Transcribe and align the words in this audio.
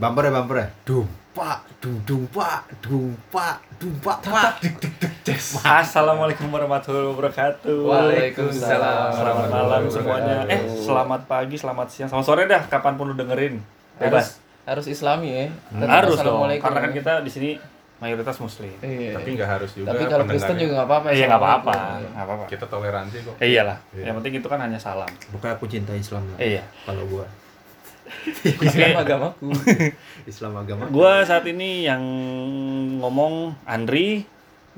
Bumper 0.00 0.24
ya 0.24 0.32
bumper 0.32 0.56
ya. 0.56 0.66
Dumpak, 0.88 1.60
dung 1.76 2.00
dumpak, 2.08 2.64
dumpak, 2.80 3.60
dumpak, 3.76 4.16
pak. 4.24 4.56
Assalamualaikum 5.60 6.48
warahmatullahi 6.48 7.04
wabarakatuh. 7.12 7.84
Waalaikumsalam 7.84 9.12
Selamat 9.12 9.48
malam 9.52 9.82
semuanya. 9.92 10.48
Eh, 10.48 10.64
selamat 10.88 11.28
pagi, 11.28 11.60
selamat 11.60 11.86
siang, 11.92 12.08
selamat 12.08 12.24
sore 12.24 12.48
dah. 12.48 12.64
Kapan 12.64 12.96
pun 12.96 13.12
lu 13.12 13.14
dengerin. 13.20 13.60
Bebas. 14.00 14.40
harus 14.64 14.86
islami 14.88 15.28
ya 15.36 15.46
Tetap 15.68 15.92
Harus 15.92 16.16
dong. 16.24 16.48
Karena 16.48 16.80
kan 16.80 16.92
kita 16.96 17.12
di 17.20 17.28
sini 17.28 17.50
mayoritas 18.00 18.40
muslim. 18.40 18.72
iya. 18.80 19.20
Tapi 19.20 19.36
nggak 19.36 19.50
harus 19.52 19.70
juga. 19.76 19.92
tapi 19.92 20.08
kalau 20.08 20.24
Kristen 20.24 20.56
juga 20.56 20.72
nggak 20.80 20.88
apa-apa 20.88 21.08
iya 21.12 21.24
nggak 21.28 21.42
apa-apa, 21.44 21.76
nggak 22.00 22.24
apa-apa. 22.24 22.44
Kita 22.48 22.64
toleransi 22.72 23.16
kok. 23.20 23.36
Eh, 23.36 23.52
iyalah. 23.52 23.76
Iya. 23.92 24.08
Yang 24.08 24.14
penting 24.24 24.34
itu 24.40 24.48
kan 24.48 24.64
hanya 24.64 24.80
salam. 24.80 25.12
Pokoknya 25.28 25.60
aku 25.60 25.68
cinta 25.68 25.92
Islam 25.92 26.24
lah. 26.32 26.40
Iya. 26.40 26.64
Kalau 26.88 27.04
gua 27.04 27.28
Islam 28.66 28.94
agamaku 29.00 29.48
Islam 30.28 30.52
agama. 30.60 30.86
Gua 30.92 31.24
saat 31.24 31.44
ini 31.48 31.88
yang 31.88 32.02
ngomong 33.00 33.56
Andri. 33.64 34.24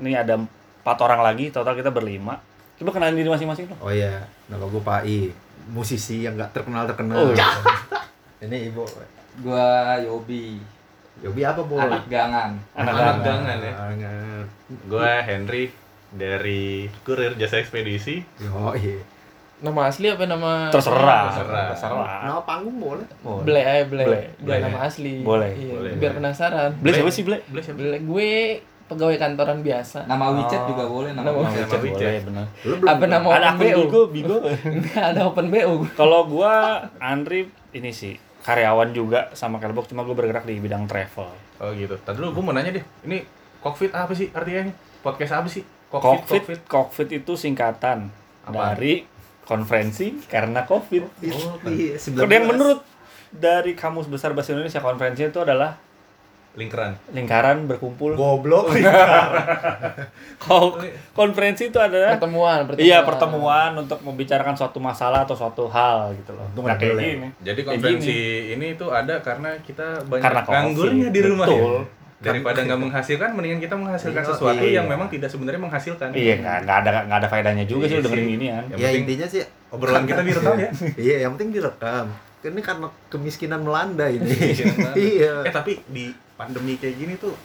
Ini 0.01 0.19
ada 0.19 0.41
empat 0.41 0.97
orang 1.05 1.21
lagi, 1.21 1.53
total 1.53 1.77
kita 1.77 1.93
berlima. 1.93 2.41
Coba 2.79 2.89
kenalin 2.97 3.19
diri 3.19 3.29
masing-masing 3.29 3.69
dong. 3.69 3.79
Oh 3.79 3.93
iya, 3.93 4.25
nama 4.49 4.65
gua 4.65 4.81
Pak 4.81 5.01
I. 5.05 5.29
Musisi 5.71 6.25
yang 6.25 6.35
nggak 6.35 6.51
terkenal 6.51 6.83
terkenal. 6.89 7.23
Oh. 7.23 7.35
Ini 8.43 8.73
ibu. 8.73 8.83
Gua 9.39 9.95
Yobi, 10.03 10.59
Yobi 11.21 11.41
apa 11.45 11.61
bu? 11.63 11.77
anak 11.77 12.09
gangan. 12.09 12.57
Anak 12.73 12.93
Anak 12.97 13.15
gangan. 13.23 13.23
gangan 13.23 13.57
ya. 13.61 13.73
Banget. 13.77 14.47
Gue 14.89 15.11
Henry 15.23 15.63
dari 16.09 16.89
Kurir 17.05 17.37
Jasa 17.37 17.61
Ekspedisi. 17.61 18.19
Yo, 18.41 18.73
iya. 18.73 18.97
Nama 19.63 19.87
asli 19.87 20.05
apa 20.05 20.27
nama 20.27 20.67
Terserah. 20.67 21.31
Terserah. 21.31 21.65
Terserah. 21.71 22.19
Nama 22.21 22.41
panggung 22.43 22.75
boleh. 22.77 23.07
Boleh. 23.17 23.41
Ble 23.41 23.61
aja 23.61 23.83
ble 23.85 24.03
Ble. 24.37 24.55
nama 24.59 24.77
asli 24.83 25.23
Boleh. 25.23 25.51
Iya, 25.55 25.71
Boleh. 25.71 25.91
biar 25.95 26.11
penasaran 26.13 26.69
Ble 26.77 26.91
siapa 26.91 27.09
sih, 27.09 27.23
Ble? 27.23 27.37
Ble 27.47 27.97
gue 27.97 28.29
pegawai 28.83 29.15
kantoran 29.15 29.63
biasa 29.63 30.03
Nama 30.03 30.25
WeChat 30.29 30.61
Oh. 30.61 30.67
juga 30.67 30.83
boleh 30.85 31.09
nama. 31.11 31.25
Nama 31.25 31.39
WeChat. 31.39 31.79
WeChat. 31.79 31.95
Boleh, 31.95 32.21
benar. 32.21 32.45
Lu 32.61 32.73
apa 32.83 33.05
nama 33.07 33.27
Ada 33.29 33.47
open 33.47 33.47
akun 33.47 33.63
BO 33.63 33.81
Bigo, 33.81 34.01
Bigo. 34.11 34.37
Nggak 34.83 35.03
ada 35.07 35.21
open 35.23 35.47
BO 35.47 35.73
Kalau 35.95 36.19
gua 36.27 36.53
Andri 36.99 37.47
ini 37.71 37.89
sih 37.89 38.13
karyawan 38.43 38.91
juga 38.91 39.31
sama 39.31 39.55
Kelbok 39.55 39.87
cuma 39.87 40.03
gue 40.03 40.11
bergerak 40.11 40.43
di 40.43 40.59
bidang 40.59 40.83
travel. 40.83 41.31
Oh 41.57 41.71
gitu. 41.71 41.95
Tadi 41.97 42.19
dulu 42.19 42.35
gue 42.35 42.43
mau 42.43 42.51
nanya 42.51 42.75
deh. 42.75 42.83
Ini 43.01 43.23
Kokfit 43.57 43.95
apa 43.95 44.11
sih 44.11 44.27
artinya? 44.29 44.67
Podcast 44.99 45.31
apa 45.33 45.47
sih? 45.47 45.63
Covid, 45.89 46.65
Covid 46.65 47.07
itu 47.07 47.33
singkatan 47.33 48.11
Apa? 48.43 48.73
dari 48.75 49.07
konferensi 49.43 50.15
karena 50.25 50.63
Covid. 50.63 51.03
Oh, 51.29 51.55
kan. 51.57 51.69
Iya, 51.69 51.95
Kalau 51.99 52.29
yang 52.29 52.47
menurut 52.47 52.79
dari 53.29 53.73
Kamus 53.73 54.05
Besar 54.05 54.31
Bahasa 54.31 54.51
Indonesia 54.51 54.79
konferensi 54.79 55.23
itu 55.23 55.37
adalah 55.37 55.75
Lingkaran. 56.53 56.93
lingkaran 57.09 57.65
berkumpul. 57.65 58.13
goblok. 58.13 58.69
Ko- 60.37 60.77
konferensi 61.11 61.67
itu 61.67 61.79
adalah 61.79 62.13
pertemuan 62.13 62.61
pertemuan 62.63 62.85
iya 62.85 63.01
pertemuan 63.01 63.71
untuk 63.75 63.97
membicarakan 64.01 64.53
suatu 64.53 64.77
masalah 64.77 65.25
atau 65.25 65.33
suatu 65.33 65.65
hal 65.65 66.13
gitu 66.13 66.29
loh. 66.31 66.45
Nah, 66.55 66.77
kayak 66.77 66.93
gini. 66.93 67.27
Jadi 67.41 67.61
konferensi 67.63 68.17
ini 68.53 68.77
tuh 68.77 68.93
ada 68.93 69.17
karena 69.19 69.57
kita 69.59 70.05
banyak 70.05 70.21
Karena 70.21 70.41
Covid. 70.41 70.53
nganggurnya 70.53 71.07
di 71.09 71.21
rumah 71.25 71.47
Betul. 71.49 71.57
ya. 71.57 71.81
Daripada 72.23 72.59
nggak 72.63 72.79
menghasilkan, 72.79 73.29
mendingan 73.35 73.59
kita 73.59 73.75
menghasilkan 73.75 74.23
Iya, 74.23 74.29
sesuatu 74.31 74.63
iya. 74.63 74.79
yang 74.79 74.87
memang 74.87 75.11
tidak 75.11 75.27
sebenarnya 75.27 75.61
menghasilkan. 75.61 76.09
Iya, 76.15 76.33
nggak 76.39 76.57
nggak 76.63 76.77
ada 76.79 76.89
nggak 77.05 77.19
ada 77.19 77.27
faedahnya 77.27 77.65
juga 77.67 77.85
sih 77.85 77.99
Iya 77.99 78.03
dengerin 78.07 78.23
sih. 78.23 78.33
ginian. 78.39 78.63
Yang 78.71 78.79
ya 78.79 78.87
penting 78.87 79.01
intinya 79.03 79.27
sih 79.27 79.41
obrolan 79.69 80.03
kita 80.07 80.21
direkam 80.23 80.55
ya. 80.55 80.69
iya, 81.05 81.15
yang 81.27 81.31
penting 81.35 81.49
direkam. 81.51 82.05
Ini 82.43 82.61
karena 82.63 82.87
kemiskinan 83.07 83.61
melanda 83.63 84.05
ini. 84.07 84.23
Kemiskinan 84.23 84.75
melanda. 84.79 84.97
iya. 85.11 85.33
Eh 85.43 85.51
tapi 85.51 85.71
di 85.91 86.05
pandemi 86.33 86.79
kayak 86.79 86.95
gini 86.95 87.13
tuh 87.19 87.35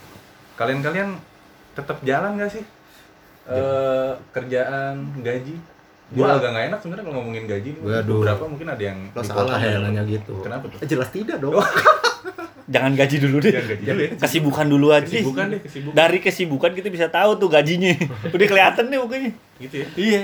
kalian-kalian 0.55 1.19
tetap 1.75 1.99
jalan 2.07 2.39
nggak 2.39 2.51
sih? 2.55 2.65
Eh 3.51 4.13
kerjaan, 4.31 4.95
gaji? 5.23 5.55
Gua 6.09 6.41
agak 6.41 6.57
nggak 6.57 6.67
enak 6.73 6.79
sebenarnya 6.81 7.05
kalau 7.05 7.17
ngomongin 7.21 7.45
gaji. 7.45 7.71
Waduh. 7.85 8.25
Beberapa 8.25 8.45
mungkin 8.49 8.69
ada 8.73 8.81
yang 8.83 8.99
Lo 9.13 9.21
salah 9.21 9.61
ya 9.61 9.77
nanya 9.77 10.03
gitu. 10.09 10.41
Kenapa 10.41 10.65
tuh? 10.73 10.81
Eh, 10.81 10.89
jelas 10.89 11.09
tidak 11.13 11.37
dong. 11.37 11.59
Jangan 12.69 12.93
gaji 12.93 13.17
dulu 13.17 13.37
deh. 13.41 13.53
Jangan 13.57 13.69
gaji 13.73 13.85
dulu 13.89 14.01
ya. 14.05 14.11
Kesibukan 14.21 14.67
dulu 14.69 14.87
aja. 14.93 15.09
Kesibukan 15.09 15.47
deh, 15.49 15.61
kesibukan. 15.65 15.95
Dari 15.97 16.19
kesibukan 16.21 16.71
kita 16.77 16.89
bisa 16.93 17.07
tahu 17.09 17.31
tuh 17.41 17.49
gajinya. 17.49 17.97
Udah 18.37 18.47
kelihatan 18.47 18.85
nih 18.93 18.99
pokoknya. 19.01 19.31
Gitu 19.57 19.75
ya. 19.75 19.87
Iya. 19.97 20.23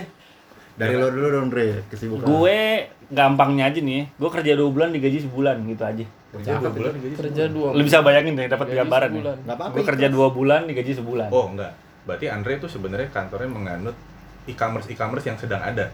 Dari 0.74 0.94
lo 0.98 1.08
dulu 1.08 1.26
dong, 1.32 1.48
Dre, 1.48 1.86
kesibukan. 1.88 2.26
Gue 2.28 2.90
gampangnya 3.08 3.70
aja 3.70 3.80
nih, 3.80 4.10
gue 4.10 4.30
kerja 4.30 4.52
dua 4.58 4.68
bulan 4.74 4.88
digaji 4.92 5.18
sebulan 5.24 5.56
gitu 5.70 5.84
aja. 5.86 6.06
kerja 6.34 6.58
dua 6.58 6.70
bulan 6.74 6.92
gaji? 6.98 7.14
kerja 7.14 7.44
dua 7.46 7.68
Lu 7.78 7.82
bisa 7.86 8.02
bayangin 8.02 8.34
deh 8.34 8.50
dapat 8.50 8.66
gambaran 8.74 9.10
nih. 9.14 9.22
Enggak 9.22 9.56
apa-apa. 9.56 9.74
Gue 9.78 9.84
kerja 9.86 10.06
dua 10.10 10.28
bulan 10.34 10.60
digaji 10.66 10.92
sebulan. 10.98 11.28
Oh, 11.30 11.46
enggak. 11.46 11.72
Berarti 12.04 12.26
Andre 12.28 12.58
tuh 12.60 12.68
sebenarnya 12.68 13.08
kantornya 13.14 13.48
menganut 13.48 13.96
e-commerce 14.50 14.90
e-commerce 14.92 15.24
yang 15.24 15.38
sedang 15.40 15.62
ada. 15.62 15.88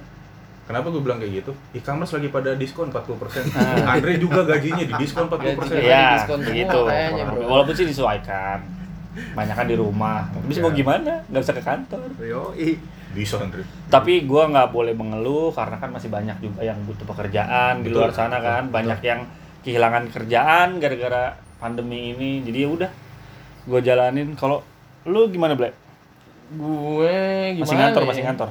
Kenapa 0.71 0.87
gue 0.87 1.03
bilang 1.03 1.19
kayak 1.19 1.43
gitu? 1.43 1.53
E-commerce 1.75 2.15
lagi 2.15 2.31
pada 2.31 2.55
diskon 2.55 2.95
40%. 2.95 3.51
Andre 3.83 4.23
juga 4.23 4.47
gajinya 4.47 4.87
di 4.87 4.95
diskon 4.95 5.27
40%. 5.27 5.67
Gajinya. 5.67 5.83
Iya, 5.83 6.07
diskon 6.15 6.41
begitu. 6.41 6.79
bro. 6.87 7.43
Walaupun 7.43 7.75
sih 7.75 7.87
disesuaikan. 7.91 8.59
Banyak 9.35 9.55
kan 9.59 9.67
di 9.67 9.75
rumah. 9.75 10.31
Tapi 10.31 10.47
Iya. 10.47 10.63
mau 10.63 10.71
gimana? 10.71 11.13
Gak 11.27 11.43
bisa 11.43 11.53
ke 11.59 11.63
kantor. 11.67 12.07
Yo, 12.23 12.55
ih. 12.55 12.79
Bisa 13.11 13.43
Andre. 13.43 13.67
Tapi 13.91 14.23
gue 14.23 14.43
nggak 14.47 14.71
boleh 14.71 14.95
mengeluh 14.95 15.51
karena 15.51 15.75
kan 15.75 15.91
masih 15.91 16.07
banyak 16.07 16.39
juga 16.39 16.63
yang 16.63 16.79
butuh 16.87 17.03
pekerjaan 17.03 17.83
di 17.83 17.91
Betul, 17.91 18.07
luar 18.07 18.15
sana 18.15 18.39
betul, 18.39 18.47
kan. 18.47 18.63
Banyak 18.71 19.01
yang 19.03 19.21
kehilangan 19.67 20.05
kerjaan 20.15 20.79
gara-gara 20.79 21.35
pandemi 21.59 22.15
ini. 22.15 22.47
Jadi 22.47 22.59
ya 22.63 22.69
udah, 22.71 22.91
gue 23.67 23.81
jalanin. 23.83 24.39
Kalau 24.39 24.63
lu 25.03 25.27
gimana, 25.27 25.59
Ble? 25.59 25.75
gue 26.51 27.15
gimana 27.55 27.63
Masih 27.67 27.79
ngantor, 27.79 28.03
ya? 28.03 28.09
masih 28.11 28.23
ngantor. 28.27 28.49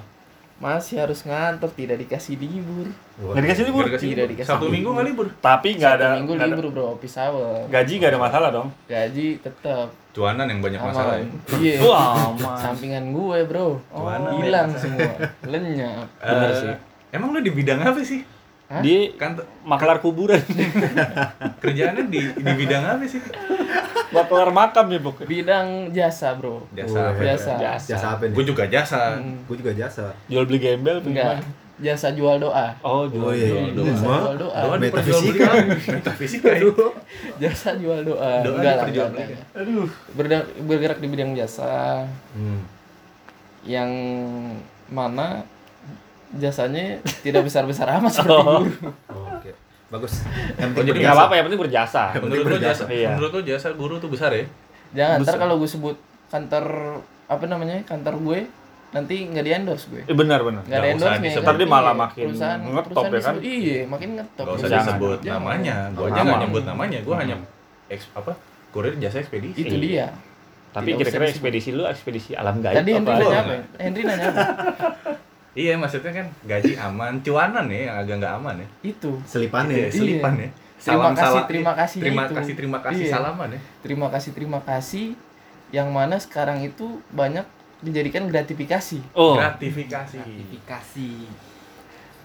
Masih 0.59 0.99
harus 0.99 1.23
ngantor 1.23 1.71
tidak 1.71 1.97
dikasih 1.97 2.35
libur 2.35 2.87
Nggak 3.15 3.41
dikasih 3.41 3.63
libur? 3.65 3.79
Nggak 3.79 3.89
dikasih 3.89 4.05
Tidak 4.05 4.17
libur. 4.17 4.31
dikasih 4.33 4.49
Sabtu 4.49 4.59
libur. 4.61 4.73
Minggu 4.73 4.89
nggak 4.91 5.07
libur. 5.07 5.27
Tapi 5.39 5.69
nggak 5.73 5.91
ada, 5.93 6.07
minggu 6.15 6.33
ada- 6.33 6.47
libur 6.49 6.65
bro 6.69 6.85
office 6.93 7.15
hour 7.17 7.63
gaji 7.65 7.93
nggak 7.95 8.09
ada 8.09 8.19
masalah 8.19 8.49
dong. 8.49 8.67
gaji 8.85 9.27
tetap 9.37 9.87
Cuanan 10.09 10.45
yang 10.45 10.59
banyak 10.59 10.81
masalah 10.81 11.15
ya. 11.15 11.25
iya 11.55 11.75
Wah, 11.79 12.33
aman. 12.33 12.57
sampingan 12.57 13.05
gue 13.09 13.39
bro 13.45 13.77
hilang 14.35 14.69
semua 14.73 15.15
lenyap 15.43 16.07
Bener 16.17 16.49
Eh, 16.49 16.55
sih. 16.57 16.73
Emang 17.09 17.29
lu 17.29 17.39
di 17.39 17.49
bidang 17.49 17.79
apa 17.79 18.01
sih? 18.01 18.21
Hah? 18.69 18.79
Dia 18.79 19.09
Kan 19.15 19.33
maklar 19.61 19.97
kuburan. 19.97 20.37
kerjaannya 21.61 22.05
di 22.05 22.21
di 22.21 22.51
bidang 22.55 22.85
apa 22.87 23.03
sih? 23.03 23.17
maklar 24.09 24.49
makam 24.49 24.85
ya 24.87 24.99
pokoknya. 24.99 25.25
bidang 25.27 25.67
jasa 25.89 26.33
bro 26.33 26.65
Jasa 26.71 27.09
apa? 27.09 27.21
Jasa. 27.23 27.51
Jasa. 27.55 27.89
Jasa 27.89 28.07
apa 28.13 28.23
nih? 28.23 28.33
Gue 28.33 28.45
juga 28.45 28.63
jasa. 28.65 29.17
Hmm, 29.17 29.41
Gue 29.43 29.57
juga 29.57 29.73
jasa. 29.73 30.13
Jual 30.25 30.45
beli 30.45 30.59
gembel 30.59 31.01
enggak 31.01 31.41
jasa 31.79 32.11
jual 32.11 32.35
doa 32.37 32.75
Oh, 32.81 33.07
Oh 33.07 33.07
jual 33.07 33.31
iya. 33.31 33.47
jual 33.49 33.71
doa. 33.73 33.87
Jasa 33.87 34.05
jual 34.05 34.35
doa 34.37 34.59
Doa 34.59 34.75
Metafisika. 34.77 35.49
Metafisika 35.95 36.49
ya. 36.51 36.69
jasa 37.39 37.69
jual 37.73 37.99
doa 38.03 38.31
Doa 38.39 38.53
enggak 38.53 38.73
lah 38.75 38.83
diperjualbelikan. 38.83 39.25
enggak, 39.25 39.41
enggak. 39.47 39.59
Aduh. 39.59 39.87
Berda- 40.11 40.49
bergerak 40.61 40.99
di 40.99 41.07
bidang 41.07 41.31
jasa 41.33 42.05
Hmm. 42.33 42.61
yang 43.61 43.89
mana 44.87 45.41
jasanya 46.31 46.85
tidak 47.19 47.41
besar-besar 47.41 47.89
amat 47.95 48.11
seperti 48.11 48.37
Oh. 48.37 48.61
guru 48.61 48.89
Oh, 49.07 49.25
Oke. 49.33 49.51
Bagus. 49.89 50.21
Yang 50.53 50.69
penting 50.69 50.85
jadi 50.85 50.89
Nggak 50.91 50.93
berjasa. 51.01 51.17
apa-apa, 51.17 51.33
yang 51.33 51.45
penting 51.47 51.61
berjasa. 51.61 52.01
Menurut 52.15 52.45
lu 52.45 52.57
jasa, 52.59 52.83
Iya. 52.85 53.09
menurut 53.11 53.31
lu 53.31 53.41
jasa 53.43 53.67
guru 53.73 53.95
tuh 53.97 54.07
besar 54.07 54.31
ya? 54.31 54.45
jangan 54.89 55.17
ntar 55.17 55.25
Besar. 55.31 55.37
kalau 55.39 55.55
gue 55.55 55.69
sebut 55.69 55.97
kantor 56.27 56.65
apa 57.25 57.45
namanya 57.45 57.77
kantor 57.83 58.15
gue 58.19 58.39
nanti 58.89 59.21
nggak 59.23 59.43
di 59.43 59.51
endorse 59.51 59.85
gue 59.87 60.01
Eh, 60.03 60.13
benar 60.13 60.41
benar. 60.41 60.61
nggak 60.63 60.77
usah 60.77 60.89
endorse 60.91 61.19
disebut. 61.19 61.43
Ntar 61.43 61.55
dia 61.55 61.67
malah 61.67 61.93
makin 61.95 62.25
perusahaan, 62.27 62.59
ngetop 62.59 63.03
perusahaan 63.05 63.13
ya 63.13 63.21
kan? 63.21 63.35
iya 63.43 63.79
makin 63.85 64.09
ngetop 64.15 64.43
Gak 64.43 64.55
usah 64.55 64.65
Jangan. 64.67 64.81
disebut 64.83 65.17
Jangan. 65.19 65.37
namanya. 65.39 65.75
Gua 65.91 66.05
aja 66.07 66.19
nggak 66.19 66.39
nyebut 66.39 66.63
namanya. 66.65 66.97
Gua 67.01 67.15
hanya 67.17 67.35
eks 67.87 68.05
apa? 68.11 68.31
Kurir 68.69 68.93
jasa 68.95 69.17
ekspedisi. 69.19 69.57
itu 69.59 69.75
dia 69.79 70.07
Tapi 70.69 70.89
kira-kira 70.95 71.25
ekspedisi 71.27 71.69
lu 71.71 71.83
ekspedisi 71.83 72.31
alam 72.33 72.57
gaib 72.59 72.77
tadi 72.79 72.91
Henry 72.91 73.05
apa? 73.07 73.17
nanya 73.19 73.37
apa 73.39 73.51
ya? 73.51 73.61
Henry 73.79 74.01
nanya 74.03 74.25
apa 74.27 74.41
Iya, 75.51 75.73
maksudnya 75.75 76.11
kan 76.11 76.27
gaji 76.43 76.73
aman, 76.75 77.19
cuanan 77.19 77.65
ya 77.67 77.79
yang 77.83 77.95
agak 77.97 78.15
nggak 78.17 78.33
aman 78.35 78.55
ya. 78.57 78.67
itu 78.85 79.11
Selipan 79.23 79.65
Gitu 79.65 79.73
ya. 79.73 79.81
ya, 79.81 79.89
selipan 79.91 80.33
Iya. 80.35 80.43
ya. 80.43 80.49
Terima 80.79 81.09
kasih, 81.09 81.19
salam- 81.25 81.47
terima 81.47 81.73
kasih 81.75 81.99
Terima 81.99 82.23
itu. 82.23 82.33
kasih, 82.33 82.53
terima 82.55 82.79
kasih 82.79 83.03
Iya. 83.03 83.13
salaman 83.13 83.49
ya. 83.49 83.59
terima 83.79 84.07
kasih 84.07 84.31
terima 84.31 84.59
kasih 84.61 85.05
yang 85.69 85.89
mana 85.89 86.15
sekarang 86.15 86.61
itu 86.61 86.85
banyak 87.09 87.43
dijadikan 87.79 88.25
gratifikasi 88.25 88.99
Oh, 89.13 89.35
Gratifikasi. 89.35 90.17
Gratifikasi. 90.17 91.09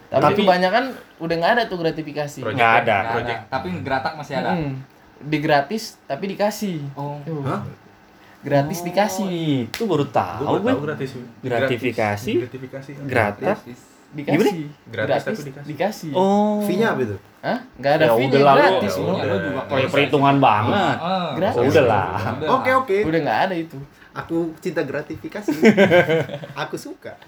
tapi, 0.07 0.23
Tapi- 0.23 0.39
kebanyakan 0.41 0.85
udah 1.19 1.35
nggak 1.35 1.53
ada 1.53 1.63
tuh 1.65 1.77
gratifikasi 1.77 2.39
Project 2.41 2.55
Nggak 2.57 2.71
ya? 2.71 2.81
ada. 2.81 2.97
Nggak 2.97 3.13
Project. 3.13 3.41
ada. 3.41 3.51
Tapi 3.51 3.67
geratak 3.81 4.13
masih 4.15 4.35
ada. 4.37 4.53
Mm. 4.53 4.75
di 5.17 5.39
gratis 5.39 5.83
tapi 6.05 6.25
dikasih 6.29 6.79
Oh. 6.93 7.17
Tuh. 7.25 7.41
Gratis 8.45 8.79
Oh, 8.79 8.85
dikasih 8.85 9.27
itu 9.67 9.83
baru 9.83 10.05
tahu 10.07 10.45
gue. 10.59 10.69
tahu 10.69 10.81
gratis. 10.83 11.11
Gratifikasi. 11.41 12.33
Gratifikasi. 12.39 12.91
Gratis. 13.03 13.81
dikasih 14.15 14.71
Gratis 14.87 15.23
tapi 15.25 15.43
dikasih. 15.43 15.67
dikasih 15.67 16.11
Oh. 16.13 16.63
Fee-nya 16.63 16.93
apa 16.93 17.03
itu? 17.03 17.17
Hah? 17.41 17.59
Nggak 17.75 17.93
ada 17.95 18.05
Ya 18.05 18.11
fee 18.11 18.25
udah 18.25 18.41
lah, 18.41 18.55
lu- 18.55 18.61
gratis 18.61 18.93
ya 18.93 19.01
loh. 19.01 19.09
udah. 19.11 19.25
lu 19.25 19.37
juga 19.43 19.61
Kayak 19.67 19.89
perhitungan 19.91 20.37
banget. 20.39 20.97
Heeh. 20.97 21.29
Gratis. 21.35 21.59
Oh, 21.59 21.65
udah 21.67 21.85
lah. 21.85 22.11
Oke 22.55 22.71
oke. 22.75 22.97
Udah 23.03 23.21
nggak 23.21 23.41
ada 23.43 23.55
itu. 23.55 23.77
Aku 24.15 24.37
cinta 24.57 24.81
gratifikasi. 24.81 25.51
Aku 26.63 26.77
suka. 26.79 27.19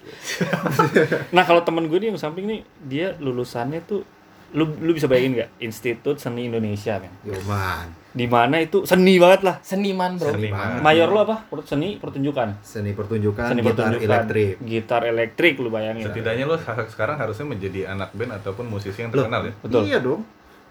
Nah 1.28 1.42
kalau 1.42 1.60
temen 1.60 1.84
gue 1.84 1.98
nih 1.98 2.08
yang 2.08 2.20
samping 2.20 2.44
nih 2.44 2.60
dia 2.80 3.06
lulusannya 3.16 3.82
tuh 3.82 4.06
lu 4.52 4.70
lu 4.78 4.92
bisa 4.92 5.04
bayangin 5.04 5.36
nggak 5.36 5.50
Institut 5.58 6.16
Seni 6.16 6.46
Indonesia 6.46 6.96
men 6.96 7.10
Yo 7.24 7.34
man. 7.42 7.90
Di 8.16 8.24
mana 8.24 8.56
itu 8.56 8.80
seni 8.82 9.20
banget 9.20 9.44
lah 9.44 9.56
Seniman 9.60 10.16
bro. 10.16 10.32
Seni 10.32 10.48
banget. 10.48 10.80
mayor 10.80 11.08
lu 11.08 11.20
apa 11.20 11.36
seni 11.62 11.88
pertunjukan 11.96 12.48
Seni 12.58 12.90
pertunjukan, 12.90 13.44
seni 13.46 13.60
gitar 13.60 13.76
pertunjukan 13.92 14.08
elektrik. 14.24 14.54
gitar 14.64 15.02
elektrik 15.04 15.54
lu 15.56 15.68
bayangin 15.68 16.08
Setidaknya 16.08 16.44
lo 16.44 16.56
sekarang 16.88 17.16
harusnya 17.16 17.44
menjadi 17.44 17.80
anak 17.86 18.10
band 18.10 18.32
ataupun 18.34 18.64
musisi 18.66 18.98
yang 18.98 19.10
Loh. 19.10 19.28
terkenal 19.28 19.42
ya. 19.42 19.52
betul 19.60 19.82
Iya 19.84 19.98
dong. 20.00 20.24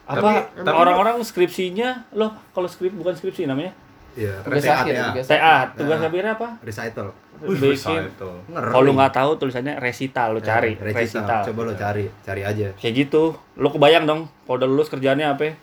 apa 0.04 0.18
Tapi- 0.18 0.42
tapi- 0.60 0.74
orang-orang 0.76 1.16
skripsinya 1.22 1.90
lo 2.12 2.34
kalau 2.50 2.66
skrip 2.66 2.92
bukan 2.92 3.14
skripsi 3.14 3.46
namanya 3.46 3.78
Iya, 4.16 4.32
Tugas 4.42 4.64
TA, 4.64 4.80
akhir, 4.80 4.94
TA. 4.96 5.06
tugas 5.12 5.26
TA 5.28 5.56
tugas 5.76 5.98
Nah. 5.98 6.08
akhirnya 6.08 6.34
apa 6.34 6.48
Recital. 6.62 7.08
Bikin- 7.36 7.68
recital. 7.68 8.32
Kalau 8.48 8.80
lu 8.80 8.96
nggak 8.96 9.12
tahu 9.12 9.32
tulisannya 9.36 9.76
resital 9.76 10.32
lu 10.32 10.40
cari 10.40 10.72
Eh, 10.74 10.88
recital. 10.88 11.04
resital 11.28 11.42
Coba 11.46 11.62
lo 11.62 11.74
cari, 11.76 12.06
cari 12.24 12.42
aja. 12.42 12.72
kayak 12.74 12.94
gitu 12.96 13.24
lu 13.54 13.68
kebayang 13.68 14.08
dong 14.08 14.32
kalau 14.42 14.56
udah 14.58 14.68
lulus 14.68 14.88
kerjaannya 14.88 15.28
apa 15.28 15.60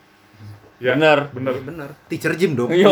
Ya, 0.82 0.98
bener 0.98 1.30
Bener. 1.30 1.54
Iya, 1.54 1.62
Bener. 1.62 1.88
Teacher 2.10 2.34
gym 2.34 2.58
dong. 2.58 2.74
yo 2.74 2.90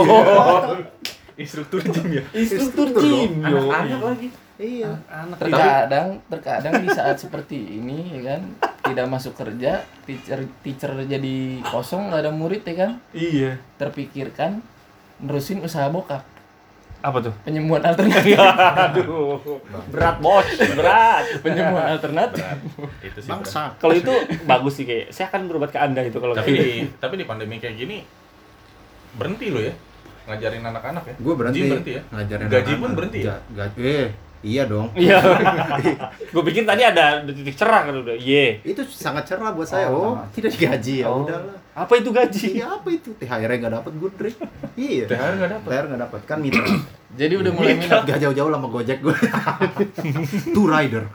Instruktur 1.35 1.81
gym 1.83 2.07
ya. 2.15 2.23
instruktur 2.31 2.87
dong. 2.95 3.03
gym 3.03 3.33
yo 3.43 3.59
Anak-anak 3.67 4.03
lagi. 4.15 4.29
Iya. 4.61 4.93
Terkadang, 5.41 6.21
terkadang 6.29 6.85
di 6.85 6.89
saat 6.93 7.17
seperti 7.17 7.57
ini 7.81 8.21
ya 8.21 8.37
kan, 8.37 8.43
tidak 8.85 9.09
masuk 9.09 9.33
kerja, 9.33 9.81
teacher 10.05 10.45
teacher 10.61 10.93
jadi 11.09 11.65
kosong, 11.65 12.13
nggak 12.13 12.29
ada 12.29 12.33
murid 12.33 12.61
ya 12.69 12.75
kan, 12.77 12.93
iya 13.17 13.57
terpikirkan 13.81 14.61
nerusin 15.17 15.65
usaha 15.65 15.89
bokap, 15.89 16.21
apa 17.01 17.19
tuh 17.19 17.33
penyembuhan 17.41 17.81
alternatif, 17.83 18.37
Aduh, 18.85 19.41
berat 19.89 20.17
bos, 20.19 20.45
berat. 20.71 21.25
penyembuhan 21.41 21.87
alternatif. 21.91 22.45
Itu 23.01 23.19
sih. 23.19 23.27
berat. 23.27 23.41
Bangsa. 23.41 23.63
Kalau 23.75 23.95
itu 23.95 24.13
bagus 24.45 24.73
sih 24.75 24.85
kayak 24.85 25.09
saya 25.09 25.29
akan 25.29 25.41
berobat 25.45 25.71
ke 25.71 25.79
anda 25.79 26.01
itu 26.01 26.17
kalau 26.17 26.33
Tapi 26.33 26.51
di 26.51 26.69
tapi 26.95 27.15
di 27.17 27.25
pandemi 27.25 27.57
kayak 27.57 27.75
gini 27.75 28.05
berhenti 29.13 29.49
lo 29.49 29.59
ya 29.59 29.73
ngajarin 30.23 30.63
anak-anak 30.63 31.03
ya. 31.03 31.15
Gue 31.17 31.35
berhenti. 31.35 31.61
Berhenti 31.65 31.93
ya. 31.93 32.03
Ngajarin 32.07 32.45
Gaji 32.45 32.53
anak-anak. 32.53 32.79
pun 32.79 32.91
berhenti 32.93 33.19
ya. 33.19 33.27
Ga- 33.27 33.43
Gaji. 33.51 33.79
Eh, 33.83 34.09
iya 34.43 34.63
dong. 34.65 34.89
Iya. 34.95 35.21
Gue 36.33 36.43
pikir 36.45 36.65
tadi 36.65 36.81
ada 36.81 37.21
titik 37.23 37.53
cerah 37.53 37.85
kan 37.85 37.95
udah. 37.97 38.17
Iya. 38.17 38.61
Itu 38.63 38.83
sangat 38.85 39.25
cerah 39.25 39.53
buat 39.53 39.65
saya. 39.65 39.89
Oh, 39.89 40.15
Oh, 40.15 40.25
tidak 40.31 40.55
digaji 40.55 41.03
ya 41.03 41.07
Oh. 41.07 41.23
udahlah. 41.23 41.57
Apa 41.71 41.97
itu 41.97 42.11
gaji? 42.11 42.59
Iya 42.59 42.67
apa 42.77 42.89
itu? 42.91 43.15
THR 43.15 43.47
nggak 43.47 43.73
dapat 43.73 43.93
gue, 43.95 44.11
Dre. 44.13 44.31
Iya. 44.75 45.05
THR 45.07 45.33
nggak 45.39 45.51
dapat. 45.55 45.69
THR 45.71 45.85
nggak 45.87 46.03
dapat 46.03 46.21
kan 46.25 46.39
mitra. 46.41 46.67
Jadi 47.21 47.35
udah 47.37 47.51
mulai 47.51 47.75
minat. 47.75 48.03
Gak 48.05 48.19
jauh-jauh 48.19 48.49
sama 48.49 48.69
Gojek 48.69 48.99
gue. 49.01 49.17
Two 50.55 50.65
rider 50.65 51.11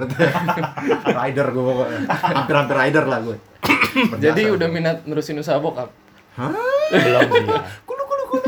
rider 1.06 1.46
gue 1.50 1.64
pokoknya. 1.64 2.00
Hampir-hampir 2.10 2.76
rider 2.76 3.06
lah 3.06 3.20
gue. 3.22 3.38
Jadi 4.24 4.42
udah 4.50 4.68
minat 4.68 4.98
nerusin 5.04 5.40
usaha 5.40 5.56
bokap. 5.56 5.88
Belum 6.36 7.30
sih. 7.32 7.48
ya. 7.48 7.60
Kulu 7.88 8.04
kulu 8.04 8.24
kulu. 8.28 8.42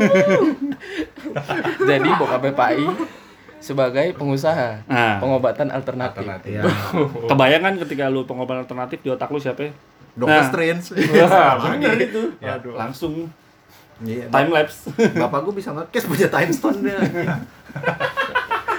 Jadi 1.88 2.08
bokap 2.14 2.40
PPI 2.42 2.84
sebagai 3.58 4.14
pengusaha 4.14 4.82
Nah, 4.84 5.18
pengobatan 5.18 5.68
alternatif. 5.68 6.22
Alternatif. 6.22 6.50
Iya. 6.50 6.62
kebayang 7.30 7.62
kan 7.62 7.74
ketika 7.78 8.04
lu 8.06 8.22
pengobatan 8.22 8.62
alternatif 8.62 8.98
di 8.98 9.08
otak 9.08 9.28
lu 9.28 9.38
siapa? 9.38 9.66
ya? 9.66 9.72
Dokter 10.14 10.34
Nah. 10.36 10.48
Strange. 10.48 10.84
Wah, 11.22 11.52
bener 11.68 11.94
Lagi. 11.94 12.06
itu. 12.06 12.22
Ya. 12.38 12.54
Langsung 12.60 13.30
Iya. 13.98 14.30
time 14.30 14.50
lapse. 14.50 14.86
Bapak 15.22 15.42
gue 15.42 15.54
bisa 15.54 15.70
nge-case 15.72 16.06
punya 16.06 16.28
time 16.28 16.50
stone 16.50 16.78
dia. 16.80 16.98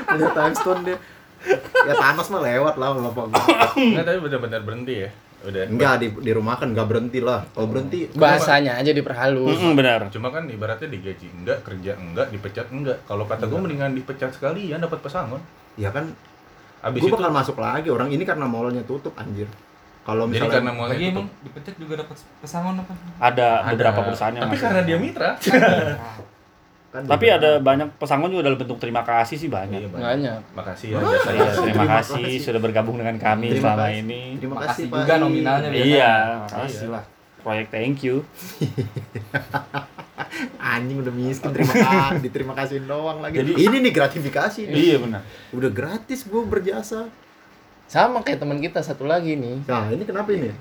punya 0.06 0.30
time 0.32 0.56
stone 0.56 0.82
dia. 0.84 0.98
Ya 1.82 1.94
Thanos 1.94 2.28
mah 2.28 2.42
lewat 2.42 2.76
lah 2.76 2.92
bapak 2.92 3.26
gue. 3.28 3.44
Enggak, 3.96 4.04
tapi 4.06 4.20
benar-benar 4.20 4.60
berhenti 4.62 5.08
ya. 5.08 5.10
Udah. 5.40 5.64
Enggak 5.66 5.94
di 6.00 6.08
di 6.12 6.32
rumah 6.32 6.60
kan 6.60 6.68
enggak 6.70 6.88
berhenti 6.88 7.20
lah. 7.20 7.48
Kalau 7.56 7.68
berhenti 7.72 8.12
Bahasanya 8.12 8.76
aja 8.76 8.92
diperhalus. 8.92 9.56
Mm-mm, 9.56 9.72
benar. 9.74 10.12
Cuma 10.12 10.28
kan 10.30 10.44
ibaratnya 10.46 10.92
digaji 10.92 11.32
enggak, 11.32 11.64
kerja 11.64 11.96
enggak, 11.96 12.28
dipecat 12.28 12.68
enggak. 12.70 13.00
Kalau 13.04 13.24
kata 13.24 13.48
gue 13.48 13.56
mendingan 13.58 13.96
dipecat 13.96 14.36
sekalian 14.36 14.80
dapat 14.80 15.00
pesangon. 15.00 15.40
ya 15.76 15.96
kan 15.96 16.12
Abis 16.80 17.00
gue 17.00 17.08
itu 17.08 17.16
bakal 17.16 17.32
masuk 17.32 17.56
lagi 17.56 17.88
orang 17.88 18.08
ini 18.08 18.24
karena 18.24 18.44
mallnya 18.44 18.84
tutup 18.84 19.16
anjir. 19.16 19.48
Kalau 20.04 20.26
jadi 20.26 20.32
misalnya 20.44 20.56
karena 20.58 20.72
mallnya 20.74 20.92
Lagi 20.92 21.06
tutup. 21.06 21.16
emang 21.20 21.28
dipecat 21.42 21.76
juga 21.76 21.94
dapat 22.00 22.16
pesangon 22.40 22.76
apa? 22.76 22.94
Ada, 23.20 23.50
Ada. 23.62 23.70
beberapa 23.70 24.00
perusahaan 24.04 24.34
yang 24.34 24.44
Tapi 24.44 24.52
masih. 24.52 24.64
karena 24.64 24.82
dia 24.84 24.98
mitra. 24.98 25.30
kan 26.90 27.02
Tapi 27.04 27.26
ada 27.28 27.58
banyak 27.60 27.86
pesangon 27.96 28.30
juga 28.30 28.44
dalam 28.44 28.58
bentuk 28.58 28.78
terima 28.78 29.02
kasih 29.02 29.36
sih 29.36 29.46
banyak. 29.48 29.78
Iya, 29.80 29.90
Bang. 29.90 30.02
Banyak. 30.02 30.40
Makasih 30.52 30.88
ya 30.88 30.98
jasa 30.98 31.30
Iya, 31.30 31.40
jasa. 31.40 31.60
terima 31.60 31.66
Terima 31.70 31.86
kasih 31.96 32.18
kasih. 32.20 32.40
sudah 32.42 32.60
bergabung 32.60 32.98
dengan 32.98 33.16
kami 33.16 33.48
Terima 33.48 33.62
selama 33.64 33.84
kasih. 33.84 34.00
ini. 34.00 34.22
Terima 34.36 34.56
kasih 34.60 34.84
Pak. 34.86 34.98
juga 35.00 35.14
nominalnya 35.18 35.70
biasanya. 35.70 35.86
Iya, 35.88 36.14
Makasih 36.16 36.58
makasih 36.58 36.88
lah. 36.90 37.04
Proyek 37.40 37.68
thank 37.70 37.98
you. 38.02 38.16
Anjing 40.60 40.98
udah 41.00 41.10
miskin 41.12 41.50
terima 41.52 41.74
kasih, 41.74 42.20
diterima 42.20 42.54
kasihin 42.54 42.86
doang 42.86 43.20
lagi. 43.20 43.40
Jadi- 43.40 43.56
ini 43.58 43.76
nih 43.82 43.92
gratifikasi 43.92 44.60
nih. 44.64 44.76
Iya 44.76 44.96
benar. 45.00 45.22
Udah 45.52 45.70
gratis 45.70 46.24
gue 46.24 46.42
berjasa. 46.44 47.08
Sama 47.86 48.22
kayak 48.22 48.38
teman 48.40 48.58
kita 48.58 48.80
satu 48.80 49.04
lagi 49.04 49.34
nih, 49.34 49.66
Nah, 49.66 49.90
ini 49.90 50.04
kenapa 50.04 50.30
ini? 50.30 50.54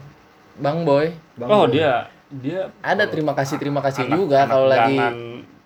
Bang 0.57 0.83
Boy. 0.83 1.13
Bang 1.35 1.49
Oh 1.49 1.65
Boy. 1.65 1.77
dia 1.77 2.09
dia 2.31 2.69
Ada 2.79 3.05
terima 3.07 3.33
kasih 3.33 3.57
terima 3.57 3.81
kasih 3.81 4.05
anak- 4.05 4.17
juga 4.19 4.39
anak 4.39 4.49
kalau 4.51 4.67
lagi 4.67 4.97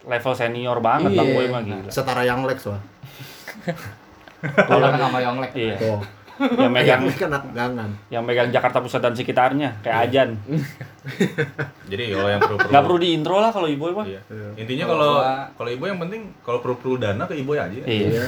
level 0.04 0.32
senior 0.32 0.78
banget 0.78 1.10
Iya. 1.10 1.19
Bang 1.19 1.31
Boy 1.31 1.46
mah 1.46 1.60
gila. 1.60 1.88
setara 1.88 2.22
yang 2.22 2.43
Lex 2.43 2.58
wah. 2.64 2.82
Kalau 4.43 4.87
sama 4.90 5.19
Yonglek. 5.19 5.50
Iya. 5.52 5.76
Tuh. 5.78 6.00
Yang 6.58 6.72
megang 6.75 6.87
Yang 6.99 7.02
Lex 7.06 7.16
kan 7.20 7.31
gangan. 7.52 7.90
yang 8.08 8.22
megang 8.25 8.49
Jakarta 8.50 8.82
Pusat 8.82 9.00
dan 9.04 9.14
sekitarnya 9.14 9.69
kayak 9.78 9.99
Ajan. 10.04 10.31
Jadi 11.90 12.02
kalau 12.10 12.28
yang 12.28 12.40
perlu 12.40 12.56
Nggak 12.58 12.82
perlu 12.82 12.99
di 12.99 13.08
intro 13.12 13.37
lah 13.38 13.50
kalau 13.50 13.69
ibu 13.69 13.84
mah. 13.93 14.06
Iya. 14.06 14.20
Intinya 14.56 14.84
Kalau 14.88 15.12
kalau 15.54 15.70
ibu 15.70 15.84
yang 15.84 15.99
penting 15.99 16.34
kalau 16.43 16.58
perlu 16.58 16.75
perlu 16.76 16.94
dana 16.99 17.22
ke 17.22 17.34
ibu 17.37 17.54
aja. 17.54 17.70
Iya. 17.78 18.26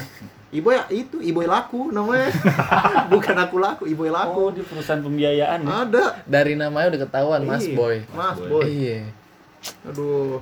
Ibu 0.54 0.70
ya 0.70 0.86
itu, 0.86 1.18
ibu 1.18 1.42
laku 1.42 1.90
namanya. 1.90 2.30
Bukan 3.10 3.34
aku 3.34 3.58
laku, 3.58 3.90
ibu 3.90 4.06
laku. 4.06 4.38
Oh, 4.38 4.50
di 4.54 4.62
perusahaan 4.62 5.02
pembiayaan 5.02 5.66
ya. 5.66 5.82
Ada. 5.82 6.04
dari 6.22 6.54
namanya 6.54 6.94
udah 6.94 7.00
ketahuan 7.02 7.42
Mas 7.42 7.66
Iya. 7.66 7.74
Boy. 7.74 7.96
Mas 8.14 8.38
Boy. 8.38 8.46
Boy. 8.46 8.64
Iya. 8.70 8.98
Aduh. 9.90 10.38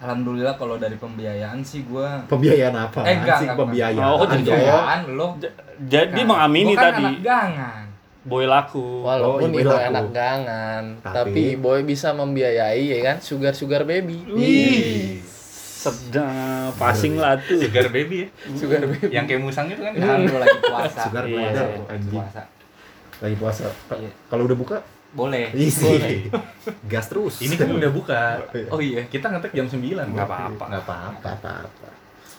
Alhamdulillah 0.00 0.56
kalau 0.56 0.76
dari 0.76 0.96
pembiayaan 0.96 1.60
sih 1.60 1.84
gua 1.84 2.24
Pembiayaan 2.24 2.72
apa? 2.72 3.04
Eh, 3.04 3.14
enggak, 3.14 3.36
sih 3.36 3.46
enggak, 3.46 3.58
pembiayaan. 3.60 4.10
Oh, 4.10 4.24
jadi 4.24 4.42
pembiayaan 4.42 5.00
lo. 5.10 5.26
Jadi 5.82 6.20
mengamini 6.22 6.72
kan 6.72 6.82
tadi 6.90 7.02
anak 7.02 7.16
gangan. 7.20 7.82
boy 8.22 8.44
laku. 8.44 8.84
Walaupun 9.02 9.40
Oh, 9.42 9.48
Iboy 9.50 9.60
Iboy 9.60 9.72
laku. 9.76 9.88
anak 9.90 10.06
gangan, 10.10 10.82
Tapi- 10.98 11.14
tapi 11.14 11.40
Iboy 11.54 11.80
bisa 11.82 12.08
membiayai 12.10 12.84
ya 12.86 12.98
kan 13.02 13.16
sugar 13.18 13.52
sugar 13.52 13.84
baby. 13.84 14.24
Wih. 14.26 15.20
Sedap, 15.80 16.76
passing 16.76 17.16
lah 17.16 17.36
tuh. 17.38 17.56
Segar 17.58 17.88
baby 17.88 18.24
ya. 18.24 18.28
Sugar 18.52 18.84
baby. 18.84 19.08
Yang 19.10 19.24
kayak 19.26 19.40
musang 19.40 19.66
itu 19.66 19.80
kan. 19.80 19.92
Kan 19.94 20.20
lagi 20.28 20.58
puasa. 20.62 21.00
Sugar 21.02 21.24
Iya, 21.24 21.32
glider, 21.34 21.66
iya. 21.66 22.08
Puasa. 22.10 22.42
Lagi 23.18 23.36
puasa. 23.36 23.62
Iya. 23.90 24.10
Kalau 24.28 24.42
udah 24.44 24.56
buka, 24.58 24.76
Boleh. 25.10 25.50
isi. 25.52 26.30
Gas 26.86 27.06
terus. 27.06 27.40
Ini 27.40 27.54
kan 27.54 27.68
udah 27.68 27.90
buka. 27.90 28.20
Oh 28.70 28.78
iya. 28.78 29.02
Kita 29.04 29.26
ngetek 29.28 29.52
jam 29.52 29.66
9. 29.66 29.80
Nggak 30.06 30.22
apa-apa. 30.22 30.64
Nggak 30.66 30.82
apa-apa. 30.82 31.28
apa-apa. 31.34 31.88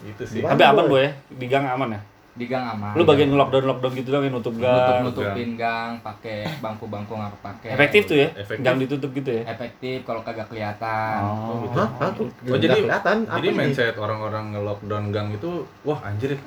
Itu 0.02 0.24
sih. 0.24 0.42
Tapi 0.42 0.64
aman 0.64 0.86
boy 0.88 1.00
ya, 1.00 1.12
di 1.30 1.46
gang 1.46 1.68
aman 1.68 1.94
ya. 1.94 2.02
Di 2.32 2.48
gang 2.48 2.64
aman. 2.66 2.96
Lu 2.96 3.04
bagian 3.04 3.30
lockdown 3.30 3.68
lockdown 3.68 3.92
gitu 3.94 4.10
dong 4.10 4.24
yang 4.24 4.34
nutup 4.34 4.56
nutup 4.56 4.64
gang. 4.64 5.04
nutupin 5.04 5.50
gang, 5.54 5.92
pakai 6.00 6.48
bangku-bangku 6.58 7.12
nggak 7.12 7.38
pakai. 7.38 7.70
Efektif 7.76 8.02
tuh 8.08 8.18
ya, 8.18 8.28
Efektif. 8.34 8.64
gang 8.64 8.80
ditutup 8.80 9.12
gitu 9.12 9.30
ya. 9.30 9.44
Efektif 9.46 9.98
kalau 10.02 10.24
kagak 10.24 10.48
kelihatan. 10.48 11.20
Oh, 11.22 11.68
Hah? 11.76 11.90
Hah? 12.00 12.10
Tuh, 12.16 12.32
Oh, 12.48 12.56
jadi 12.56 12.80
kelihatan. 12.80 13.28
Jadi 13.28 13.48
mindset 13.52 13.96
orang-orang 13.96 14.56
nge-lockdown 14.56 15.06
gang 15.12 15.28
itu 15.30 15.52
wah 15.84 16.00
anjir 16.02 16.40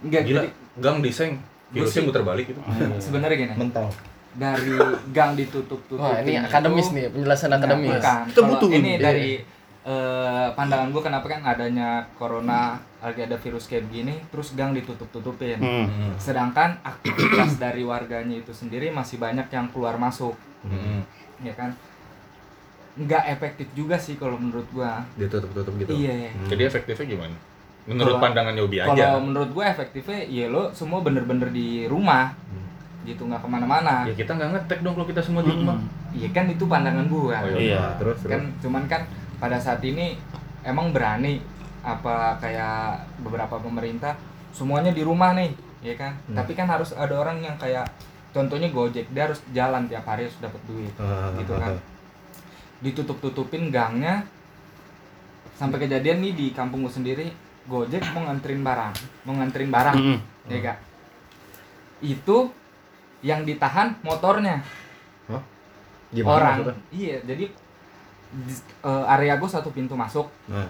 Enggak 0.00 0.22
gila 0.22 0.40
jadi 0.40 0.48
gang 0.76 0.96
diseng 1.00 1.30
virusnya 1.72 1.98
sih- 1.98 2.06
muter 2.06 2.22
balik 2.22 2.46
gitu. 2.46 2.60
sebenarnya 3.00 3.36
gini. 3.40 3.54
mental. 3.56 3.88
Dari 4.30 4.72
gang 5.10 5.34
ditutup-tutupin. 5.34 5.98
Wah 6.00 6.22
ini 6.22 6.34
itu- 6.34 6.44
akademis 6.44 6.88
nih 6.90 7.06
penjelasan 7.08 7.50
akademis. 7.50 7.90
Bukan. 7.92 8.20
Kita 8.26 8.36
Kalau 8.36 8.48
butuh 8.48 8.70
ini 8.70 8.92
dari 8.96 9.30
eh, 9.80 10.48
pandangan 10.52 10.88
gue 10.88 11.02
kenapa 11.02 11.26
kan 11.26 11.40
adanya 11.42 11.88
corona 12.14 12.76
lagi 13.00 13.20
ada 13.22 13.34
virus 13.34 13.64
kayak 13.64 13.88
begini 13.88 14.12
terus 14.28 14.52
gang 14.52 14.70
ditutup-tutupin. 14.70 15.56
Hmm. 15.56 16.14
Sedangkan 16.14 16.78
aktivitas 16.80 17.56
dari 17.56 17.82
warganya 17.82 18.36
itu 18.36 18.52
sendiri 18.52 18.88
masih 18.88 19.16
banyak 19.16 19.48
yang 19.48 19.66
keluar 19.68 19.96
masuk, 19.96 20.36
Hmm. 20.62 21.00
ya 21.40 21.54
kan? 21.54 21.72
Nggak 22.92 23.24
efektif 23.30 23.66
juga 23.72 23.96
sih 23.96 24.14
kalau 24.14 24.36
menurut 24.36 24.68
gua. 24.70 25.00
Ditutup-tutup 25.16 25.72
gitu. 25.78 25.96
Iya. 25.96 26.28
Jadi 26.44 26.62
efektifnya 26.62 27.06
gimana? 27.08 27.36
Menurut 27.82 28.12
Kalau- 28.12 28.22
pandangan 28.22 28.54
Yobi 28.54 28.76
Kalau 28.78 28.92
aja. 28.92 29.16
menurut 29.16 29.50
gua 29.50 29.64
efektifnya 29.66 30.20
ya 30.22 30.46
lo 30.46 30.68
semua 30.70 31.00
bener-bener 31.00 31.48
di 31.48 31.88
rumah. 31.88 32.36
Gitu 33.02 33.24
nggak 33.24 33.40
ke 33.40 33.48
mana-mana 33.48 34.04
Ya 34.04 34.12
kita 34.14 34.32
nggak 34.32 34.50
ngetek 34.52 34.80
dong 34.80 34.92
kalau 34.92 35.06
kita 35.06 35.18
semua 35.18 35.40
di 35.40 35.50
rumah. 35.50 35.76
iya 36.10 36.28
kan 36.28 36.44
itu 36.46 36.64
pandangan 36.64 37.06
gua 37.06 37.40
Oh, 37.40 37.54
Iya. 37.54 37.96
terus 37.96 38.18
terus 38.18 38.30
kan 38.30 38.42
cuman 38.60 38.82
kan 38.84 39.02
pada 39.36 39.56
saat 39.56 39.80
ini 39.80 40.20
emang 40.60 40.90
berani 40.90 41.40
apa 41.80 42.36
kayak 42.36 42.92
beberapa 43.18 43.56
pemerintah 43.56 44.12
semuanya 44.50 44.90
di 44.90 45.00
rumah 45.00 45.32
nih 45.32 45.48
ya 45.80 45.94
kan 45.94 46.12
Hmm. 46.24 46.36
tapi 46.36 46.52
kan 46.52 46.66
harus 46.66 46.92
ada 46.92 47.14
orang 47.14 47.40
yang 47.40 47.56
kayak 47.56 47.88
contohnya 48.30 48.68
Gojek 48.68 49.08
dia 49.08 49.24
harus 49.24 49.40
jalan 49.50 49.86
tiap 49.86 50.04
hari 50.04 50.24
harus 50.24 50.36
dapat 50.38 50.60
duit 50.64 50.92
Ah, 50.96 51.32
gitu 51.34 51.52
ah, 51.52 51.58
kan 51.58 51.72
ah. 51.72 51.82
ditutup 52.80 53.16
tutupin 53.18 53.68
gangnya 53.68 54.20
sampai 55.52 55.80
kejadian 55.80 56.20
nih 56.20 56.32
di 56.32 56.46
kampung 56.50 56.82
gua 56.82 56.92
sendiri 56.92 57.32
Gojek 57.64 58.04
mau 58.12 58.24
nganterin 58.24 58.60
barang 58.60 58.92
mau 59.24 59.34
nganterin 59.34 59.70
barang 59.70 59.96
Mm-mm. 59.96 60.18
ya 60.46 60.58
kak 60.62 60.78
itu 62.02 62.36
yang 63.20 63.42
ditahan 63.42 63.94
motornya 64.00 64.60
Gimana 66.10 66.34
orang 66.34 66.54
maksudnya? 66.58 66.76
iya 66.90 67.16
jadi 67.22 67.44
di- 68.32 68.64
eh, 68.80 69.04
area 69.08 69.34
gue 69.36 69.46
satu 69.46 69.70
pintu 69.70 69.94
masuk 69.94 70.26
Nah, 70.46 70.66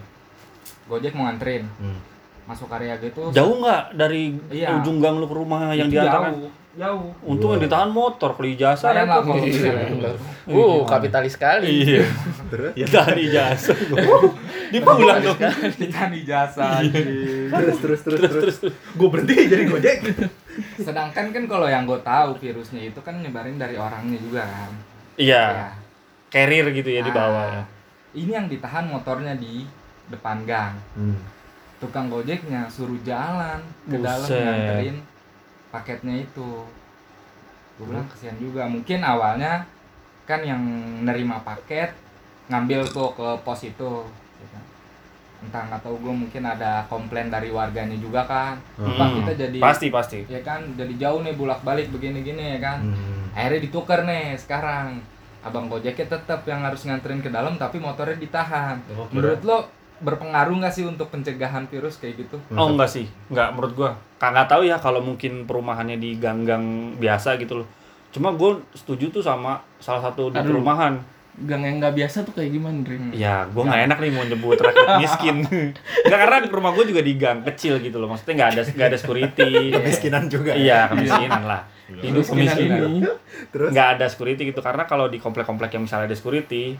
Gojek 0.85 1.13
mau 1.13 1.25
nganterin 1.25 1.65
hmm. 1.65 1.99
masuk 2.45 2.69
area 2.69 2.93
gitu 2.97 3.31
Jauh 3.31 3.55
nggak 3.57 3.95
dari 3.95 4.37
Iya. 4.47 4.77
ujung 4.77 4.97
gang 4.97 5.17
lu 5.17 5.25
ke 5.25 5.33
rumah 5.33 5.71
yang 5.71 5.87
Itu 5.87 5.97
diantarkan? 5.97 6.31
jauh 6.31 6.49
jauh 6.71 7.11
Untung 7.21 7.51
yang 7.51 7.61
ditahan 7.61 7.87
motor, 7.87 8.31
kalau 8.31 9.03
lah 9.03 9.19
repot. 9.19 9.35
kalau 9.35 10.15
Iya. 10.41 10.55
Uh, 10.57 10.81
kapitalis 10.83 11.35
sekali. 11.35 11.67
Iya. 11.85 12.07
terus 12.47 12.71
Ditahan 12.73 13.17
ijazah. 13.19 13.77
Dia 14.71 14.79
pulang 14.81 15.19
dong. 15.19 15.37
ditahan 15.77 16.11
ijazah 16.15 16.79
terus 17.51 17.77
terus 17.77 18.01
terus 18.01 18.21
terus 18.23 18.57
Gue 18.93 19.07
berhenti 19.07 19.35
jadi 19.45 19.67
gojek. 19.67 19.97
sedangkan 20.77 21.31
kan 21.31 21.43
kalau 21.45 21.63
yang 21.65 21.83
gue 21.83 21.95
tahu 21.97 22.35
virusnya 22.35 22.81
itu 22.85 22.99
kan 22.99 23.15
nyebarin 23.17 23.55
dari 23.55 23.75
orangnya 23.75 24.17
juga 24.17 24.43
kan 24.43 24.71
Iya. 25.15 25.43
Ya. 25.43 25.69
Carrier 26.27 26.71
gitu 26.71 26.87
ya 26.87 27.01
di 27.01 27.11
bawah. 27.11 27.51
Nah, 27.53 27.67
ini 28.13 28.31
yang 28.31 28.47
ditahan 28.47 28.87
motornya 28.87 29.35
di 29.35 29.67
depan 30.07 30.43
gang 30.43 30.75
Hmm. 30.93 31.19
tukang 31.77 32.07
gojeknya 32.07 32.67
suruh 32.67 32.99
jalan 33.01 33.59
ke 33.83 33.95
dalam 33.97 34.23
nganterin 34.23 34.97
paketnya 35.71 36.15
itu 36.19 36.67
gue 37.73 37.85
bilang 37.87 38.05
kesian 38.07 38.37
juga 38.37 38.63
mungkin 38.65 38.99
awalnya 39.01 39.65
kan 40.23 40.39
yang 40.41 40.61
nerima 41.01 41.41
paket 41.41 41.95
ngambil 42.45 42.85
tuh 42.85 43.09
ke 43.11 43.27
pos 43.41 43.61
itu 43.63 43.91
ya 44.37 44.47
kan. 44.49 44.63
entah 45.41 45.63
nggak 45.65 45.81
tahu 45.81 45.95
gue 45.97 46.13
mungkin 46.13 46.43
ada 46.45 46.85
komplain 46.85 47.27
dari 47.27 47.49
warganya 47.49 47.95
juga 47.95 48.21
kan 48.23 48.59
Hmm. 48.75 48.93
Pak 48.93 49.07
kita 49.17 49.31
jadi 49.39 49.57
Pasti 49.59 49.87
pasti. 49.89 50.19
ya 50.27 50.41
kan 50.41 50.61
jadi 50.75 50.93
jauh 50.99 51.21
nih 51.21 51.33
bolak 51.33 51.61
balik 51.61 51.89
begini 51.89 52.21
gini 52.21 52.43
ya 52.51 52.59
kan 52.61 52.77
Hmm. 52.83 53.33
akhirnya 53.33 53.61
ditukar 53.61 54.03
nih 54.03 54.35
sekarang 54.35 55.01
abang 55.41 55.65
gojeknya 55.65 56.05
tetap 56.07 56.45
yang 56.45 56.61
harus 56.61 56.85
nganterin 56.85 57.17
ke 57.17 57.29
dalam 57.29 57.57
tapi 57.57 57.79
motornya 57.79 58.13
ditahan 58.15 58.77
Oh, 58.93 59.09
menurut 59.09 59.41
lo 59.41 59.65
berpengaruh 60.01 60.57
nggak 60.57 60.73
sih 60.73 60.83
untuk 60.83 61.07
pencegahan 61.07 61.69
virus 61.69 61.95
kayak 61.95 62.25
gitu 62.25 62.37
Oh 62.51 62.67
enggak 62.69 62.89
sih, 62.89 63.05
enggak 63.29 63.53
menurut 63.53 63.73
gua. 63.73 63.89
Kagak 64.17 64.49
tahu 64.49 64.65
ya 64.65 64.77
kalau 64.77 65.01
mungkin 65.01 65.45
perumahannya 65.45 65.97
di 65.97 66.17
gang-gang 66.17 66.97
biasa 66.97 67.37
gitu 67.37 67.61
loh. 67.61 67.67
Cuma 68.11 68.35
gue 68.35 68.59
setuju 68.75 69.07
tuh 69.09 69.23
sama 69.23 69.61
salah 69.77 70.03
satu 70.03 70.29
di 70.29 70.37
Aduh. 70.37 70.57
perumahan. 70.57 70.99
Gang 71.31 71.63
yang 71.63 71.79
nggak 71.79 71.95
biasa 71.95 72.27
tuh 72.27 72.35
kayak 72.35 72.51
gimana, 72.51 72.83
Dri? 72.83 72.99
Hmm. 72.99 73.15
Ya, 73.15 73.47
gue 73.47 73.63
nggak 73.63 73.81
enak 73.87 73.97
nih 74.03 74.11
mau 74.11 74.25
nyebut 74.27 74.59
rakyat 74.59 74.89
miskin. 75.01 75.37
Enggak 76.03 76.19
karena 76.19 76.37
di 76.43 76.49
rumah 76.51 76.71
gue 76.75 76.85
juga 76.91 77.01
di 77.01 77.13
gang 77.15 77.39
kecil 77.47 77.79
gitu 77.79 77.97
loh. 77.97 78.11
Maksudnya 78.11 78.35
nggak 78.35 78.49
ada 78.51 78.61
nggak 78.67 78.87
ada 78.91 78.97
security. 78.99 79.49
kemiskinan 79.71 80.23
juga 80.27 80.51
ya? 80.53 80.59
Iya, 80.59 80.79
kemiskinan 80.91 81.43
lah. 81.47 81.61
Hidup 81.91 82.23
Kemiskinan 82.23 83.03
terus 83.51 83.69
Nggak 83.75 83.87
ada 83.99 84.05
security 84.07 84.47
gitu 84.47 84.63
karena 84.63 84.87
kalau 84.87 85.11
di 85.11 85.19
komplek-komplek 85.19 85.75
yang 85.75 85.83
misalnya 85.83 86.07
ada 86.07 86.15
security, 86.15 86.75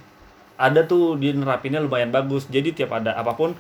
ada 0.62 0.82
tuh 0.84 1.18
dia 1.18 1.34
nerapinnya 1.34 1.80
lumayan 1.80 2.10
bagus. 2.10 2.46
Jadi 2.46 2.72
tiap 2.74 2.94
ada 2.94 3.14
apa 3.14 3.34
pun 3.34 3.58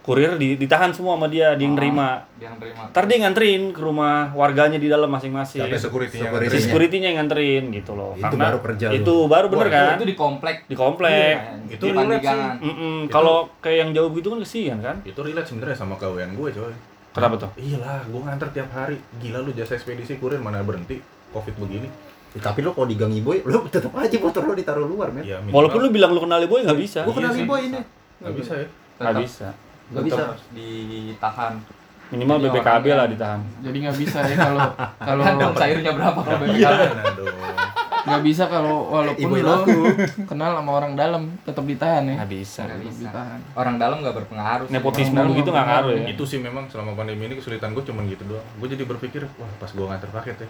kurir 0.00 0.32
di- 0.34 0.56
ditahan 0.56 0.90
semua 0.90 1.12
sama 1.12 1.28
dia, 1.28 1.52
dia 1.52 1.62
yang 1.62 1.72
Oh, 1.72 1.78
nerima. 1.78 2.24
dia 2.34 2.48
nerima 2.50 2.88
Ntar 2.88 3.04
dia 3.04 3.16
nganterin 3.20 3.62
ke 3.68 3.78
rumah 3.78 4.32
warganya 4.32 4.74
di 4.74 4.88
dalam 4.88 5.06
masing-masing. 5.06 5.60
Siapa 5.60 5.76
security-nya 5.76 6.24
Security. 6.26 6.48
Si 6.48 6.56
Iya. 6.56 6.64
security-nya 6.64 7.06
yang 7.06 7.18
nganterin 7.20 7.64
gitu 7.70 7.92
loh. 7.92 8.12
Itu 8.12 8.24
Karena 8.26 8.42
baru 8.42 8.58
kerja 8.60 8.86
Itu 8.90 9.14
baru 9.26 9.46
bener 9.46 9.60
Wah, 9.62 9.70
kan? 9.70 9.84
itu, 9.86 9.94
itu 9.94 10.06
di 10.06 10.16
komplek 10.16 10.56
Di 10.64 10.74
komplek. 10.74 11.34
Iya, 11.36 11.76
Itu 11.76 11.84
di 11.84 11.90
relate 11.92 12.24
di. 12.24 12.40
Mm-mm. 12.64 12.96
Itu- 13.04 13.12
Kalau 13.12 13.36
kayak 13.60 13.76
yang 13.78 13.90
jauh 13.92 14.10
gitu 14.10 14.26
kan 14.26 14.38
kesian 14.40 14.78
kan? 14.80 14.96
Itu 15.04 15.20
relate 15.20 15.46
sebenarnya 15.46 15.76
sama 15.76 15.94
kawan 15.94 16.32
gue 16.32 16.48
coy. 16.50 16.74
Kenapa 17.10 17.34
tuh? 17.36 17.50
Iyalah, 17.56 18.00
gue 18.02 18.20
nganter 18.20 18.48
tiap 18.50 18.70
hari. 18.72 18.96
Gila 19.20 19.38
lu 19.40 19.52
jasa 19.52 19.74
ekspedisi 19.74 20.16
kurir 20.16 20.40
mana 20.40 20.62
berhenti. 20.62 20.96
Covid 21.28 21.54
begini. 21.56 21.86
Ya, 22.30 22.40
tapi 22.40 22.62
lo 22.62 22.70
kalau 22.70 22.86
di 22.86 22.94
Gang 22.94 23.10
Iboy 23.10 23.42
lo 23.42 23.66
tetap 23.66 23.90
aja 23.92 24.16
motor 24.16 24.42
lo 24.46 24.54
ditaruh 24.54 24.86
luar 24.86 25.10
men 25.10 25.26
Ya, 25.26 25.42
Walaupun 25.42 25.82
lu 25.82 25.88
bilang 25.90 26.14
lu 26.14 26.22
kenal 26.22 26.38
boy 26.46 26.62
nggak 26.62 26.78
bisa. 26.78 27.02
gua 27.02 27.14
kenal 27.14 27.30
Iya 27.30 27.36
sih. 27.36 27.44
Iboy 27.44 27.60
ini 27.66 27.80
nggak 28.22 28.34
bisa 28.36 28.52
ya. 28.54 28.66
Nggak 28.96 29.14
bisa. 29.18 29.48
Nggak 29.90 30.04
bisa. 30.06 30.22
harus 30.24 30.44
ditahan 30.54 31.54
Minimal 32.10 32.36
Jadi 32.36 32.46
BBKB 32.50 32.84
lah 32.86 32.96
yang- 32.96 33.12
ditahan. 33.14 33.40
Jadi 33.62 33.76
nggak 33.82 33.96
bisa 33.96 34.18
ya 34.20 34.36
kalau 34.36 34.60
kalau 35.08 35.22
cairnya 35.54 35.92
berapa 35.94 36.20
kalau 36.20 36.44
dong. 37.14 37.38
nggak 38.00 38.22
bisa 38.24 38.44
kalau 38.46 38.76
walaupun 38.88 39.22
Iboy 39.22 39.40
lo 39.42 39.54
kenal 40.24 40.50
sama 40.54 40.70
orang 40.72 40.92
dalam 40.94 41.22
tetap 41.42 41.62
ditahan 41.62 42.02
ya. 42.04 42.14
Nggak 42.18 42.30
bisa. 42.32 42.62
Nggak 42.64 42.80
bisa. 42.80 43.00
ditahan. 43.04 43.38
orang 43.52 43.74
dalam 43.78 43.96
nggak 44.02 44.14
berpengaruh 44.16 44.66
sih. 44.66 44.74
Nepotisme 44.74 45.18
gitu 45.34 45.50
nggak 45.50 45.66
ngaruh 45.66 45.90
ya. 45.92 46.06
Itu 46.10 46.22
sih 46.26 46.38
memang 46.38 46.66
selama 46.66 46.94
pandemi 46.94 47.26
ini 47.26 47.34
kesulitan 47.34 47.74
gue 47.74 47.82
cuman 47.82 48.06
gitu 48.06 48.22
doang. 48.26 48.46
Gue 48.58 48.66
jadi 48.66 48.82
berpikir, 48.82 49.22
wah 49.34 49.50
pas 49.58 49.70
gue 49.70 49.82
nganter 49.84 50.10
paket 50.10 50.36
ya, 50.36 50.48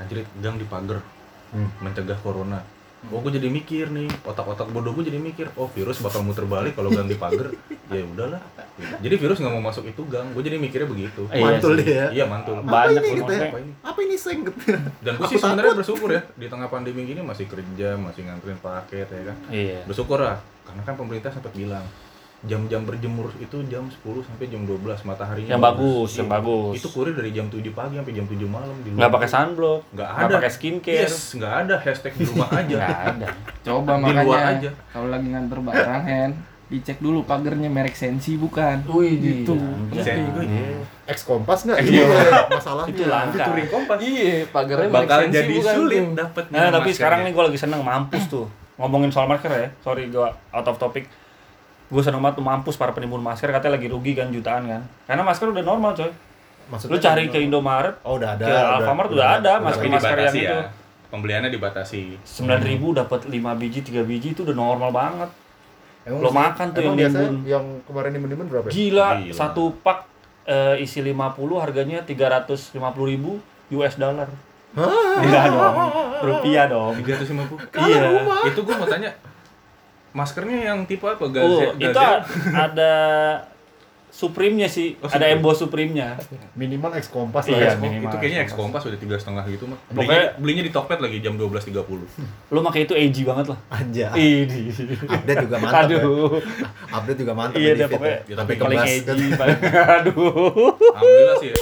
anjir 0.00 0.24
gang 0.40 0.56
dipagar, 0.56 1.04
Hmm. 1.50 1.68
mencegah 1.82 2.16
corona. 2.22 2.62
Oh 3.08 3.24
gue 3.24 3.32
jadi 3.32 3.48
mikir 3.48 3.88
nih, 3.88 4.12
otak-otak 4.28 4.68
bodoh 4.76 4.92
gue 4.92 5.08
jadi 5.08 5.16
mikir, 5.16 5.48
oh 5.56 5.72
virus 5.72 6.04
bakal 6.04 6.20
muter 6.20 6.44
balik 6.44 6.76
kalau 6.76 6.92
gang 6.92 7.08
dipagar. 7.08 7.48
ya 7.96 8.04
udahlah. 8.04 8.44
Jadi 9.00 9.14
virus 9.16 9.40
nggak 9.40 9.52
mau 9.56 9.64
masuk 9.72 9.88
itu 9.88 10.04
gang. 10.04 10.28
Gue 10.36 10.44
jadi 10.44 10.60
mikirnya 10.60 10.84
begitu. 10.84 11.24
Iya 11.32 11.40
mantul 11.40 11.72
sih. 11.80 11.84
dia 11.88 12.04
Iya 12.12 12.24
mantul. 12.28 12.60
Banyak 12.60 13.00
ini 13.00 13.18
gitu 13.24 13.32
ya? 13.32 13.40
Apa 13.48 13.58
ini? 13.58 13.72
apa 13.80 13.98
ini 14.04 14.16
seng 14.20 14.38
Dan 15.00 15.12
gue 15.16 15.26
sih 15.32 15.40
sebenarnya 15.40 15.74
bersyukur 15.80 16.08
ya 16.12 16.20
di 16.36 16.46
tengah 16.52 16.68
pandemi 16.68 17.08
gini 17.08 17.24
masih 17.24 17.48
kerja, 17.48 17.96
masih 17.96 18.20
nganterin 18.28 18.60
paket 18.60 19.08
ya 19.08 19.22
kan. 19.32 19.36
Iya. 19.48 19.80
Bersyukur 19.88 20.20
lah, 20.20 20.36
karena 20.68 20.82
kan 20.84 20.94
pemerintah 21.00 21.32
sempat 21.32 21.56
bilang 21.56 21.82
jam-jam 22.42 22.82
berjemur 22.82 23.28
itu 23.36 23.52
jam 23.66 23.84
10 23.84 24.00
sampai 24.22 24.46
jam 24.46 24.64
12 24.64 24.80
mataharinya 25.02 25.52
Yang 25.52 25.62
bagus, 25.62 26.10
yang 26.14 26.24
Iya. 26.24 26.34
bagus. 26.34 26.74
Itu 26.74 26.88
kurir 26.88 27.12
dari 27.12 27.30
jam 27.30 27.46
7 27.46 27.60
pagi 27.70 27.94
sampai 27.94 28.12
jam 28.12 28.24
7 28.24 28.46
malam 28.46 28.76
di 28.80 28.88
Nggak 28.90 29.10
pakai 29.10 29.28
sunblock. 29.28 29.80
Nggak 29.90 30.08
Nggak 30.08 30.24
ada. 30.24 30.34
pakai 30.34 30.50
skincare. 30.50 31.04
Yes, 31.04 31.16
nggak 31.32 31.54
ada 31.58 31.74
hashtag 31.76 32.12
di 32.14 32.24
rumah 32.24 32.48
aja. 32.50 32.74
Nggak 32.74 33.00
ada. 33.06 33.26
Coba 33.60 33.92
Di 33.92 34.00
luar 34.00 34.14
makanya 34.16 34.40
aja. 34.50 34.70
kalau 34.88 35.08
lagi 35.08 35.26
nganter 35.28 35.58
barang 35.60 36.02
Hen, 36.02 36.30
dicek 36.66 36.98
dulu 36.98 37.18
pagernya 37.22 37.68
merek 37.68 37.92
Sensi 37.92 38.32
bukan. 38.34 38.76
Wih, 38.86 39.12
gitu. 39.18 39.54
iya. 39.90 40.00
Sen 40.00 40.18
gue 40.30 40.44
X 41.06 41.18
kompas 41.22 41.60
nggak 41.62 41.76
Iya. 41.82 42.06
masalahnya 42.48 42.88
Itu 42.88 43.04
langka. 43.04 43.44
touring 43.44 43.68
kompas. 43.68 43.98
Iya, 44.00 44.48
pagernya 44.48 44.88
merek 44.88 44.96
Bakal 45.04 45.18
Sensi 45.20 45.34
jadi 45.36 45.54
bukan 45.54 45.74
sulit 45.76 46.00
tuh. 46.00 46.14
dapat. 46.16 46.44
Nah, 46.48 46.68
tapi 46.72 46.88
sekarang 46.90 47.20
nih 47.20 47.32
gue 47.32 47.44
lagi 47.44 47.58
seneng 47.58 47.82
mampus 47.82 48.24
tuh. 48.26 48.46
Ngomongin 48.76 49.10
soal 49.10 49.28
masker 49.28 49.50
ya. 49.50 49.68
Sorry 49.78 50.08
gue 50.08 50.24
out 50.24 50.64
of 50.64 50.78
topic. 50.78 51.04
Gue 51.90 52.00
seneng 52.00 52.18
banget 52.18 52.38
tuh 52.38 52.46
mampus 52.46 52.74
para 52.74 52.90
penimbun 52.90 53.18
masker 53.18 53.50
katanya 53.50 53.74
lagi 53.74 53.86
rugi 53.86 54.14
kan 54.14 54.30
jutaan 54.30 54.62
kan. 54.64 54.82
Karena 55.04 55.22
masker 55.22 55.50
udah 55.50 55.60
normal 55.60 55.92
coy. 55.92 56.10
Maksudnya 56.70 56.94
Lu 56.94 56.98
cari 56.98 57.22
ke 57.26 57.38
Indomaret, 57.40 57.98
oh 58.00 58.14
udah 58.14 58.30
ada 58.32 58.46
ke 58.46 58.54
Alfamart 58.54 59.10
udah 59.10 59.28
ada, 59.36 59.52
masker- 59.58 59.90
masker 59.90 60.06
yang 60.14 60.30
dibatasi 60.30 60.38
itu. 60.38 60.54
ya. 60.54 60.62
Pembeliannya 61.10 61.50
dibatasi. 61.50 62.00
sembilan 62.22 62.62
ribu 62.62 62.94
dapat 62.94 63.26
5 63.26 63.34
biji, 63.58 63.82
3 63.82 64.06
biji 64.06 64.28
itu 64.30 64.46
udah 64.46 64.54
normal 64.54 64.94
banget. 64.94 65.30
Emang 66.00 66.22
Lo 66.22 66.30
makan 66.30 66.66
tuh 66.70 66.80
emang 66.80 66.94
yang 66.96 67.10
dimbun. 67.10 67.34
yang 67.44 67.64
kemarin 67.82 68.14
dimun 68.14 68.46
berapa 68.46 68.66
ya? 68.66 68.72
Gila, 68.72 69.08
Gila. 69.20 69.34
satu 69.34 69.74
pak 69.76 70.06
eh, 70.46 70.78
isi 70.78 71.02
50 71.02 71.34
harganya 71.58 71.98
350 72.00 72.78
ribu 73.04 73.42
US 73.72 73.98
dollar. 73.98 74.30
Enggak 75.18 75.50
dong, 75.50 75.76
rupiah 76.22 76.70
dong. 76.70 76.94
350. 76.96 77.58
Iya. 77.82 78.00
Itu 78.46 78.62
gue 78.62 78.74
mau 78.78 78.86
tanya 78.86 79.10
maskernya 80.12 80.58
yang 80.68 80.78
tipe 80.84 81.02
apa? 81.02 81.18
Oh, 81.18 81.30
Gaze, 81.30 81.74
itu 81.76 82.00
ada 82.50 82.92
Supreme-nya 84.10 84.66
sih, 84.66 84.98
Oh, 84.98 85.06
ada 85.06 85.22
Supreme. 85.22 85.32
emboss 85.32 85.58
Supreme-nya. 85.60 86.18
minimal 86.52 86.90
X 86.92 87.08
kompas 87.08 87.46
Iya, 87.46 87.54
lah 87.54 87.60
ya. 87.62 87.72
minimal 87.78 88.10
itu 88.10 88.16
kayaknya 88.18 88.40
X 88.42 88.50
kompas 88.52 88.82
udah 88.82 88.98
tiga 88.98 89.14
setengah 89.14 89.46
gitu 89.46 89.64
mah. 89.64 89.78
Pokoknya- 89.86 89.94
Belinya, 89.94 90.30
belinya 90.36 90.62
di 90.62 90.72
Tokped 90.74 90.98
lagi 90.98 91.18
jam 91.20 91.34
12.30. 91.34 92.10
Lo 92.48 92.58
pakai 92.60 92.80
itu 92.84 92.92
edgy 92.92 93.22
banget 93.22 93.46
lah. 93.48 93.58
Anja. 93.70 94.10
Ini. 94.12 94.62
Update 95.06 95.38
juga 95.40 95.56
mantap 95.56 95.86
ya. 95.86 96.02
Aduh. 96.02 96.42
Update 96.90 97.18
juga 97.18 97.32
mantap 97.32 97.56
Iya 97.56 97.64
ya 97.64 97.70
deh 97.70 97.76
di 97.76 97.80
feed 97.80 97.92
pokoknya 97.92 98.10
ya. 98.10 98.20
Ya, 98.20 98.34
tapi 98.34 98.52
paling 98.58 98.78
edgy. 98.82 99.26
paling- 99.32 99.60
Aduh. 99.96 100.74
Alhamdulillah 100.74 101.36
sih 101.38 101.48
ya. 101.48 101.58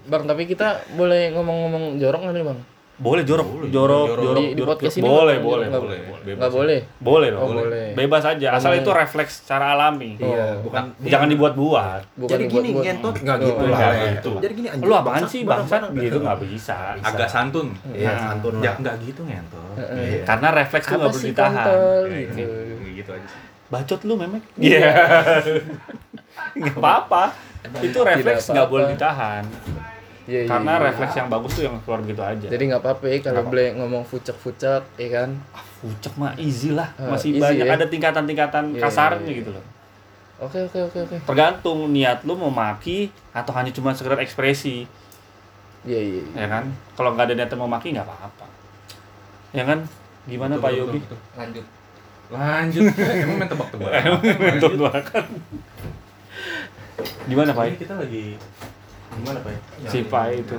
Bang, 0.10 0.22
tapi 0.24 0.42
kita 0.46 0.68
boleh 0.94 1.34
ngomong-ngomong 1.34 1.98
jorok 1.98 2.20
nggak 2.22 2.34
nih, 2.36 2.44
Bang? 2.46 2.58
Boleh 3.00 3.24
jorok, 3.24 3.48
Boleh, 3.48 3.70
jorok, 3.70 4.06
jorok. 4.06 4.20
jorok, 4.20 4.36
Di- 4.36 4.44
di 4.46 4.54
jorok. 4.54 4.68
podcast 4.70 4.94
ini 4.94 5.02
boleh, 5.02 5.16
nggak- 5.16 5.40
boleh, 5.42 5.66
nggak 5.66 5.80
boleh, 5.80 5.98
boleh. 5.98 6.20
boleh. 6.20 6.34
nggak 6.36 6.52
boleh 6.52 6.78
Boleh 7.00 7.28
dong. 7.30 7.40
Oh, 7.40 7.48
boleh. 7.56 7.86
Bebas 7.96 8.22
aja, 8.22 8.46
asal 8.50 8.60
Ngomongin- 8.70 8.82
itu 8.82 8.90
refleks 8.92 9.32
secara 9.40 9.64
alami. 9.72 10.10
Iya, 10.14 10.28
Oh. 10.28 10.52
bukan 10.62 10.82
Jangan 11.02 11.28
dibuat-buat. 11.28 12.02
Bukan 12.14 12.28
Jadi 12.28 12.44
buat- 12.44 12.54
gini 12.54 12.68
buat- 12.70 12.84
ngentot 12.84 13.14
nggak 13.16 13.36
gitu 13.40 13.48
iya. 13.58 13.64
lah. 13.66 13.78
Nggak 13.80 13.90
Le. 13.90 14.04
gitu. 14.12 14.32
Jadi 14.38 14.52
gini 14.54 14.68
anjing. 14.68 14.84
Lu 14.84 14.94
apaan 14.94 15.06
bangsat, 15.16 15.32
sih 15.32 15.40
barang. 15.42 15.92
gitu 15.96 16.18
nggak 16.20 16.38
bisa. 16.44 16.76
Agak 17.00 17.28
santun. 17.28 17.68
Iya, 17.90 18.04
Nah. 18.06 18.20
santun 18.22 18.52
Ya 18.54 18.60
lah. 18.62 18.74
enggak 18.76 18.94
gitu 19.00 19.20
ngentot. 19.24 19.74
Heeh. 19.74 19.96
Iya. 19.96 20.22
Karena 20.22 20.48
refleks 20.52 20.84
tuh 20.84 20.94
nggak 20.94 21.10
boleh 21.10 21.24
ditahan. 21.26 21.66
Ya, 22.04 22.20
gitu 22.30 22.52
gitu 22.94 23.10
aja 23.10 23.26
sih. 23.26 23.42
Bacot 23.66 24.00
lu 24.02 24.14
memek. 24.14 24.44
Iya. 24.56 24.92
Nggak 26.52 26.76
apa-apa. 26.76 27.24
Itu 27.80 27.98
refleks 28.02 28.44
nggak 28.46 28.68
boleh 28.68 28.92
ditahan. 28.92 29.44
Iya, 30.30 30.40
iya, 30.40 30.48
Karena 30.48 30.72
iya. 30.72 30.84
refleks 30.86 31.14
yang 31.16 31.26
bagus 31.26 31.50
tuh 31.52 31.64
yang 31.64 31.74
keluar 31.82 32.00
gitu 32.02 32.22
aja. 32.22 32.46
jadi 32.46 32.62
nggak 32.64 32.80
apa-apa 32.80 33.04
ya 33.04 33.18
kalau 33.20 33.42
boleh 33.44 33.74
ngomong 33.74 34.02
fucek-fucek 34.04 34.82
ya 34.94 35.08
kan 35.10 35.30
Fucek 35.76 36.12
mah 36.14 36.36
easy 36.36 36.70
lah. 36.70 36.92
Ah, 36.94 37.10
Masih 37.10 37.34
easy 37.34 37.42
banyak 37.42 37.64
ya. 37.64 37.72
ada 37.72 37.84
tingkatan-tingkatan 37.84 38.64
Iya, 38.70 38.80
kasarnya 38.80 39.18
iya, 39.20 39.26
iya. 39.26 39.38
gitu 39.38 39.50
loh. 39.50 39.64
oke 40.38 40.58
oke 40.62 40.78
oke 40.86 40.98
oke 41.02 41.16
Tergantung 41.24 41.90
niat 41.90 42.22
lu 42.22 42.32
mau 42.34 42.48
maki 42.48 43.10
atau 43.30 43.50
hanya 43.52 43.68
cuma 43.70 43.90
sekedar 43.90 44.16
ekspresi. 44.18 44.86
iya 45.82 45.98
iya 45.98 46.20
iya. 46.22 46.34
ya 46.36 46.48
kan 46.48 46.64
kalau 46.94 47.10
nggak 47.10 47.26
ada 47.26 47.34
niatan 47.34 47.56
mau 47.56 47.66
maki 47.66 47.90
nggak 47.90 48.04
apa-apa 48.04 48.46
ya 49.50 49.64
kan 49.64 49.82
gimana 50.22 50.54
Betul, 50.54 50.62
Pak 50.62 50.72
Yogi 50.76 50.98
betul. 51.00 51.18
lanjut 51.34 51.66
Lanjut. 52.30 52.86
Emang 53.26 53.36
main 53.36 53.50
tebak-tebakan. 53.50 54.22
Untuk 54.54 54.72
doakan. 54.78 55.24
gimana 57.24 57.50
Pak 57.50 57.74
kita 57.74 57.94
lagi 57.96 58.38
gimana 59.12 59.38
Pak? 59.38 59.50
ya? 59.50 59.58
si 59.86 59.98
Pak 60.02 60.24
itu. 60.32 60.56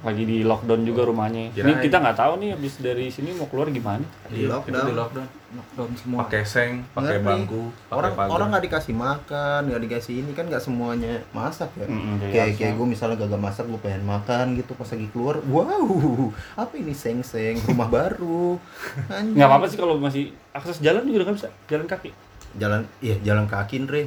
lagi 0.00 0.22
di 0.22 0.38
lockdown 0.40 0.82
juga 0.82 1.02
rumahnya. 1.02 1.50
Ini 1.50 1.72
kita 1.78 1.98
nggak 1.98 2.16
tahu 2.16 2.32
nih 2.38 2.48
habis 2.52 2.78
dari 2.78 3.06
sini 3.08 3.32
mau 3.32 3.44
keluar 3.44 3.68
gimana? 3.68 4.06
Di 4.24 4.42
Iya, 4.42 4.52
lockdown. 4.52 4.86
di 4.86 4.94
lockdown. 4.94 5.28
lockdown 5.50 5.90
semua. 5.94 6.18
Pakai 6.22 6.42
seng, 6.44 6.86
pakai 6.88 7.18
bangku, 7.18 7.74
pakai 7.84 7.96
orang 7.96 8.12
pagar. 8.14 8.30
orang 8.30 8.46
nggak 8.48 8.64
dikasih 8.64 8.94
makan 8.94 9.60
nggak 9.66 9.82
dikasih 9.82 10.14
ini 10.16 10.30
kan 10.30 10.44
nggak 10.46 10.62
semuanya 10.62 11.12
masak 11.30 11.70
ya. 11.74 11.84
Mm-mm, 11.84 12.14
jadi 12.20 12.30
kayak 12.30 12.50
kayak 12.56 12.72
gue 12.72 12.86
misalnya 12.86 13.16
gagal 13.18 13.40
masak 13.40 13.64
gue 13.66 13.80
pengen 13.80 14.04
makan 14.04 14.46
gitu 14.54 14.72
pas 14.72 14.86
lagi 14.86 15.06
keluar 15.10 15.42
wow 15.44 16.30
apa 16.54 16.72
ini 16.74 16.94
seng 16.94 17.20
seng 17.20 17.58
rumah 17.64 17.90
baru. 17.96 18.62
Nggak 19.10 19.44
apa-apa 19.44 19.66
sih 19.66 19.76
kalau 19.76 19.98
masih 19.98 20.24
akses 20.50 20.78
jalan 20.78 21.02
juga 21.02 21.26
nggak 21.26 21.36
bisa 21.36 21.48
jalan 21.66 21.84
kaki. 21.84 22.10
Jalan 22.52 22.80
iya 22.98 23.18
jalan 23.20 23.44
kaki 23.44 23.74
Andre 23.80 24.06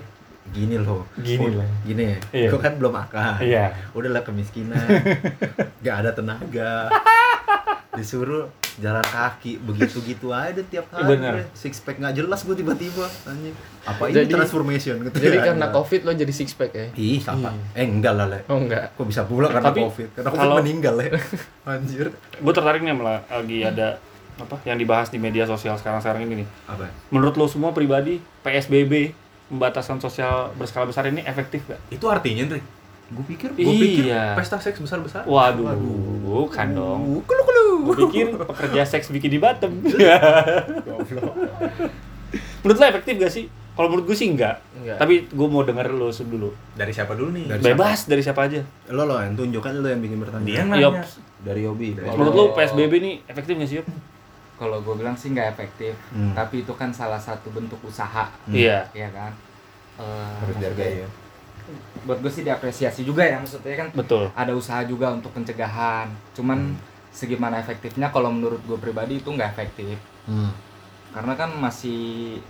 gini 0.50 0.76
loh. 0.76 1.08
Gini 1.16 1.48
loh. 1.50 1.64
gini 1.82 2.20
Iya. 2.30 2.50
gue 2.50 2.60
kan 2.60 2.76
belum 2.76 2.92
makan. 2.92 3.40
Iya. 3.40 3.72
udahlah 3.92 4.22
kemiskinan. 4.22 4.84
Nggak 5.82 5.96
ada 5.98 6.12
tenaga. 6.12 6.74
Disuruh 7.94 8.50
jalan 8.74 9.06
kaki 9.06 9.62
begitu 9.62 10.02
gitu 10.02 10.34
aja 10.34 10.58
tiap 10.64 10.90
hari. 10.90 11.14
Bener. 11.14 11.46
Six 11.54 11.78
pack 11.80 12.02
nggak 12.02 12.18
jelas 12.18 12.42
gue 12.42 12.56
tiba-tiba 12.56 13.06
anjing. 13.24 13.54
Apa 13.84 14.10
ini 14.10 14.16
Jadi- 14.20 14.34
transformation 14.34 14.96
gitu 15.00 15.18
jadi 15.20 15.38
ya. 15.38 15.44
karena 15.48 15.70
covid 15.70 16.02
lo 16.02 16.12
jadi 16.12 16.34
six 16.34 16.52
pack 16.52 16.74
ya? 16.74 16.88
Ih 16.92 17.22
siapa? 17.22 17.54
Eh 17.72 17.86
enggak 17.86 18.14
lah 18.14 18.26
le. 18.28 18.42
Oh 18.48 18.58
enggak. 18.58 18.98
Kok 18.98 19.06
bisa 19.06 19.22
pula 19.24 19.46
karena 19.48 19.70
Tapi, 19.70 19.80
covid? 19.80 20.10
Karena 20.12 20.26
covid 20.28 20.42
kalau- 20.42 20.58
meninggal 20.58 20.96
ya 20.98 21.12
anjir. 21.70 22.06
Gue 22.34 22.50
tertarik 22.52 22.82
nih 22.82 22.92
malah 22.92 23.22
lagi 23.24 23.62
ada 23.62 24.02
apa 24.34 24.58
yang 24.66 24.76
dibahas 24.76 25.14
di 25.14 25.22
media 25.22 25.46
sosial 25.46 25.78
sekarang-sekarang 25.78 26.26
ini 26.26 26.42
nih. 26.42 26.48
Apa? 26.66 26.90
Menurut 27.08 27.38
lo 27.38 27.46
semua 27.46 27.70
pribadi 27.70 28.18
PSBB 28.42 29.14
pembatasan 29.54 30.02
sosial 30.02 30.50
berskala 30.58 30.90
besar 30.90 31.06
ini 31.06 31.22
efektif 31.22 31.62
gak? 31.70 31.78
Itu 31.88 32.10
artinya, 32.10 32.50
Andre. 32.50 32.62
gue 33.14 33.26
pikir 33.30 33.54
Gue 33.54 33.76
pikir 33.78 34.10
Iya. 34.10 34.34
pesta 34.34 34.58
seks 34.58 34.82
besar-besar. 34.82 35.22
Waduh, 35.30 35.78
bukan 36.26 36.68
dong. 36.74 37.22
Kelu 37.22 37.44
kelu 37.46 37.64
Gue 37.86 37.96
pikir 38.10 38.34
pekerja 38.34 38.82
seks 38.90 39.14
bikin 39.14 39.30
di 39.30 39.38
Batam. 39.38 39.70
menurut 42.64 42.78
lo 42.80 42.86
efektif 42.90 43.14
gak 43.22 43.30
sih? 43.30 43.46
Kalau 43.74 43.90
menurut 43.90 44.06
gue 44.10 44.18
sih 44.18 44.34
enggak. 44.34 44.62
Enggak. 44.78 44.98
Tapi 44.98 45.30
gue 45.30 45.48
mau 45.50 45.62
denger 45.62 45.94
lo 45.94 46.10
dulu. 46.10 46.50
Dari 46.74 46.90
siapa 46.90 47.14
dulu 47.14 47.30
nih? 47.38 47.46
Dari 47.54 47.62
Bebas 47.62 48.10
dari 48.10 48.22
siapa 48.26 48.50
aja. 48.50 48.62
lo 48.90 49.06
lo 49.06 49.22
yang 49.22 49.38
tunjukkan 49.38 49.72
lo 49.78 49.88
yang 49.90 50.02
bikin 50.02 50.18
Dia 50.18 50.24
pertanyaan 50.26 50.66
nanya. 50.70 51.06
Dari 51.44 51.62
Yobi 51.68 51.88
Menurut 51.94 52.34
lo 52.34 52.44
PSBB 52.56 52.94
nih 52.98 53.14
efektif 53.30 53.54
gak 53.62 53.70
sih? 53.70 53.78
Kalau 54.64 54.80
gue 54.80 54.96
bilang 54.96 55.14
sih 55.14 55.30
nggak 55.30 55.52
efektif 55.52 55.92
Hmm. 56.10 56.32
tapi 56.32 56.64
itu 56.64 56.72
kan 56.72 56.90
salah 56.90 57.20
satu 57.20 57.50
bentuk 57.50 57.84
usaha 57.84 58.32
Hmm. 58.46 58.56
Iya. 58.56 58.88
ya 58.94 59.12
kan 59.12 59.36
Eh, 59.94 60.34
harus 60.40 60.56
dihargai 60.58 60.94
ya 61.00 61.10
buat 62.02 62.18
gue 62.18 62.28
sih 62.28 62.42
diapresiasi 62.42 63.04
juga 63.04 63.22
ya 63.22 63.38
maksudnya 63.38 63.78
kan 63.78 63.88
Betul. 63.94 64.28
ada 64.34 64.52
usaha 64.52 64.82
juga 64.84 65.12
untuk 65.12 65.32
pencegahan 65.32 66.08
cuman 66.34 66.74
segimana 67.10 67.56
efektifnya 67.58 68.10
kalau 68.10 68.28
menurut 68.28 68.58
gue 68.62 68.76
pribadi 68.76 69.20
itu 69.20 69.30
nggak 69.30 69.54
efektif 69.54 69.96
hmm. 70.26 70.50
karena 71.14 71.34
kan 71.36 71.50
masih 71.54 72.42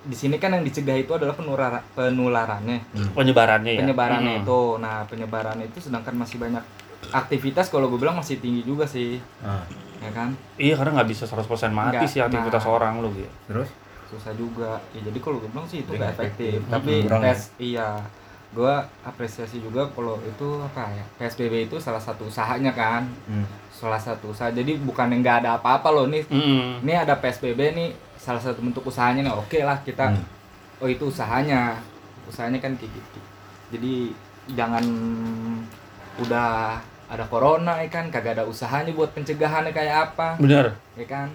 di 0.00 0.16
sini 0.16 0.34
kan 0.34 0.50
yang 0.50 0.64
dicegah 0.64 0.96
itu 0.96 1.12
adalah 1.12 1.36
penularan 1.36 1.84
penularannya 1.92 2.80
Penyebarannya 3.12 3.72
ya. 3.72 3.80
penyebarannya 3.84 4.34
Hmm. 4.34 4.42
itu 4.42 4.60
nah 4.78 5.04
penyebarannya 5.04 5.66
itu 5.66 5.78
sedangkan 5.78 6.16
masih 6.16 6.40
banyak 6.40 6.64
aktivitas 7.12 7.68
kalau 7.68 7.86
gue 7.86 7.98
bilang 7.98 8.16
masih 8.16 8.40
tinggi 8.40 8.62
juga 8.62 8.88
sih 8.88 9.20
ah. 9.42 9.60
Ya 10.00 10.10
kan 10.10 10.28
Iya 10.56 10.74
karena 10.74 10.90
nggak 10.96 11.08
bisa 11.08 11.24
100% 11.24 11.44
mati 11.70 11.96
Nggak, 11.96 12.08
sih 12.08 12.20
aktivitas 12.20 12.62
nah. 12.62 12.72
orang 12.72 12.94
lo 12.98 13.08
gitu. 13.10 13.28
terus 13.46 13.68
susah 14.06 14.32
juga 14.32 14.80
ya 14.90 15.00
jadi 15.02 15.18
kalau 15.18 15.38
gue 15.38 15.48
bilang 15.48 15.64
sih 15.64 15.80
itu 15.80 15.90
Nggak 15.90 16.00
nggak 16.00 16.12
efektif 16.16 16.50
efektif. 16.56 16.72
tapi 16.72 16.92
Kurang 17.04 17.22
tes 17.22 17.40
iya 17.58 17.88
gue 18.50 18.72
apresiasi 19.00 19.56
juga 19.58 19.86
kalau 19.88 20.18
itu 20.20 20.48
apa 20.58 20.90
ya 20.90 21.04
PSBB 21.16 21.54
itu 21.64 21.78
salah 21.78 22.00
satu 22.00 22.26
usahanya 22.26 22.72
kan 22.72 23.06
hmm. 23.24 23.46
salah 23.70 23.96
satu 23.96 24.34
usaha 24.34 24.50
jadi 24.50 24.74
bukan 24.76 25.06
yang 25.08 25.20
nggak 25.20 25.38
ada 25.40 25.50
apa-apa 25.54 25.88
loh 25.88 26.06
nih 26.06 26.26
Mm. 26.26 26.82
ini 26.82 26.92
ada 26.92 27.14
PSBB 27.14 27.60
nih 27.70 27.88
salah 28.16 28.42
satu 28.42 28.58
bentuk 28.58 28.82
usahanya 28.82 29.22
nih 29.22 29.32
oke 29.32 29.58
lah 29.60 29.78
kita 29.80 30.10
Hmm. 30.10 30.26
oh 30.78 30.88
itu 30.88 31.06
usahanya 31.06 31.78
usahanya 32.26 32.58
kan 32.58 32.74
kayak 32.74 32.90
gitu 32.90 33.20
jadi 33.70 33.94
jangan 34.50 34.82
udah 36.18 36.82
ada 37.10 37.24
corona 37.24 37.74
ya 37.76 37.88
kan 37.88 38.06
kagak 38.06 38.32
ada 38.32 38.44
usahanya 38.44 38.90
buat 38.90 39.10
pencegahannya 39.10 39.70
kayak 39.70 39.96
apa 40.08 40.38
Bener. 40.38 40.78
ya 40.94 41.04
kan 41.04 41.28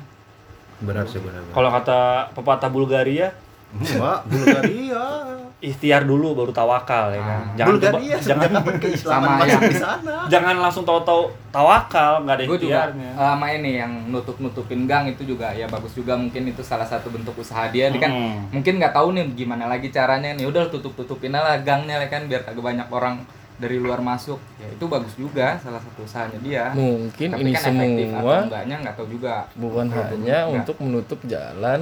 benar 0.78 1.04
sih 1.06 1.20
benar 1.20 1.40
Kalau 1.50 1.70
kata 1.70 2.00
pepatah 2.32 2.68
Bulgaria, 2.68 3.32
Mbak, 3.74 4.20
Bulgaria. 4.26 5.04
ikhtiar 5.58 6.04
dulu 6.04 6.36
baru 6.36 6.52
tawakal 6.52 7.10
ya 7.10 7.18
kan. 7.18 7.42
Ah. 7.42 7.56
Jangan 7.58 7.74
coba, 7.74 7.96
Bulgaria 7.96 8.16
jangan 8.20 8.50
Sama 8.94 9.28
masuk 9.34 9.48
yang- 9.50 9.64
di 9.66 9.78
sana? 9.78 10.16
jangan 10.28 10.56
langsung 10.60 10.84
tahu-tahu 10.84 11.22
tawakal, 11.50 12.12
nggak 12.22 12.36
ada 12.36 12.44
gue 12.46 12.60
juga 12.62 12.80
ikhtiarnya. 12.86 13.10
sama 13.18 13.46
ini 13.50 13.72
yang 13.74 13.92
nutup 14.06 14.38
nutupin 14.38 14.84
gang 14.84 15.08
itu 15.08 15.24
juga 15.26 15.50
ya 15.50 15.66
bagus 15.66 15.92
juga 15.92 16.14
mungkin 16.14 16.44
itu 16.46 16.62
salah 16.62 16.86
satu 16.86 17.08
bentuk 17.10 17.34
usaha 17.36 17.66
dia 17.68 17.88
Dia 17.88 17.98
kan 17.98 18.12
Hmm. 18.12 18.40
mungkin 18.52 18.78
nggak 18.78 18.94
tahu 18.94 19.12
nih 19.12 19.26
gimana 19.34 19.66
lagi 19.66 19.90
caranya 19.90 20.32
nih 20.32 20.46
udah 20.46 20.68
tutup 20.68 20.94
tutupin 20.94 21.32
aja 21.32 21.42
lah 21.42 21.58
gangnya 21.60 21.98
ya 21.98 22.08
kan 22.08 22.28
biar 22.28 22.44
kagak 22.44 22.62
banyak 22.62 22.88
orang 22.88 23.24
dari 23.58 23.78
luar 23.78 24.00
masuk 24.00 24.36
ya 24.56 24.68
itu 24.68 24.86
bagus 24.86 25.13
juga 25.13 25.56
salah 25.58 25.80
satu 25.80 26.02
usahanya 26.02 26.39
dia 26.39 26.63
mungkin 26.72 27.28
tapi 27.30 27.41
ini 27.41 27.52
kan 27.52 27.63
semua 27.65 28.36
enggaknya 28.44 28.76
nggak 28.82 28.96
tahu 28.96 29.08
juga 29.10 29.48
bukan 29.54 29.86
hanya 29.88 30.12
enggak. 30.12 30.44
untuk 30.58 30.76
menutup 30.80 31.20
jalan 31.24 31.82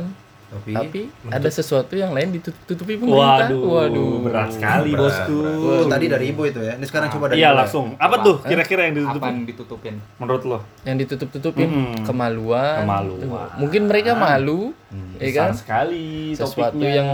Tapi, 0.54 0.70
tapi 0.72 1.02
ada 1.34 1.50
sesuatu 1.50 1.98
yang 1.98 2.14
lain 2.14 2.30
ditutupi 2.32 2.94
pemerintah 2.94 3.50
Waduh, 3.50 4.22
berat 4.22 4.54
sekali 4.54 4.94
Berat, 4.94 5.26
bosku. 5.26 5.34
itu 5.42 5.66
Oh, 5.66 5.86
tadi 5.90 6.06
dari 6.06 6.26
ibu 6.30 6.46
itu 6.46 6.62
ya. 6.62 6.78
Ini 6.78 6.86
sekarang 6.86 7.10
Ah. 7.10 7.14
coba 7.18 7.26
dari 7.26 7.42
Iya 7.42 7.50
ya. 7.50 7.58
langsung. 7.58 7.86
Apa 7.98 8.16
tuh 8.22 8.36
kira-kira 8.40 8.86
yang 8.86 8.94
apa 8.94 9.02
ditutupin? 9.02 9.34
yang 9.34 9.46
ditutupin 9.50 9.96
Menurut 10.22 10.44
lo? 10.46 10.58
yang 10.84 10.96
ditutup-tutupin 10.96 11.68
Mm-mm. 11.68 12.06
kemaluan 12.06 12.86
Kemaluan. 12.86 13.50
mungkin 13.58 13.82
mereka 13.84 14.14
malu 14.14 14.78
Hmm. 14.94 15.18
ya 15.18 15.30
kan 15.34 15.50
sekali 15.58 16.38
sesuatu 16.38 16.78
topiknya. 16.78 16.90
yang 16.94 17.10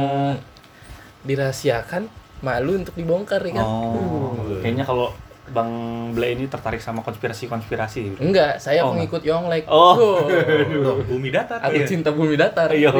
dirahasiakan 1.21 2.07
malu 2.39 2.75
untuk 2.75 2.93
dibongkar 2.93 3.41
ya 3.41 3.53
kan 3.53 3.65
Oh, 3.65 3.95
Uh. 4.35 4.59
kayaknya 4.59 4.83
kalau 4.83 5.11
Bang 5.49 5.71
Ble 6.13 6.31
ini 6.31 6.45
tertarik 6.45 6.77
sama 6.77 7.01
konspirasi-konspirasi. 7.01 8.21
enggak 8.21 8.57
saya 8.57 8.83
Oh, 8.83 8.93
pengikut 8.93 9.21
Yonglek 9.21 9.65
Oh. 9.65 10.21
Wow. 10.21 11.01
Bumi 11.03 11.29
datar. 11.29 11.57
aku 11.59 11.73
Iya. 11.75 11.87
cinta 11.87 12.09
bumi 12.09 12.35
datar 12.35 12.69
Iya. 12.69 12.93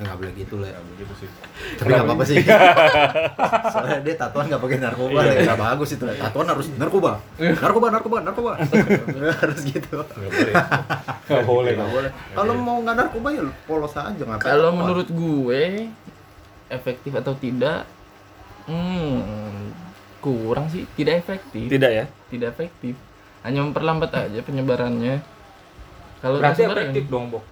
Nggak 0.00 0.16
boleh 0.16 0.32
gitu 0.32 0.56
lah. 0.56 0.72
Ya, 0.72 0.80
begitu 0.82 1.12
sih. 1.14 1.28
Tapi 1.76 1.92
nggak 1.92 2.06
apa-apa 2.06 2.24
sih. 2.24 2.36
Soalnya 3.76 4.00
dia 4.00 4.14
tatuan 4.16 4.48
nggak 4.48 4.56
pakai 4.58 4.78
narkoba, 4.80 5.20
Iya. 5.20 5.44
ya. 5.44 5.54
bagus 5.54 5.90
itu. 5.92 6.04
Tatuan 6.08 6.46
harus 6.48 6.66
narkoba, 6.72 7.20
narkoba, 7.36 7.86
narkoba, 7.92 8.18
narkoba. 8.22 8.52
harus 9.44 9.60
gitu. 9.60 10.00
Nggak 10.00 10.30
boleh. 10.32 10.54
Nggak 11.28 11.44
boleh. 11.44 11.72
Boleh. 11.76 12.10
Kalau 12.32 12.54
mau 12.56 12.80
nggak 12.80 12.96
narkoba 12.96 13.28
ya 13.30 13.44
polos 13.68 13.92
aja 13.92 14.16
nggak. 14.16 14.40
kalau 14.40 14.72
menurut 14.72 15.04
gue 15.06 15.92
efektif 16.68 17.12
atau 17.12 17.34
tidak 17.34 17.84
hmm 18.70 19.74
kurang 20.20 20.68
sih 20.68 20.84
tidak 20.94 21.20
efektif 21.20 21.66
Tidak 21.66 21.90
ya? 21.90 22.04
tidak 22.28 22.54
efektif 22.54 22.94
hanya 23.40 23.60
memperlambat 23.62 24.10
aja 24.12 24.40
penyebarannya 24.40 25.24
kalau 26.20 26.36
berarti 26.38 26.62
efektif 26.62 27.08
dong 27.08 27.32
Bok 27.32 27.42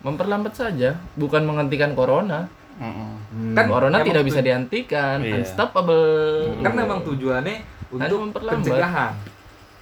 memperlambat 0.00 0.52
saja 0.52 0.96
bukan 1.14 1.44
menghentikan 1.44 1.92
corona 1.92 2.48
Mm-mm. 2.74 3.54
kan 3.54 3.64
corona 3.68 4.02
tidak 4.02 4.24
bisa 4.24 4.40
dihentikan 4.40 5.20
Iya. 5.20 5.38
unstoppable 5.38 6.58
kan 6.58 6.72
memang 6.74 7.04
tujuannya 7.04 7.56
untuk 7.92 8.18
memperlambat. 8.20 8.64
pencegahan 8.64 9.12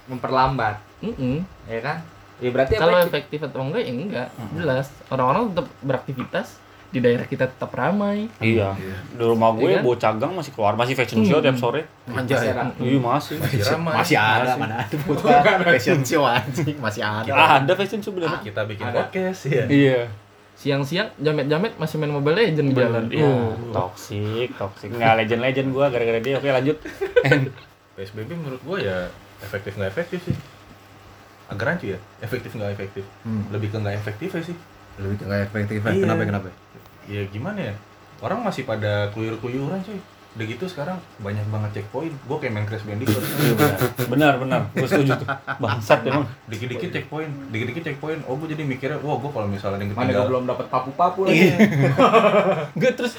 memperlambat 0.05 0.75
Mm-mm. 1.01 1.41
ya 1.65 1.81
kan 1.81 1.99
Ya 2.41 2.49
berarti 2.51 2.75
Kalau 2.75 2.97
efektif. 2.97 3.39
efektif 3.39 3.39
atau 3.45 3.59
enggak 3.61 3.81
ya 3.81 3.93
enggak. 3.93 4.27
Jelas. 4.51 4.91
Orang-orang 5.07 5.53
tetap 5.53 5.67
beraktivitas 5.79 6.59
di 6.93 7.01
daerah 7.01 7.25
kita 7.25 7.49
tetap 7.49 7.73
ramai. 7.73 8.29
Iya. 8.37 8.77
Di 9.09 9.19
rumah 9.19 9.49
gue 9.51 9.65
Iya 9.65 9.81
kan? 9.81 9.83
bocah 9.83 10.11
gang 10.15 10.31
masih 10.31 10.53
keluar, 10.53 10.73
masih 10.73 10.93
fashion 10.93 11.25
show 11.25 11.41
Hmm. 11.41 11.49
tiap 11.49 11.57
sore. 11.57 11.81
Anjay. 12.05 12.37
Masih 12.37 12.49
ada. 12.53 12.63
Iya 12.77 12.97
masih. 13.01 13.35
Masih 13.41 13.59
ramai. 13.65 13.93
Masih 13.97 14.15
ada 14.15 14.45
Masih. 14.45 14.59
mana 14.59 14.75
ada 14.77 14.95
putra 15.03 15.37
fashion 15.65 15.99
show 16.03 16.23
anjing 16.23 16.77
masih 16.77 17.01
ada. 17.01 17.31
Ah, 17.33 17.51
ada 17.57 17.73
fashion 17.73 17.97
show 17.99 18.13
bener. 18.13 18.29
Kita 18.39 18.61
bikin 18.63 18.85
Ada. 18.85 18.97
podcast 19.03 19.41
ya. 19.47 19.65
Iya. 19.65 19.99
Siang-siang 20.53 21.09
jamet-jamet 21.17 21.73
masih 21.75 21.97
main 21.97 22.13
Mobile 22.13 22.37
Legend 22.37 22.67
di 22.67 22.75
jalan. 22.77 23.03
Iya. 23.09 23.25
Oh. 23.25 23.57
Toxic, 23.73 24.53
toxic. 24.53 24.93
Nggak 24.93 25.13
legend-legend 25.19 25.67
gua 25.69 25.89
gara-gara 25.89 26.21
dia. 26.21 26.37
Oke, 26.37 26.45
lanjut. 26.47 26.77
PSBB 27.93 28.29
menurut 28.31 28.61
gua 28.61 28.77
ya 28.77 29.09
efektif 29.39 29.73
nggak 29.73 29.89
efektif 29.89 30.19
sih. 30.23 30.37
Agak 31.45 31.65
rancu 31.67 31.85
ya, 31.87 31.99
efektif 32.19 32.53
nggak 32.53 32.69
efektif. 32.71 33.03
Hmm. 33.21 33.49
Lebih 33.49 33.69
ke 33.69 33.77
nggak 33.77 33.95
efektif 33.95 34.29
ya 34.31 34.41
sih. 34.43 34.57
Lebih 34.95 35.15
ke 35.17 35.25
nggak 35.25 35.41
efektif. 35.43 35.79
Iya. 35.83 36.01
Kenapa 36.01 36.21
kenapa? 36.23 36.47
Ya 37.09 37.21
gimana 37.27 37.59
ya? 37.71 37.73
Orang 38.23 38.43
masih 38.43 38.63
pada 38.63 39.11
keluyur-keluyuran 39.11 39.83
cuy. 39.83 39.99
Udah 40.33 40.45
gitu 40.49 40.65
sekarang 40.65 40.97
banyak 41.21 41.45
banget 41.53 41.69
checkpoint. 41.77 42.15
Gua 42.25 42.41
kayak 42.41 42.53
main 42.57 42.65
Crash 42.65 42.87
Bandicoot. 42.89 43.21
benar, 44.13 44.41
benar. 44.41 44.65
Gue 44.73 44.87
setuju 44.89 45.13
tuh. 45.21 45.27
Bangsat 45.61 46.01
emang. 46.09 46.25
Dikit-dikit 46.49 46.89
checkpoint, 46.89 47.53
dikit-dikit 47.53 47.83
checkpoint. 47.85 48.25
Oh, 48.25 48.33
gua 48.33 48.49
jadi 48.49 48.65
mikirnya, 48.65 48.97
wah 49.05 49.21
gua 49.21 49.29
kalau 49.29 49.45
misalnya 49.45 49.77
yang 49.85 49.93
Mana 49.93 50.09
gua 50.09 50.25
ketinggalan. 50.25 50.29
belum 50.33 50.43
dapat 50.49 50.65
papu-papu 50.73 51.19
lagi. 51.29 51.53
Enggak 52.73 52.93
terus 52.97 53.13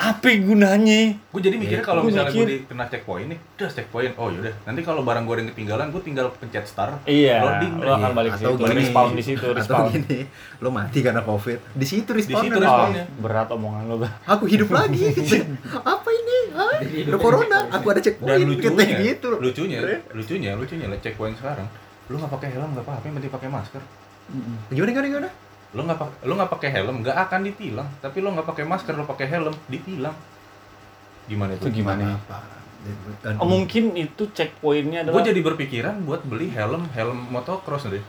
apa 0.00 0.32
gunanya? 0.34 1.12
Gue 1.28 1.40
jadi 1.40 1.54
mikirnya 1.54 1.84
kalau 1.84 2.00
Gua 2.00 2.08
misalnya 2.08 2.32
gue 2.32 2.40
mikir. 2.42 2.64
kena 2.66 2.84
checkpoint 2.86 3.28
nih, 3.28 3.38
udah 3.54 3.68
checkpoint. 3.68 4.12
Oh 4.16 4.26
yaudah, 4.26 4.54
nanti 4.64 4.80
kalau 4.80 5.00
barang 5.00 5.22
gue 5.22 5.34
ada 5.34 5.42
yang 5.42 5.50
ketinggalan, 5.52 5.86
gue 5.90 6.00
tinggal 6.00 6.26
pencet 6.32 6.64
start. 6.64 7.04
Iya, 7.04 7.36
Loading, 7.38 7.72
lo 7.78 7.90
akan 7.94 8.10
balik 8.10 8.32
Atau 8.32 8.50
situ, 8.50 8.62
gini. 8.62 8.76
respawn 8.80 9.10
di 9.12 9.20
situ, 9.22 9.44
Atau 9.44 9.54
respawn. 9.54 9.88
gini, 9.92 10.18
lo 10.56 10.68
mati 10.70 10.98
karena 10.98 11.20
covid. 11.20 11.58
Di 11.70 11.84
situ 11.84 12.10
respawn. 12.10 12.42
situ 12.42 12.56
Oh, 12.56 12.62
respawnnya. 12.62 13.04
berat 13.14 13.48
omongan 13.50 13.82
lo, 13.86 13.96
Bang. 13.98 14.14
Aku 14.26 14.44
hidup 14.46 14.68
lagi. 14.70 15.04
Apa 15.92 16.08
ini? 16.10 16.38
Ada 17.04 17.18
corona. 17.18 17.58
Aku 17.70 17.86
ada 17.86 17.98
Dan 17.98 18.04
checkpoint. 18.06 18.40
lucunya, 18.42 18.80
Kayak 18.80 19.00
gitu. 19.04 19.28
lucunya, 19.36 19.78
lucunya, 20.10 20.50
lucunya, 20.54 20.86
lah 20.86 20.98
checkpoint 20.98 21.36
sekarang. 21.36 21.68
Lu 22.08 22.16
nggak 22.16 22.32
pakai 22.32 22.48
helm 22.50 22.72
nggak 22.72 22.82
apa-apa, 22.82 23.04
yang 23.04 23.14
penting 23.14 23.30
pakai 23.30 23.48
masker. 23.48 23.82
Gimana 24.68 24.90
gimana 24.90 25.06
gimana? 25.06 25.30
Lu 25.70 25.80
nggak 25.82 25.96
pakai, 25.96 26.18
lu 26.22 26.32
nggak 26.34 26.50
pakai 26.50 26.70
helm, 26.72 26.96
nggak 27.00 27.16
akan 27.20 27.40
ditilang. 27.42 27.88
Tapi 27.98 28.18
lu 28.18 28.28
nggak 28.30 28.46
pakai 28.46 28.64
masker, 28.64 28.92
lu 28.92 29.04
pakai 29.04 29.26
helm, 29.28 29.54
ditilang. 29.66 30.16
Gimana 31.26 31.54
Itu 31.54 31.70
itu? 31.70 31.78
gimana? 31.78 32.18
Apa? 32.18 32.38
Oh, 33.36 33.44
mungkin 33.44 33.92
itu 33.92 34.32
checkpointnya 34.32 35.04
Gue 35.04 35.12
adalah 35.12 35.28
jadi 35.28 35.40
berpikiran 35.44 36.00
buat 36.00 36.24
beli 36.24 36.48
helm, 36.48 36.88
helm 36.90 37.28
motocross 37.28 37.86
deh. 37.86 38.00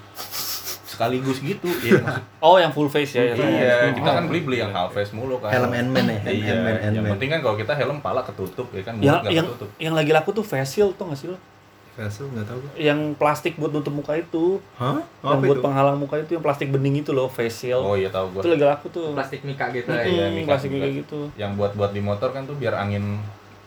Sekaligus 0.88 1.40
gitu, 1.40 1.68
iya 1.82 2.00
maksud 2.00 2.24
Oh, 2.46 2.56
yang 2.56 2.72
full 2.72 2.88
face 2.88 3.14
ya. 3.14 3.32
yang- 3.32 3.38
Iya, 3.38 3.76
kita 3.92 4.06
Oh. 4.06 4.16
kan 4.16 4.24
beli 4.26 4.42
beli 4.42 4.58
yang 4.58 4.72
half 4.72 4.92
face 4.92 5.12
mulu 5.12 5.38
kan. 5.38 5.52
Helm 5.52 5.70
Ant-Man 5.70 6.08
ya. 6.08 6.20
Iya, 6.26 6.54
yang 6.90 7.06
penting 7.06 7.30
kan 7.30 7.40
kalau 7.44 7.56
kita 7.56 7.74
helm 7.74 8.00
pala 8.00 8.24
ketutup 8.24 8.72
ya 8.72 8.82
kan, 8.82 8.96
nggak 8.96 9.28
yang 9.28 9.46
ketutup. 9.46 9.70
yang 9.78 9.94
lagi 9.94 10.12
laku 10.12 10.30
tuh 10.32 10.42
face 10.42 10.72
shield 10.74 10.96
tuh 10.96 11.06
nggak 11.06 11.20
sih 11.20 11.28
lo? 11.28 11.38
Versu 11.92 12.24
nggak 12.26 12.46
tahu. 12.46 12.58
gua. 12.58 12.72
Yang 12.74 13.00
plastik 13.16 13.54
buat 13.56 13.70
nutup 13.70 13.92
muka 13.92 14.16
itu, 14.16 14.64
Hah? 14.76 15.04
yang 15.22 15.38
Apa 15.38 15.44
buat 15.44 15.60
itu? 15.60 15.66
penghalang 15.66 15.98
muka 16.00 16.16
itu 16.18 16.32
yang 16.34 16.44
plastik 16.44 16.72
bening 16.72 17.04
itu 17.04 17.12
loh, 17.12 17.28
face 17.28 17.68
shield. 17.68 17.84
Oh 17.84 17.94
iya 17.94 18.08
tahu 18.08 18.32
itu 18.32 18.42
gua. 18.42 18.52
lagi 18.56 18.66
laku 18.66 18.88
tuh. 18.88 19.12
Plastik 19.12 19.44
mika 19.44 19.68
gitu 19.70 19.92
Mm-mm, 19.92 20.08
ya. 20.08 20.26
Mika 20.32 20.48
plastik 20.56 20.72
kayak 20.72 20.94
gitu. 21.04 21.20
Yang 21.36 21.52
buat 21.56 21.72
buat 21.76 21.92
di 21.92 22.00
motor 22.00 22.32
kan 22.32 22.48
tuh 22.48 22.56
biar 22.56 22.74
angin 22.74 23.20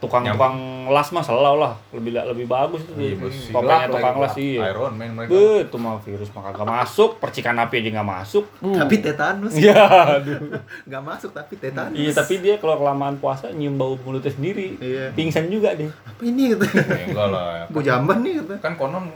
Tukang-tukang 0.05 0.57
las 0.93 1.09
mah 1.17 1.25
selalu 1.25 1.65
lah, 1.65 1.75
lebih 1.97 2.13
lebih 2.13 2.47
bagus 2.47 2.85
itu. 2.85 2.93
Iya, 2.95 3.15
bos. 3.17 3.37
Topengnya 3.49 3.89
tukang 3.89 4.17
las 4.21 4.37
iya. 4.37 4.61
Iron 4.69 4.93
Man 5.01 5.11
mereka. 5.17 5.31
Betul 5.33 5.79
mah 5.81 5.97
virus 6.05 6.29
mah 6.37 6.43
kagak 6.53 6.67
masuk, 6.69 7.11
percikan 7.17 7.57
api 7.57 7.75
aja 7.81 7.91
nggak 8.01 8.09
masuk. 8.21 8.45
Tapi 8.61 8.95
tetanus. 9.01 9.53
Iya, 9.57 9.81
aduh. 10.21 10.61
Nggak 10.85 11.03
masuk 11.03 11.31
tapi 11.33 11.55
tetanus. 11.57 11.97
Iya, 11.97 12.11
tapi 12.13 12.35
dia 12.45 12.55
kalau 12.61 12.77
kelamaan 12.77 13.17
puasa 13.17 13.49
nyium 13.49 13.81
bau 13.81 13.97
mulutnya 14.05 14.29
sendiri. 14.29 14.77
Iya. 14.77 15.17
Pingsan 15.17 15.49
juga 15.49 15.73
deh. 15.73 15.89
Apa 15.89 16.23
ini 16.23 16.53
gitu? 16.53 16.65
Ya, 16.69 17.09
enggak 17.09 17.29
lah. 17.33 17.65
Gue 17.73 17.83
jamban 17.83 18.21
nih 18.21 18.45
gitu. 18.45 18.55
Kan 18.61 18.77
konon 18.77 19.09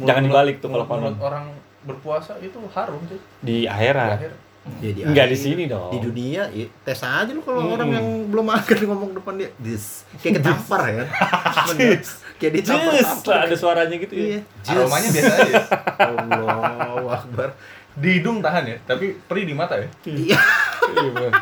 Jangan 0.00 0.22
dibalik 0.26 0.56
tuh 0.62 0.68
kalau 0.72 0.86
konon. 0.86 1.14
orang 1.20 1.44
berpuasa 1.84 2.36
itu 2.40 2.58
harum 2.72 3.00
sih. 3.08 3.18
Di 3.40 3.64
Di 3.64 3.68
akhirat. 3.68 4.49
Ya, 4.60 4.92
di 4.92 5.00
Enggak 5.02 5.26
di 5.26 5.38
sini 5.38 5.64
dong. 5.66 5.88
Di 5.88 5.98
dunia, 5.98 6.44
ya, 6.46 6.68
tes 6.84 7.00
aja 7.00 7.26
lu 7.26 7.40
kalau 7.40 7.64
Mm-mm. 7.64 7.74
orang 7.74 7.88
yang 7.90 8.06
belum 8.28 8.44
makan 8.44 8.76
ngomong 8.86 9.10
depan 9.16 9.34
dia, 9.34 9.48
dis, 9.56 10.04
kayak 10.20 10.34
ketampar 10.38 10.80
ya. 10.86 11.04
Kayak 12.40 12.56
Jus, 12.56 12.72
ditampar. 12.72 13.44
ada 13.44 13.52
suaranya 13.52 13.96
gitu 13.96 14.12
ya. 14.12 14.24
Iya. 14.26 14.40
Aromanya 14.66 15.08
biasa 15.10 15.32
aja. 15.34 15.54
Allahu 16.08 17.06
Akbar. 17.06 17.52
Di 17.92 18.16
hidung 18.16 18.40
tahan 18.40 18.64
ya, 18.64 18.76
tapi 18.82 19.12
perih 19.18 19.44
di 19.44 19.52
mata 19.52 19.76
ya. 19.76 19.88
Iya. 20.06 20.40
Iya, 20.86 21.08
bener. 21.10 21.32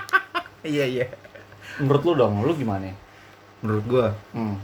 Iya, 0.60 0.84
iya. 0.88 1.06
Menurut 1.78 2.02
lu 2.02 2.12
dong, 2.16 2.42
lu 2.42 2.50
gimana? 2.52 2.90
Menurut 3.60 3.84
gua 3.84 4.06
Hmm. 4.30 4.58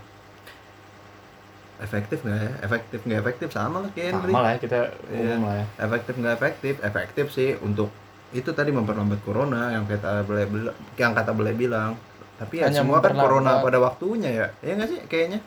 efektif 1.76 2.22
nggak 2.22 2.38
ya? 2.40 2.50
Efektif 2.62 2.98
nggak 3.02 3.20
efektif 3.20 3.48
sama 3.50 3.76
lah 3.78 3.90
kayak 3.90 4.14
Henry. 4.14 4.30
Sama 4.30 4.40
lah 4.40 4.50
ya 4.50 4.58
kita 4.58 4.78
Iya. 5.06 5.18
umum 5.20 5.40
lah 5.44 5.54
ya. 5.54 5.66
Efektif 5.80 6.14
nggak 6.16 6.34
efektif? 6.34 6.74
Efektif 6.80 7.26
sih 7.30 7.48
untuk 7.58 7.90
itu 8.34 8.50
tadi 8.50 8.68
memperlambat 8.68 9.22
corona 9.22 9.70
yang 9.70 9.86
kata 9.86 10.26
bele 10.26 10.44
bila- 10.44 10.74
yang 10.94 11.14
kata 11.14 11.30
bele 11.30 11.54
bilang. 11.54 11.94
Tapi 12.34 12.58
ya 12.58 12.66
Hanya 12.66 12.82
semua 12.82 12.98
kan 12.98 13.14
corona 13.14 13.62
pada 13.62 13.78
waktunya 13.78 14.28
ya. 14.28 14.46
Ya 14.60 14.74
nggak 14.74 14.88
sih 14.90 14.98
kayaknya? 15.06 15.38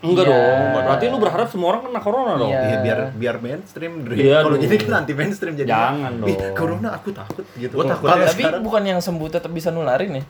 Enggak 0.00 0.24
Iya. 0.24 0.32
dong. 0.32 0.60
Berarti 0.80 1.04
lu 1.06 1.18
berharap 1.18 1.48
semua 1.50 1.68
orang 1.70 1.82
kena 1.84 2.00
corona 2.00 2.32
dong. 2.34 2.48
Iya. 2.48 2.62
Iya 2.62 2.76
biar 2.80 2.98
biar 3.12 3.36
mainstream. 3.36 3.92
Iya, 4.08 4.40
Kalau 4.40 4.56
dong. 4.56 4.62
jadi 4.62 4.74
kan 4.78 4.92
anti 4.96 5.12
mainstream 5.12 5.54
jadi. 5.54 5.68
Jangan 5.68 6.12
"Ih, 6.22 6.36
dong." 6.38 6.54
corona 6.56 6.88
aku 6.94 7.08
takut 7.12 7.44
gitu. 7.52 7.74
Gua 7.74 7.84
takut 7.84 8.06
ya. 8.08 8.24
Tapi 8.24 8.40
sekarang- 8.40 8.62
bukan 8.62 8.82
yang 8.86 9.00
sembuh 9.02 9.28
tetap 9.28 9.50
bisa 9.50 9.68
nularin 9.68 10.12
ya. 10.16 10.24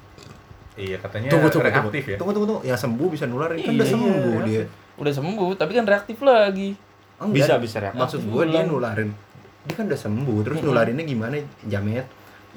Iya, 0.74 0.96
katanya 0.98 1.28
tunggu 1.28 1.52
tunggu 1.52 1.68
tunggu. 1.68 1.86
reaktif 1.92 2.04
ya. 2.08 2.16
Tunggu 2.16 2.32
tunggu 2.32 2.46
tunggu. 2.48 2.62
Yang 2.64 2.78
sembuh 2.80 3.08
bisa 3.12 3.24
nularin 3.28 3.58
kan 3.60 3.70
udah 3.70 3.84
Iya. 3.84 3.92
sembuh 3.92 4.38
dia. 4.42 4.62
Udah 4.96 5.12
sembuh, 5.12 5.50
tapi 5.54 5.72
kan 5.72 5.84
reaktif 5.84 6.18
lagi. 6.20 6.70
Enggak. 7.20 7.36
Bisa 7.36 7.52
bisa 7.60 7.76
ya. 7.78 7.92
Maksud 7.92 8.20
gue 8.24 8.44
dia 8.48 8.62
nularin. 8.64 9.12
Dia 9.68 9.74
kan 9.76 9.84
udah 9.88 10.00
sembuh, 10.00 10.38
terus 10.46 10.58
nularinnya 10.64 11.04
gimana? 11.04 11.36
Jamet. 11.68 12.06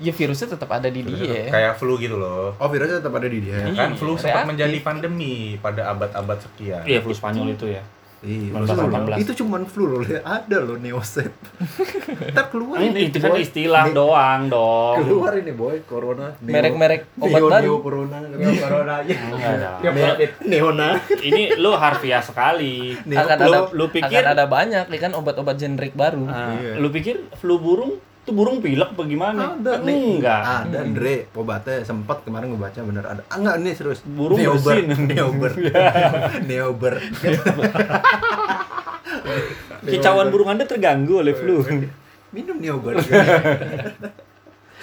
Ya 0.01 0.09
virusnya 0.09 0.57
tetap 0.57 0.69
ada 0.73 0.89
di 0.89 1.05
dia. 1.05 1.53
Kayak 1.53 1.77
flu 1.77 2.01
gitu 2.01 2.17
loh. 2.17 2.57
Oh, 2.57 2.69
virusnya 2.71 2.97
tetap 3.03 3.13
ada 3.13 3.29
di 3.29 3.39
dia. 3.43 3.69
Iya. 3.69 3.77
Kan 3.77 3.91
flu 3.93 4.17
sempat 4.17 4.41
reaktif. 4.41 4.49
menjadi 4.49 4.77
pandemi 4.81 5.33
pada 5.61 5.93
abad-abad 5.93 6.37
sekian. 6.41 6.81
Iya, 6.81 6.99
flu 7.05 7.13
Spanyol 7.13 7.53
itu 7.53 7.69
ya. 7.69 7.83
Iya, 8.23 8.55
1918. 8.55 9.19
itu 9.19 9.31
cuma 9.37 9.59
flu 9.63 9.85
loh, 9.85 9.99
ada 10.17 10.57
loh 10.57 10.79
neoset. 10.79 11.27
Ntar 12.31 12.47
keluar 12.47 12.79
Ini 12.79 12.87
ini, 12.87 12.99
itu 13.05 13.19
kan 13.19 13.35
istilah 13.35 13.83
Nih, 13.85 13.93
doang 13.93 14.41
dong. 14.47 14.95
Keluar 15.03 15.35
ini 15.35 15.51
boy, 15.51 15.83
corona. 15.83 16.31
Neo- 16.39 16.55
Merek-merek 16.55 17.01
obat 17.17 17.35
neo, 17.35 17.49
baru. 17.49 17.59
Neo 17.59 17.77
corona. 17.77 18.17
corona 18.57 18.93
aja. 18.97 19.15
Tiap 19.77 19.91
Neo, 19.93 20.07
covid. 20.09 20.29
neona. 20.41 20.89
Ini 21.11 21.41
lu 21.57 21.71
harfiah 21.73 22.23
sekali. 22.23 22.95
Neo, 23.03 23.19
akan 23.19 23.37
lu- 23.37 23.43
ada 23.45 23.59
lu 23.69 23.85
pikir- 23.89 24.07
akan 24.15 24.25
ada 24.25 24.45
banyak 24.45 24.85
nih 24.87 24.99
kan 25.01 25.11
obat-obat 25.11 25.55
generik 25.55 25.91
baru. 25.93 26.23
Nah, 26.23 26.55
Iya. 26.55 26.79
Lu 26.79 26.87
pikir 26.89 27.27
flu 27.35 27.59
burung 27.59 27.99
itu 28.23 28.31
burung 28.31 28.63
pilek 28.63 28.95
apa 28.95 29.03
gimana? 29.03 29.59
ada 29.59 29.83
nih. 29.83 30.23
Enggak. 30.23 30.41
Ada 30.71 30.77
Andre, 30.79 31.27
obatnya 31.35 31.83
sempat 31.83 32.23
kemarin 32.23 32.55
gue 32.55 32.61
baca 32.63 32.79
bener 32.79 33.03
ada. 33.03 33.21
Ah 33.27 33.35
enggak 33.35 33.55
ini 33.59 33.71
serius. 33.75 33.99
Burung 34.07 34.39
Neober. 34.39 34.79
Neober. 35.11 35.51
Neober. 36.47 36.93
Kicauan 39.91 40.31
burung 40.31 40.55
Anda 40.55 40.63
terganggu 40.63 41.19
oleh 41.19 41.35
flu. 41.35 41.67
Minum 42.31 42.63
Neober. 42.63 42.95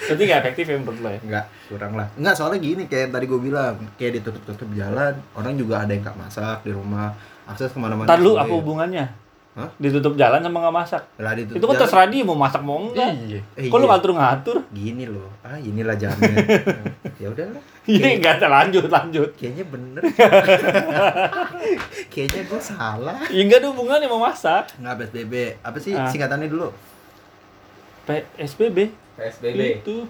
Berarti 0.01 0.21
nggak 0.21 0.39
efektif 0.45 0.65
ya 0.69 0.77
menurut 0.77 0.99
lo 1.01 1.09
ya? 1.09 1.19
Enggak, 1.25 1.45
kurang 1.65 1.93
lah. 1.97 2.07
Enggak, 2.17 2.33
soalnya 2.37 2.59
gini 2.61 2.85
kayak 2.85 3.09
tadi 3.09 3.25
gue 3.25 3.41
bilang, 3.41 3.73
kayak 3.97 4.21
ditutup-tutup 4.21 4.69
jalan, 4.73 5.13
orang 5.33 5.53
juga 5.57 5.81
ada 5.81 5.93
yang 5.93 6.05
nggak 6.05 6.17
masak 6.17 6.61
di 6.65 6.73
rumah, 6.73 7.13
akses 7.49 7.73
ke 7.73 7.77
mana-mana. 7.81 8.09
Ntar 8.09 8.21
lu 8.21 8.37
apa 8.37 8.53
hubungannya? 8.53 9.05
Hah? 9.51 9.67
Ditutup 9.75 10.15
jalan 10.15 10.39
sama 10.39 10.63
nggak 10.63 10.75
masak? 10.79 11.03
Lah 11.19 11.35
ditutup 11.35 11.59
Itu 11.59 11.65
kan 11.67 11.75
jalan. 11.75 11.83
terserah 11.83 12.07
dia 12.07 12.23
mau 12.23 12.39
masak 12.39 12.61
mau 12.63 12.79
enggak. 12.79 13.11
Iya. 13.19 13.39
Eh, 13.59 13.67
Kok 13.67 13.77
lu 13.77 13.83
iya. 13.83 13.91
ngatur-ngatur? 13.91 14.57
Gini 14.71 15.03
loh. 15.11 15.27
Ah, 15.43 15.59
inilah 15.59 15.95
jamet. 15.99 16.31
ya 17.21 17.27
udahlah. 17.27 17.63
Iya, 17.83 18.07
enggak 18.15 18.39
lanjut, 18.47 18.87
lanjut. 18.87 19.29
Kayaknya 19.35 19.65
bener. 19.67 20.01
Kayaknya 22.15 22.41
gue 22.47 22.61
salah. 22.63 23.19
Ya 23.27 23.41
enggak 23.43 23.59
ada 23.59 23.67
hubungannya 23.75 24.07
mau 24.07 24.23
masak. 24.23 24.71
Nggak 24.79 25.11
PSBB. 25.11 25.33
Apa 25.59 25.77
sih 25.83 25.91
Ah. 25.99 26.07
singkatannya 26.07 26.47
dulu? 26.47 26.71
PSBB. 28.07 28.77
PSBB 29.19 29.83
Itu 29.83 30.07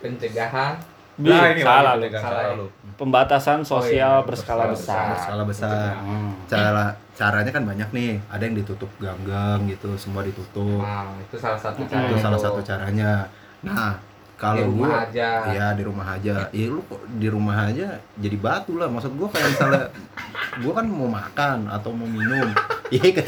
pencegahan 0.00 0.78
B, 1.16 1.32
Nah, 1.32 1.48
ini 1.48 1.64
salah 1.64 1.96
lu. 1.96 2.06
Salah 2.12 2.22
salah 2.22 2.54
lu. 2.54 2.66
Pembatasan 3.00 3.64
sosial 3.64 4.20
iya, 4.20 4.26
berskala 4.28 4.68
berskala 4.68 5.08
besar. 5.08 5.16
Skala 5.16 5.44
besar. 5.48 5.90
Hmm. 5.96 6.32
Cara 6.44 6.86
caranya 7.16 7.48
kan 7.48 7.64
banyak 7.64 7.88
nih. 7.90 8.20
Ada 8.28 8.42
yang 8.44 8.56
ditutup 8.56 8.90
gang-gang 8.96 9.64
gitu, 9.66 9.96
semua 9.96 10.20
ditutup. 10.20 10.78
Wow, 10.78 11.16
itu 11.18 11.36
salah 11.36 11.56
satu 11.56 11.80
Hmm. 11.80 11.88
cara. 11.88 12.06
itu 12.06 12.16
salah 12.18 12.36
satu 12.38 12.60
caranya. 12.60 13.24
Nah, 13.60 13.96
kalau 14.36 14.60
di 14.60 14.68
rumah 14.68 14.86
gua 14.86 15.00
aja. 15.02 15.28
Iya 15.48 15.66
di 15.72 15.82
rumah 15.82 16.06
aja. 16.10 16.34
Iya 16.50 16.66
lu 16.68 16.80
kok 16.82 17.00
di 17.10 17.26
rumah 17.26 17.56
aja 17.64 17.88
jadi 18.14 18.36
batu 18.36 18.76
lah. 18.76 18.86
Maksud 18.86 19.12
gua 19.14 19.28
kayak 19.28 19.48
misalnya 19.50 19.82
gua 20.62 20.72
kan 20.74 20.86
mau 20.86 21.08
makan 21.08 21.58
atau 21.68 21.90
mau 21.90 22.04
minum. 22.06 22.52
Iya 22.88 23.24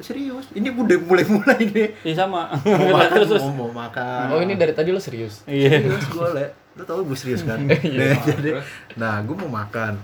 serius 0.00 0.48
ini 0.50 0.72
udah 0.72 0.96
mulai 0.98 1.24
mulai 1.26 1.60
nih 1.66 1.88
Iya 2.02 2.14
sama. 2.18 2.48
mau 2.56 2.88
makan 2.96 3.10
terus 3.12 3.28
terus. 3.28 3.42
mau, 3.44 3.68
mau 3.68 3.84
makan 3.84 4.32
Oh 4.32 4.40
ini 4.40 4.54
dari 4.54 4.72
tadi 4.72 4.88
lo 4.88 4.98
serius? 4.98 5.44
Iya. 5.44 5.76
serius 5.76 6.08
gue 6.08 6.28
le 6.30 6.46
lu 6.72 6.82
tau 6.82 7.04
gue 7.04 7.12
serius 7.12 7.42
kan 7.42 7.60
Iya. 7.60 8.16
Nah, 8.16 8.22
jadi 8.24 8.50
nah 8.94 9.14
gue 9.20 9.36
mau 9.36 9.50
makan 9.52 10.00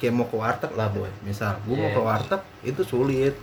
kayak 0.00 0.12
mau 0.12 0.24
ke 0.24 0.34
warteg 0.34 0.72
lah 0.72 0.88
boy 0.88 1.12
misal 1.20 1.60
gue 1.60 1.74
mau 1.74 1.84
Iya. 1.84 1.94
ke 1.94 2.00
warteg 2.00 2.40
itu 2.64 2.82
sulit 2.82 3.34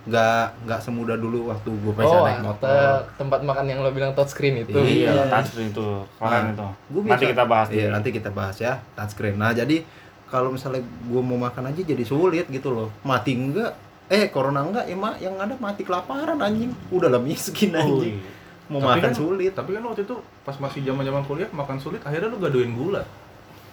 nggak 0.00 0.64
nggak 0.64 0.80
semudah 0.80 1.12
dulu 1.14 1.46
waktu 1.46 1.68
gue 1.68 1.92
masih 1.92 2.08
Oh, 2.10 2.24
naik 2.24 2.40
motor 2.40 2.72
te- 2.72 3.04
tempat 3.16 3.40
makan 3.42 3.64
yang 3.66 3.78
lo 3.78 3.92
bilang 3.92 4.10
touchscreen 4.10 4.64
itu. 4.64 4.72
Iya. 4.72 5.12
Iya, 5.12 5.22
touchscreen 5.28 5.68
itu. 5.68 5.88
Keren 6.16 6.44
itu. 6.50 6.68
Gua 6.88 7.00
Nanti 7.04 7.12
bisa- 7.20 7.30
kita 7.30 7.44
bahas 7.44 7.68
Iya, 7.68 7.86
nanti 7.90 8.08
kita 8.10 8.30
bahas 8.30 8.56
ya 8.56 8.72
touchscreen. 8.90 9.36
Nah, 9.36 9.52
jadi 9.52 9.84
kalau 10.24 10.48
misalnya 10.48 10.80
gue 10.80 11.20
mau 11.20 11.36
makan 11.36 11.68
aja 11.68 11.84
jadi 11.84 12.00
sulit 12.02 12.48
gitu 12.48 12.70
loh. 12.70 12.88
Mati 13.02 13.36
enggak? 13.36 13.76
Eh, 14.08 14.26
corona 14.26 14.62
enggak? 14.62 14.84
Ya, 14.84 14.96
mak, 14.96 15.14
yang 15.18 15.36
ada 15.36 15.52
mati 15.54 15.82
kelaparan 15.82 16.40
anjing. 16.40 16.72
Udah 16.88 17.06
lah 17.06 17.20
miskin 17.20 17.70
Oh, 17.70 17.84
anjing. 18.00 18.16
iya. 18.16 18.30
Mau 18.66 18.80
Tapi 18.80 18.88
makan 18.96 19.04
kan- 19.04 19.14
sulit. 19.14 19.52
Tapi 19.52 19.70
kan 19.70 19.82
waktu 19.84 20.02
itu 20.02 20.16
pas 20.40 20.56
masih 20.56 20.80
zaman-zaman 20.80 21.22
kuliah 21.24 21.50
makan 21.50 21.76
sulit 21.76 22.00
akhirnya 22.00 22.26
lu 22.26 22.38
gadoin 22.38 22.72
gula. 22.72 23.04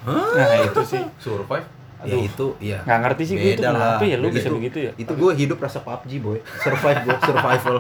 Nah, 0.04 0.28
itu 0.62 0.82
sih. 0.84 1.04
Survive. 1.18 1.77
Ya 2.06 2.14
itu, 2.14 2.48
ya. 2.62 2.78
Nggak 2.86 3.00
ngerti 3.02 3.24
sih 3.26 3.36
gue 3.36 3.52
itu 3.52 3.64
kenapa 3.64 4.06
ya 4.06 4.22
lu 4.22 4.30
Itu- 4.30 4.38
bisa 4.38 4.50
begitu 4.54 4.78
ya? 4.78 4.92
Itu 4.94 5.18
gue 5.18 5.32
hidup 5.34 5.58
rasa 5.58 5.82
PUBG, 5.82 6.12
boy. 6.22 6.38
Survive 6.62 7.00
gue, 7.04 7.18
survival. 7.20 7.76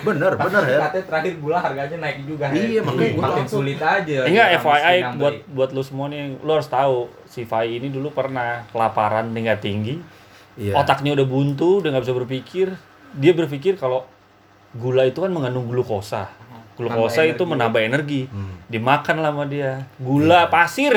Bener, 0.00 0.32
bener 0.34 0.62
ya. 0.64 0.78
Katanya 0.88 1.04
terakhir 1.04 1.32
gula 1.36 1.58
harganya 1.60 1.96
naik 2.00 2.24
juga. 2.24 2.48
Iya, 2.48 2.80
Her. 2.80 2.82
makanya 2.82 3.10
gua 3.12 3.24
makin 3.28 3.46
sulit 3.46 3.76
aja. 3.76 4.18
Enggak, 4.24 4.46
Orang 4.48 4.62
FYI 4.64 4.96
buat 5.14 5.34
buat 5.46 5.70
lu 5.70 5.82
semua 5.82 6.06
nih, 6.08 6.38
lu 6.38 6.48
harus 6.48 6.64
tahu 6.66 6.96
si 7.24 7.44
Fai 7.44 7.76
ini 7.76 7.92
dulu 7.92 8.08
pernah 8.08 8.64
kelaparan 8.68 9.28
tingkat 9.30 9.60
tinggi, 9.60 9.94
Iya. 10.56 10.72
otaknya 10.72 11.12
udah 11.12 11.26
buntu, 11.26 11.84
udah 11.84 11.92
nggak 11.92 12.04
bisa 12.04 12.16
berpikir. 12.16 12.66
Dia 13.12 13.32
berpikir 13.32 13.76
kalau 13.76 14.08
gula 14.72 15.04
itu 15.04 15.20
kan 15.20 15.28
mengandung 15.28 15.68
glukosa. 15.68 16.32
Glukosa 16.74 17.20
itu 17.22 17.36
energi. 17.36 17.52
menambah 17.52 17.80
energi. 17.82 18.20
Hmm. 18.26 18.54
Dimakan 18.64 19.16
lah 19.20 19.30
sama 19.34 19.44
dia. 19.44 19.84
Gula 19.98 20.46
pasir 20.48 20.94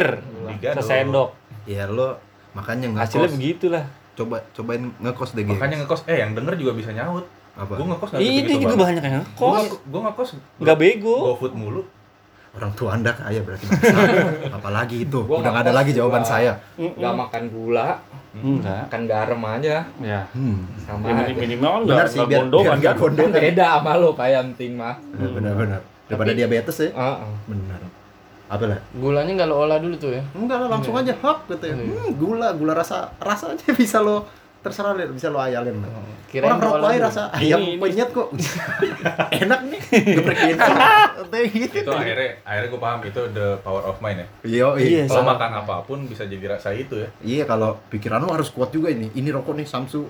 Digado. 0.48 0.78
sesendok. 0.78 1.30
Ya 1.66 1.84
lo 1.86 2.31
makanya 2.52 2.86
Hasilnya 2.96 3.26
ngekos. 3.26 3.38
begitulah. 3.38 3.84
Coba 4.12 4.36
cobain 4.52 4.84
ngekos 4.98 5.30
deh. 5.34 5.44
Makanya 5.44 5.76
ngekos 5.80 6.02
eh 6.06 6.18
yang 6.18 6.32
denger 6.32 6.54
juga 6.56 6.72
bisa 6.74 6.92
nyaut. 6.92 7.26
apa? 7.52 7.76
Gue 7.76 7.84
ngekos 7.86 8.10
nggak 8.10 8.22
Ini 8.22 8.30
begitu 8.34 8.52
juga 8.56 8.66
banget. 8.66 8.80
banyak 8.82 9.04
yang 9.06 9.16
Gua 9.30 9.50
kos. 9.50 9.60
ngek- 9.62 9.82
Gua 9.86 10.02
ngekos 10.02 10.30
Nggak 10.58 10.78
bego. 10.78 11.16
GoFood 11.26 11.54
mulu. 11.54 11.82
Orang 12.52 12.72
tua 12.74 12.90
Anda 12.94 13.12
kaya 13.12 13.40
berarti. 13.42 13.66
Apalagi 14.58 14.96
itu. 15.02 15.20
Gua 15.22 15.40
Udah 15.40 15.52
nggak 15.52 15.62
ada 15.62 15.64
ngekos 15.66 15.78
lagi 15.78 15.92
jawaban 15.94 16.22
juga. 16.22 16.32
saya. 16.32 16.52
Nggak 16.76 17.14
makan 17.18 17.44
gula, 17.48 17.90
Enggak. 18.34 18.82
makan 18.86 19.02
garam 19.06 19.42
aja. 19.46 19.76
Ya. 20.00 20.20
Hmm. 20.32 20.58
Sama 20.78 21.06
Ya, 21.06 21.14
aja. 21.22 21.32
minimal 21.34 21.72
kan 21.72 21.82
Benar 21.82 21.96
nggak 21.98 22.08
sih, 22.08 22.18
nggak 22.18 22.28
biar- 22.28 22.40
gondongan 22.42 22.64
biar 22.66 22.78
nggak 22.78 22.94
kan. 22.94 23.02
gondongan. 23.02 23.42
Beda 23.42 23.66
sama 23.74 23.92
lo 23.94 24.10
yang 24.26 24.46
penting 24.52 24.72
mah. 24.74 24.96
Benar-benar. 25.14 25.82
Daripada 26.08 26.32
diabetes 26.34 26.78
ya. 26.78 26.90
Heeh. 26.92 27.32
Benar. 27.48 27.80
Apa 28.52 28.68
lah? 28.68 28.80
Gulanya 28.92 29.32
nggak 29.34 29.48
lo 29.48 29.56
olah 29.62 29.80
dulu 29.80 29.96
tuh 29.96 30.12
ya? 30.12 30.20
Enggak 30.34 30.60
lah, 30.60 30.68
langsung 30.70 30.92
aja 30.94 31.16
hop 31.16 31.48
gitu 31.48 31.64
ya. 31.64 31.74
Hmm, 31.74 32.12
gula, 32.14 32.52
gula 32.52 32.76
rasa 32.76 33.08
rasanya 33.18 33.72
bisa 33.80 33.98
lo 33.98 34.28
terserah 34.62 34.94
deh, 34.94 35.08
bisa 35.08 35.26
lo 35.26 35.40
ayalin 35.40 35.74
lah. 35.74 35.90
Kirain 36.28 36.54
Orang 36.54 36.60
rokok 36.62 36.86
aja 36.86 37.02
rasa 37.02 37.22
ayam 37.32 37.58
Ini- 37.58 37.80
penyet 37.80 38.10
kok. 38.12 38.28
Enak 39.42 39.60
nih. 39.66 39.80
Geprek 40.16 40.38
gitu. 40.46 40.64
gitu. 41.50 41.78
Itu 41.82 41.92
akhirnya 41.92 42.30
akhirnya 42.44 42.70
gue 42.70 42.82
paham 42.82 43.00
itu 43.02 43.22
the 43.32 43.48
power 43.60 43.84
of 43.84 43.98
mind 44.00 44.20
ya. 44.20 44.28
Iya, 44.44 44.68
Iya, 44.76 44.86
iya. 44.86 45.04
Kalau 45.08 45.24
sama. 45.24 45.34
makan 45.34 45.52
apa 45.58 45.76
pun 45.82 46.00
bisa 46.06 46.24
jadi 46.24 46.46
rasa 46.52 46.72
itu 46.72 46.94
ya. 46.98 47.10
Iya, 47.22 47.44
kalau 47.46 47.80
pikiran 47.88 48.20
lo 48.20 48.30
harus 48.30 48.48
kuat 48.50 48.70
juga 48.70 48.88
ini. 48.88 49.10
Ini 49.10 49.32
rokok 49.32 49.56
nih 49.56 49.66
Samsu 49.66 50.06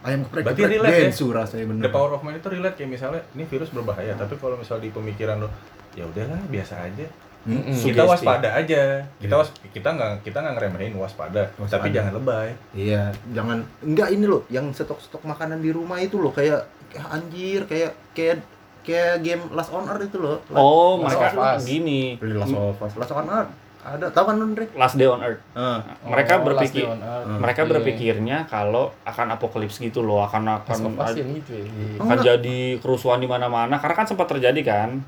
ayam 0.00 0.22
geprek 0.22 0.44
Berarti 0.44 0.60
geprek 0.60 0.74
relate 0.76 0.92
ya? 0.92 1.02
bensu 1.04 1.26
rasanya 1.30 1.64
bener. 1.64 1.82
The 1.82 1.90
power 1.90 2.10
of 2.12 2.20
mind 2.20 2.38
itu 2.38 2.48
relate 2.50 2.74
kayak 2.74 2.90
misalnya 2.90 3.22
ini 3.32 3.44
virus 3.46 3.70
berbahaya, 3.70 4.12
tapi 4.14 4.34
kalau 4.36 4.54
misalnya 4.54 4.82
di 4.82 4.90
pemikiran 4.90 5.38
lo 5.38 5.48
ya 5.94 6.04
udahlah 6.04 6.38
biasa 6.44 6.74
aja. 6.82 7.06
Hmm, 7.40 7.64
Kita 7.64 7.74
Sugesti. 8.02 8.02
waspada 8.04 8.48
aja. 8.50 8.82
Kita 9.14 9.30
Iya. 9.30 9.38
was 9.38 9.48
kita 9.66 9.88
nggak 9.88 10.12
kita 10.20 10.36
nggak 10.36 10.54
ngeremehin 10.54 10.94
waspada, 10.94 11.48
Waspada. 11.54 11.72
tapi 11.74 11.88
jangan 11.90 12.12
lebay. 12.14 12.48
Iya, 12.72 13.02
jangan 13.30 13.58
enggak 13.80 14.08
ini 14.10 14.24
loh 14.24 14.42
yang 14.48 14.68
stok-stok 14.68 15.22
makanan 15.22 15.58
di 15.58 15.70
rumah 15.70 15.96
itu 15.96 16.16
loh 16.16 16.28
kayak 16.28 16.60
kayak 16.88 17.08
anjir, 17.08 17.60
kayak 17.64 17.92
kayak 18.12 18.36
kayak 18.80 19.20
game 19.20 19.42
Last 19.50 19.70
on 19.70 19.84
Earth 19.84 20.04
itu 20.04 20.18
loh. 20.18 20.40
Oh, 20.50 20.98
Last 20.98 21.14
mereka 21.14 21.26
of 21.30 21.40
Us. 21.54 21.62
gini. 21.64 22.16
Beli 22.16 22.34
Last 22.34 22.52
of 22.52 22.76
Us, 22.76 22.92
Last 22.94 23.12
on 23.12 23.26
Earth. 23.26 23.52
Ada, 23.78 24.10
tahu 24.10 24.24
kan 24.26 24.36
Andre? 24.36 24.64
Last 24.74 24.96
Day 24.96 25.06
on 25.06 25.20
Earth. 25.22 25.40
Ah, 25.54 25.80
mereka 26.02 26.34
Oh, 26.34 26.36
Last 26.36 26.46
berpikir 26.50 26.82
Day 26.82 26.90
on 26.90 27.00
Earth. 27.00 27.24
Hmm. 27.24 27.38
mereka 27.38 27.60
Iya. 27.62 27.70
berpikirnya 27.70 28.36
kalau 28.44 28.84
akan 29.02 29.26
apokalips 29.30 29.76
gitu 29.78 30.00
loh, 30.02 30.20
akan 30.20 30.42
akan 30.60 30.76
yang 31.14 31.30
gitu 31.32 31.52
ya. 31.54 31.64
Iya. 31.64 31.96
akan 31.96 32.04
Enggak. 32.10 32.24
jadi 32.26 32.58
kerusuhan 32.76 33.16
di 33.16 33.24
mana-mana 33.24 33.74
karena 33.74 33.94
kan 33.94 34.04
sempat 34.04 34.26
terjadi 34.26 34.60
kan 34.62 35.00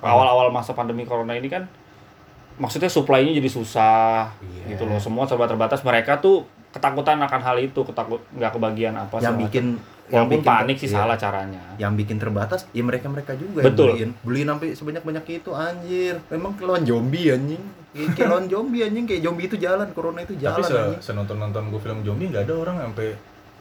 awal-awal 0.00 0.48
masa 0.48 0.72
pandemi 0.72 1.02
corona 1.02 1.32
ini 1.32 1.46
kan 1.46 1.64
maksudnya 2.56 2.88
supply-nya 2.88 3.36
jadi 3.36 3.50
susah 3.50 4.32
Iya. 4.40 4.74
gitu 4.74 4.84
loh. 4.84 4.96
Semua 4.96 5.24
serba 5.24 5.44
terbatas. 5.44 5.80
Mereka 5.80 6.18
tuh 6.18 6.44
ketakutan 6.72 7.16
akan 7.18 7.40
hal 7.42 7.56
itu 7.58 7.80
ketakut 7.82 8.20
nggak 8.32 8.52
kebagian 8.52 8.92
apa 8.92 9.16
yang 9.18 9.36
bikin 9.38 9.76
macam. 9.76 10.12
walaupun 10.12 10.32
bikin- 10.38 10.46
panik 10.46 10.76
sih 10.76 10.88
iya. 10.88 10.96
salah 10.98 11.16
caranya. 11.16 11.62
Yang 11.76 11.92
bikin 12.00 12.16
terbatas 12.16 12.64
ya 12.70 12.80
mereka 12.80 13.06
mereka 13.08 13.32
juga 13.36 13.60
Betul. 13.64 13.96
yang 13.96 13.96
beliin. 13.96 14.10
Beliin 14.22 14.48
sampai 14.48 14.68
sebanyak 14.72 15.02
banyak 15.02 15.24
itu 15.36 15.50
anjir. 15.52 16.14
Memang 16.28 16.52
lawan 16.58 16.84
zombie 16.84 17.28
anjing. 17.28 17.62
Kayak 18.12 18.28
lawan 18.28 18.46
zombie 18.46 18.80
anjing. 18.82 19.04
Kayak 19.04 19.20
zombie 19.22 19.44
itu 19.46 19.56
jalan 19.56 19.88
corona 19.92 20.20
itu 20.20 20.34
jalan 20.36 20.56
Tapi 20.56 20.64
se 20.64 20.80
senonton 21.02 21.36
nonton 21.36 21.62
gue 21.68 21.80
film 21.80 22.00
zombie 22.02 22.28
nggak 22.28 22.44
ada 22.44 22.54
orang 22.54 22.76
sampai 22.82 23.12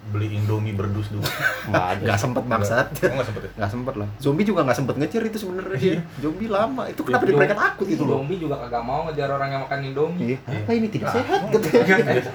beli 0.06 0.28
Indomie 0.32 0.72
berdus 0.72 1.10
dulu. 1.10 1.26
nggak 1.65 1.86
ada. 1.91 2.04
Nggak 2.04 2.20
sempet 2.20 2.44
bangsat. 2.46 2.88
Oh 2.88 3.15
nggak 3.15 3.26
sempet 3.26 3.41
ya? 3.41 3.50
nggak 3.56 3.72
sempet 3.72 3.94
lah. 3.96 4.08
Zombie 4.18 4.46
juga 4.46 4.62
nggak 4.62 4.78
sempet 4.78 4.96
ngecer 4.96 5.24
itu 5.24 5.38
sebenarnya 5.38 5.76
dia 5.76 5.94
zombie 6.20 6.46
lama. 6.48 6.84
Itu 6.86 7.02
kenapa 7.02 7.24
Zombie- 7.24 7.38
mereka 7.38 7.56
takut 7.56 7.86
gitu 7.86 8.04
loh? 8.04 8.18
Indomie 8.20 8.38
juga 8.38 8.56
kagak 8.60 8.82
mau 8.82 9.00
ngejar 9.06 9.30
orang 9.32 9.50
yang 9.50 9.62
makan 9.63 9.80
Indomie. 9.84 10.22
Ih, 10.28 10.39
apa 10.39 10.72
ini? 10.72 10.88
Tidak 10.88 11.10
sehat 11.10 11.39
gitu. 11.50 11.68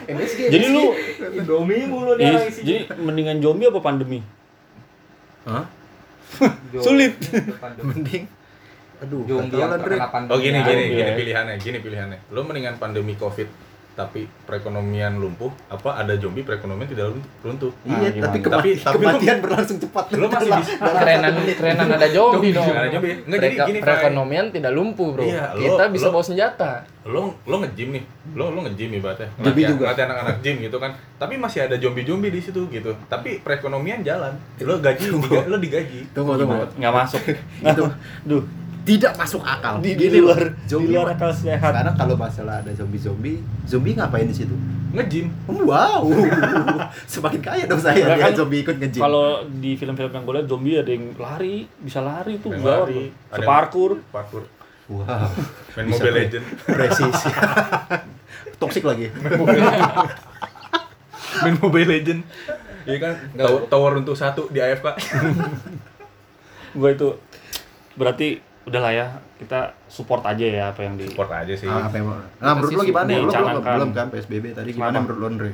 MSG 0.08 0.38
jadi 0.48 0.66
lu 0.68 0.84
Indomie 1.32 1.84
mulu 1.84 2.12
dia 2.14 2.24
iya, 2.24 2.30
orang 2.34 2.48
isi. 2.48 2.60
jadi 2.60 2.78
mendingan 2.96 3.36
zombie 3.38 3.66
apa 3.66 3.80
pandemi? 3.80 4.18
Hah? 5.42 5.64
sulit. 6.76 7.14
mending. 7.80 8.24
Aduh 9.00 9.24
Zombie 9.24 9.56
yang 9.56 9.72
terkena 9.72 10.08
pandemi. 10.08 10.30
Oh 10.30 10.38
gini 10.38 10.54
Ya, 10.54 10.64
gini 10.64 10.82
iya. 10.84 10.96
gini 11.00 11.12
pilihannya, 11.16 11.54
gini 11.56 11.78
pilihannya. 11.78 12.18
Lo 12.28 12.42
mendingan 12.42 12.76
pandemi 12.76 13.14
Covid 13.14 13.48
tapi 14.00 14.24
perekonomian 14.42 15.12
lumpuh 15.14 15.52
apa 15.66 16.00
ada 16.00 16.16
zombie 16.16 16.40
perekonomian 16.40 16.88
tidak 16.88 17.12
runtuh? 17.40 17.68
iya 17.84 18.08
Ah, 18.16 18.24
tapi 18.24 18.38
kemati- 18.40 18.80
Tapi- 18.80 18.96
kematian 18.96 19.36
berlangsung 19.44 19.76
cepat. 19.78 20.04
Lo 20.12 20.26
masih 20.26 20.48
bisa 20.50 20.72
kerenan 20.80 21.32
kerenan 21.44 21.86
ada 21.90 22.08
zombie 22.08 22.50
dong. 22.50 22.64
Ada 22.66 22.88
zombie. 22.90 23.14
Nggak, 23.20 23.38
jadi 23.38 23.56
gini, 23.62 23.78
perekonomian 23.78 24.44
tidak 24.48 24.72
lumpuh 24.72 25.08
bro. 25.12 25.22
Iya, 25.22 25.52
lo- 25.52 25.60
Kita 25.60 25.84
bisa 25.90 26.06
lo- 26.06 26.12
bawa 26.14 26.24
senjata. 26.24 26.72
lo 27.02 27.32
lo 27.42 27.56
nge-gym 27.58 27.92
nih. 27.92 28.04
Lo 28.32 28.48
lo 28.48 28.60
nge-gym 28.62 28.90
ibaratnya. 28.94 29.28
Ngelatih 29.34 29.64
juga. 29.66 29.82
ngelatih 29.86 30.04
anak-anak 30.04 30.36
gym 30.40 30.56
gitu 30.60 30.76
kan. 30.76 30.90
Tapi 31.16 31.34
masih 31.36 31.60
ada 31.62 31.76
zombie-zombie 31.76 32.28
di 32.28 32.40
situ 32.40 32.60
gitu. 32.68 32.92
Tapi 33.06 33.40
perekonomian 33.40 34.00
jalan. 34.00 34.32
Lo 34.58 34.76
gaji 34.78 35.08
diga- 35.10 35.44
lo 35.44 35.56
digaji. 35.56 36.00
Tunggu 36.10 36.36
tunggu. 36.36 36.64
Nggak 36.74 36.92
masuk. 36.94 37.20
Itu. 37.66 37.84
Duh 38.24 38.42
tidak 38.90 39.12
masuk 39.14 39.42
akal. 39.46 39.78
Di, 39.78 39.94
Gini 39.94 40.18
di 40.18 40.18
luar 40.18 40.40
loh, 40.42 40.50
di 40.50 40.66
zombie 40.66 40.90
luar 40.98 41.14
akal 41.14 41.30
sehat. 41.30 41.62
Sekarang 41.70 41.94
kalau 41.94 42.14
masalah 42.18 42.58
ada 42.58 42.74
zombie-zombie, 42.74 43.38
zombie 43.62 43.94
ngapain 43.94 44.26
di 44.26 44.34
situ? 44.34 44.56
nge-gym. 44.90 45.30
Wow, 45.46 46.10
semakin 47.14 47.38
kaya 47.38 47.62
dong 47.70 47.78
saya 47.78 47.94
lihat 47.94 48.18
kan, 48.18 48.32
zombie 48.34 48.66
ikut 48.66 48.74
nge-gym. 48.74 48.98
kalau 48.98 49.46
di 49.46 49.78
film-film 49.78 50.10
yang 50.10 50.24
gue 50.26 50.34
lihat 50.34 50.48
zombie 50.50 50.74
ada 50.74 50.90
yang 50.90 51.14
lari 51.14 51.70
bisa 51.78 52.02
lari 52.02 52.42
tuh 52.42 52.50
gawat 52.58 52.90
lari, 52.90 53.14
ada 53.30 53.38
separkur. 53.38 53.90
parkour. 54.10 54.44
Wow, 54.90 55.06
main 55.78 55.86
Bisa 55.86 56.02
Mobile. 56.02 56.14
Legend 56.18 56.44
presisi. 56.66 57.30
Toxic 58.60 58.82
lagi. 58.82 59.06
main 61.40 61.54
Mobile 61.62 61.88
Legend 61.94 62.20
Iya 62.82 62.98
kan, 62.98 63.14
Nggak, 63.36 63.46
tower, 63.46 63.60
bro. 63.60 63.68
tower 63.70 63.92
untuk 64.02 64.16
satu 64.18 64.42
di 64.50 64.58
AFK 64.58 64.86
gue 66.80 66.90
itu 66.90 67.08
berarti 67.94 68.28
udahlah 68.60 68.92
ya 68.92 69.06
kita 69.36 69.72
support 69.88 70.20
aja 70.22 70.44
ya 70.44 70.64
apa 70.68 70.84
yang 70.84 70.94
di 70.94 71.08
Support 71.08 71.32
aja 71.32 71.52
sih 71.52 71.64
Ah, 71.64 71.88
apa 71.88 71.96
yang 71.96 72.12
Nah, 72.38 72.52
menurut 72.52 72.70
lo 72.70 72.82
gimana? 72.84 73.08
Lo 73.10 73.26
belum, 73.26 73.62
belum 73.62 73.90
kan 73.90 74.06
PSBB 74.08 74.52
tadi 74.52 74.70
gimana 74.70 74.92
Kenapa? 74.92 75.04
menurut 75.06 75.18
lo 75.18 75.26
Andre? 75.28 75.50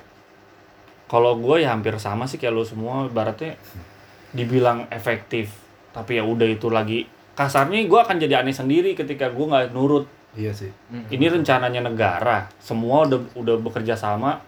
kalau 1.06 1.38
gue 1.38 1.62
ya 1.62 1.70
hampir 1.70 1.94
sama 1.96 2.26
sih 2.26 2.34
kayak 2.34 2.50
lo 2.50 2.62
semua 2.62 3.06
baratnya 3.06 3.54
dibilang 4.32 4.90
efektif 4.90 5.54
tapi 5.90 6.18
ya 6.18 6.26
udah 6.26 6.44
itu 6.44 6.66
lagi 6.66 7.06
kasarnya 7.32 7.78
gue 7.80 7.94
akan 7.96 8.16
jadi 8.18 8.42
aneh 8.42 8.50
sendiri 8.50 8.92
ketika 8.92 9.30
gue 9.30 9.46
nggak 9.46 9.70
nurut 9.70 10.10
Iya 10.34 10.52
sih. 10.52 10.68
ini 11.08 11.26
rencananya 11.26 11.80
negara 11.80 12.50
semua 12.58 13.06
udah 13.06 13.22
udah 13.32 13.56
bekerja 13.56 13.94
sama 13.94 14.42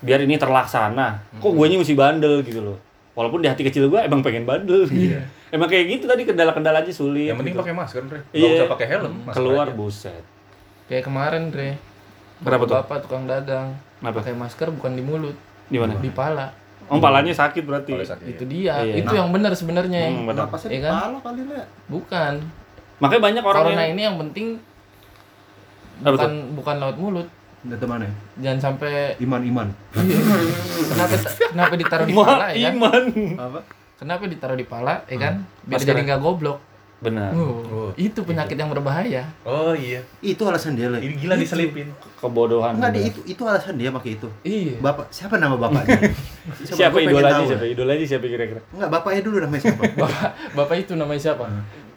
biar 0.00 0.18
ini 0.18 0.34
terlaksana 0.34 1.28
kok 1.38 1.52
gue 1.52 1.66
mesti 1.70 1.92
bandel 1.92 2.40
gitu 2.40 2.58
loh 2.64 2.78
walaupun 3.12 3.38
di 3.38 3.46
hati 3.46 3.62
kecil 3.62 3.86
gue 3.86 4.00
emang 4.00 4.18
pengen 4.18 4.42
bandel 4.42 4.88
gitu. 4.88 5.14
emang 5.52 5.68
kayak 5.68 5.84
gitu 5.86 6.04
tadi 6.08 6.22
kendala-kendalanya 6.24 6.88
sulit 6.88 7.28
Yang 7.28 7.38
penting 7.38 7.54
gitu. 7.54 7.62
pakai 7.62 7.74
masker, 7.76 8.02
Dre. 8.08 8.20
Nggak 8.24 8.34
Iya. 8.34 8.50
usah 8.56 8.68
pakai 8.72 8.86
helm, 8.88 9.12
masker 9.22 9.36
keluar 9.36 9.66
aja. 9.68 9.76
buset 9.76 10.24
Kayak 10.88 11.04
kemarin 11.06 11.42
Dre. 11.48 11.70
Kenapa 12.42 12.64
tuh? 12.64 12.74
Bapak 12.74 12.98
tukang 13.06 13.24
dagang. 13.24 13.68
Kenapa? 13.96 14.18
Pakai 14.18 14.34
masker 14.34 14.68
bukan 14.72 14.92
di 14.92 15.02
mulut, 15.02 15.36
di 15.68 15.78
mana 15.78 15.94
di 15.94 16.10
pala. 16.10 16.50
Oh, 16.90 16.98
palanya 16.98 17.30
sakit 17.30 17.62
berarti. 17.62 17.94
Kalau 17.94 18.02
sakit. 18.04 18.26
Itu 18.26 18.44
dia. 18.44 18.82
Iya. 18.82 18.98
Itu 18.98 19.14
yang 19.14 19.30
benar 19.30 19.54
sebenarnya. 19.54 20.10
Hmm, 20.10 20.26
benar. 20.26 20.50
Kenapa 20.50 20.56
sih 20.58 20.68
Iya 20.68 20.74
di 20.74 20.82
kan? 20.82 20.92
pala 20.98 21.18
kali? 21.22 21.40
Bukan. 21.86 22.34
Makanya 22.98 23.22
banyak 23.22 23.42
orang 23.42 23.62
Corona 23.62 23.80
yang 23.80 23.92
ini 23.92 24.02
yang 24.02 24.16
penting 24.18 24.46
bukan 26.02 26.32
bukan 26.58 26.76
laut 26.82 26.96
mulut. 26.98 27.28
Dari 27.62 27.86
mana? 27.86 28.10
Jangan 28.36 28.58
sampai 28.60 29.14
Iman 29.22 29.42
iman. 29.46 29.68
kenapa 30.90 31.14
kenapa 31.46 31.74
ditaruh 31.78 32.06
di 32.06 32.12
pala 32.12 32.50
ya 32.50 32.68
kan? 32.68 32.74
iman. 32.74 33.02
Apa? 33.38 33.60
Kenapa 34.02 34.26
ditaruh 34.26 34.58
di 34.58 34.66
pala 34.66 35.06
ya 35.06 35.14
kan? 35.14 35.46
Biar 35.62 35.78
Masker. 35.78 35.94
jadi 35.94 36.02
nggak 36.10 36.20
goblok. 36.26 36.58
Benar. 37.02 37.30
Uh, 37.34 37.94
itu 37.94 38.18
penyakit 38.26 38.58
yang 38.58 38.66
berbahaya. 38.66 39.30
Oh 39.46 39.70
iya. 39.74 40.02
Itu 40.18 40.42
alasan 40.42 40.74
dia 40.74 40.90
lah. 40.90 40.98
Ini 40.98 41.14
gila 41.22 41.38
diselipin. 41.38 41.94
Kebodohan. 42.18 42.74
Enggak, 42.74 42.98
benar. 42.98 42.98
dia 42.98 43.10
itu 43.14 43.20
itu 43.30 43.42
alasan 43.46 43.78
dia 43.78 43.94
pakai 43.94 44.18
itu. 44.18 44.28
Iya. 44.42 44.82
Bapak 44.82 45.06
siapa 45.14 45.38
nama 45.38 45.54
bapaknya? 45.54 46.10
Siapa 46.66 46.98
pengen 46.98 47.14
idolanya 47.14 47.46
siapa? 47.46 47.64
Idolanya 47.66 48.06
siapa 48.06 48.26
kira-kira? 48.26 48.60
Enggak, 48.74 48.90
bapaknya 48.90 49.20
dulu 49.22 49.36
namanya 49.38 49.62
siapa? 49.70 49.82
Bapak 50.02 50.30
Bapak 50.58 50.76
itu 50.82 50.92
namanya 50.98 51.20
siapa? 51.22 51.46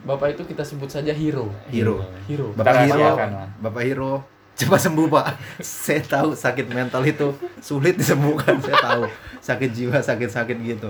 Bapak 0.06 0.28
itu 0.38 0.42
kita 0.46 0.62
sebut 0.62 0.90
saja 0.94 1.10
hero. 1.10 1.50
Hero. 1.74 2.06
Hero. 2.30 2.54
Bapak 2.54 2.86
Hero. 2.86 3.18
Bapak 3.66 3.82
Hero. 3.82 4.14
Cepat 4.56 4.80
sembuh, 4.88 5.10
Pak. 5.12 5.26
Saya 5.66 6.00
tahu 6.06 6.32
sakit 6.32 6.70
mental 6.70 7.04
itu 7.04 7.34
sulit 7.60 7.98
disembuhkan. 8.00 8.56
Saya 8.62 8.78
tahu. 8.78 9.04
Sakit 9.42 9.70
jiwa, 9.74 9.98
sakit-sakit 10.00 10.58
gitu. 10.64 10.90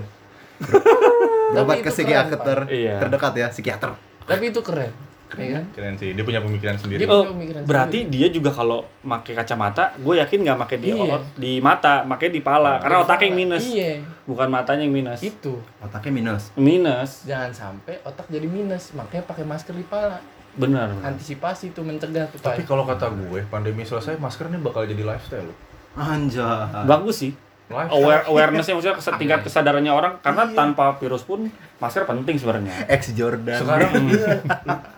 Berobat 0.58 1.76
Tapi 1.76 1.82
ke 1.82 1.90
psikiater 1.90 2.38
keren. 2.38 2.66
Iya. 2.68 2.96
terdekat 2.98 3.32
ya, 3.34 3.46
psikiater. 3.48 3.90
Tapi 4.24 4.44
itu 4.48 4.60
keren. 4.60 4.92
Ya 5.26 5.58
kan? 5.58 5.64
Keren 5.74 5.94
sih. 5.98 6.14
Dia 6.14 6.22
punya 6.22 6.38
pemikiran 6.38 6.78
sendiri. 6.78 7.02
Dia- 7.02 7.10
Oh, 7.10 7.26
pemikiran 7.26 7.66
berarti 7.66 8.06
dia 8.06 8.30
juga 8.30 8.48
kalau 8.48 8.86
pakai 9.00 9.34
kacamata, 9.34 9.90
gue 9.96 10.14
yakin 10.16 10.38
nggak 10.40 10.58
pakai 10.58 10.76
di 10.78 10.88
Iya. 10.92 11.18
di 11.34 11.52
mata, 11.58 12.06
pakai 12.06 12.30
di 12.30 12.40
pala. 12.40 12.78
Karena 12.78 13.02
otaknya 13.02 13.26
yang 13.26 13.36
minus, 13.36 13.64
Iya. 13.64 14.06
bukan 14.22 14.48
matanya 14.48 14.82
yang 14.82 14.94
minus. 14.94 15.20
Itu. 15.20 15.58
Otaknya 15.78 16.12
minus. 16.14 16.42
Minus, 16.54 17.26
Jangan 17.26 17.50
sampai 17.50 17.98
otak 18.02 18.26
jadi 18.26 18.46
minus. 18.46 18.90
Makanya 18.92 19.22
pakai 19.24 19.44
masker 19.44 19.74
di 19.74 19.84
pala. 19.84 20.22
benar. 20.56 20.88
benar. 20.88 21.12
Antisipasi 21.12 21.68
itu 21.68 21.84
mencegah 21.84 22.24
tuh, 22.26 22.40
Tapi 22.40 22.64
kalau 22.64 22.88
kata 22.88 23.12
gue, 23.12 23.44
pandemi 23.44 23.84
selesai, 23.84 24.16
masker 24.16 24.48
ini 24.48 24.56
bakal 24.56 24.88
jadi 24.88 25.04
lifestyle. 25.04 25.52
Anjay. 25.92 26.86
Bagus 26.86 27.16
sih. 27.18 27.32
Aware 27.66 28.30
awarenessnya 28.30 28.78
maksudnya 28.78 29.18
tingkat 29.18 29.40
kesadarannya 29.42 29.90
orang 29.90 30.22
karena 30.22 30.46
tanpa 30.54 30.94
virus 31.02 31.26
pun 31.26 31.50
masker 31.82 32.06
penting 32.06 32.38
sebenarnya. 32.38 32.86
Ex 32.86 33.10
Jordan. 33.10 33.58
Sekarang 33.58 33.90
iya. 34.14 34.38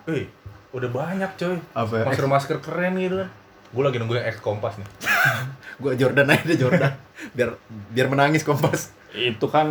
Eh, 0.05 0.29
udah 0.77 0.91
banyak 0.93 1.31
coy. 1.41 1.57
Apa 1.73 1.95
ya? 2.01 2.05
Masker-masker 2.05 2.61
keren 2.61 3.01
gitu 3.01 3.25
kan. 3.25 3.29
Gue 3.73 3.83
lagi 3.85 3.97
nunggu 3.97 4.21
yang 4.21 4.29
X 4.29 4.45
Kompas 4.45 4.77
nih. 4.77 4.89
gua 5.81 5.93
Jordan 5.97 6.29
aja 6.29 6.45
deh 6.45 6.59
Jordan. 6.61 6.93
biar 7.33 7.51
biar 7.93 8.07
menangis 8.13 8.45
kompas. 8.45 8.93
Itu 9.17 9.49
kan 9.49 9.69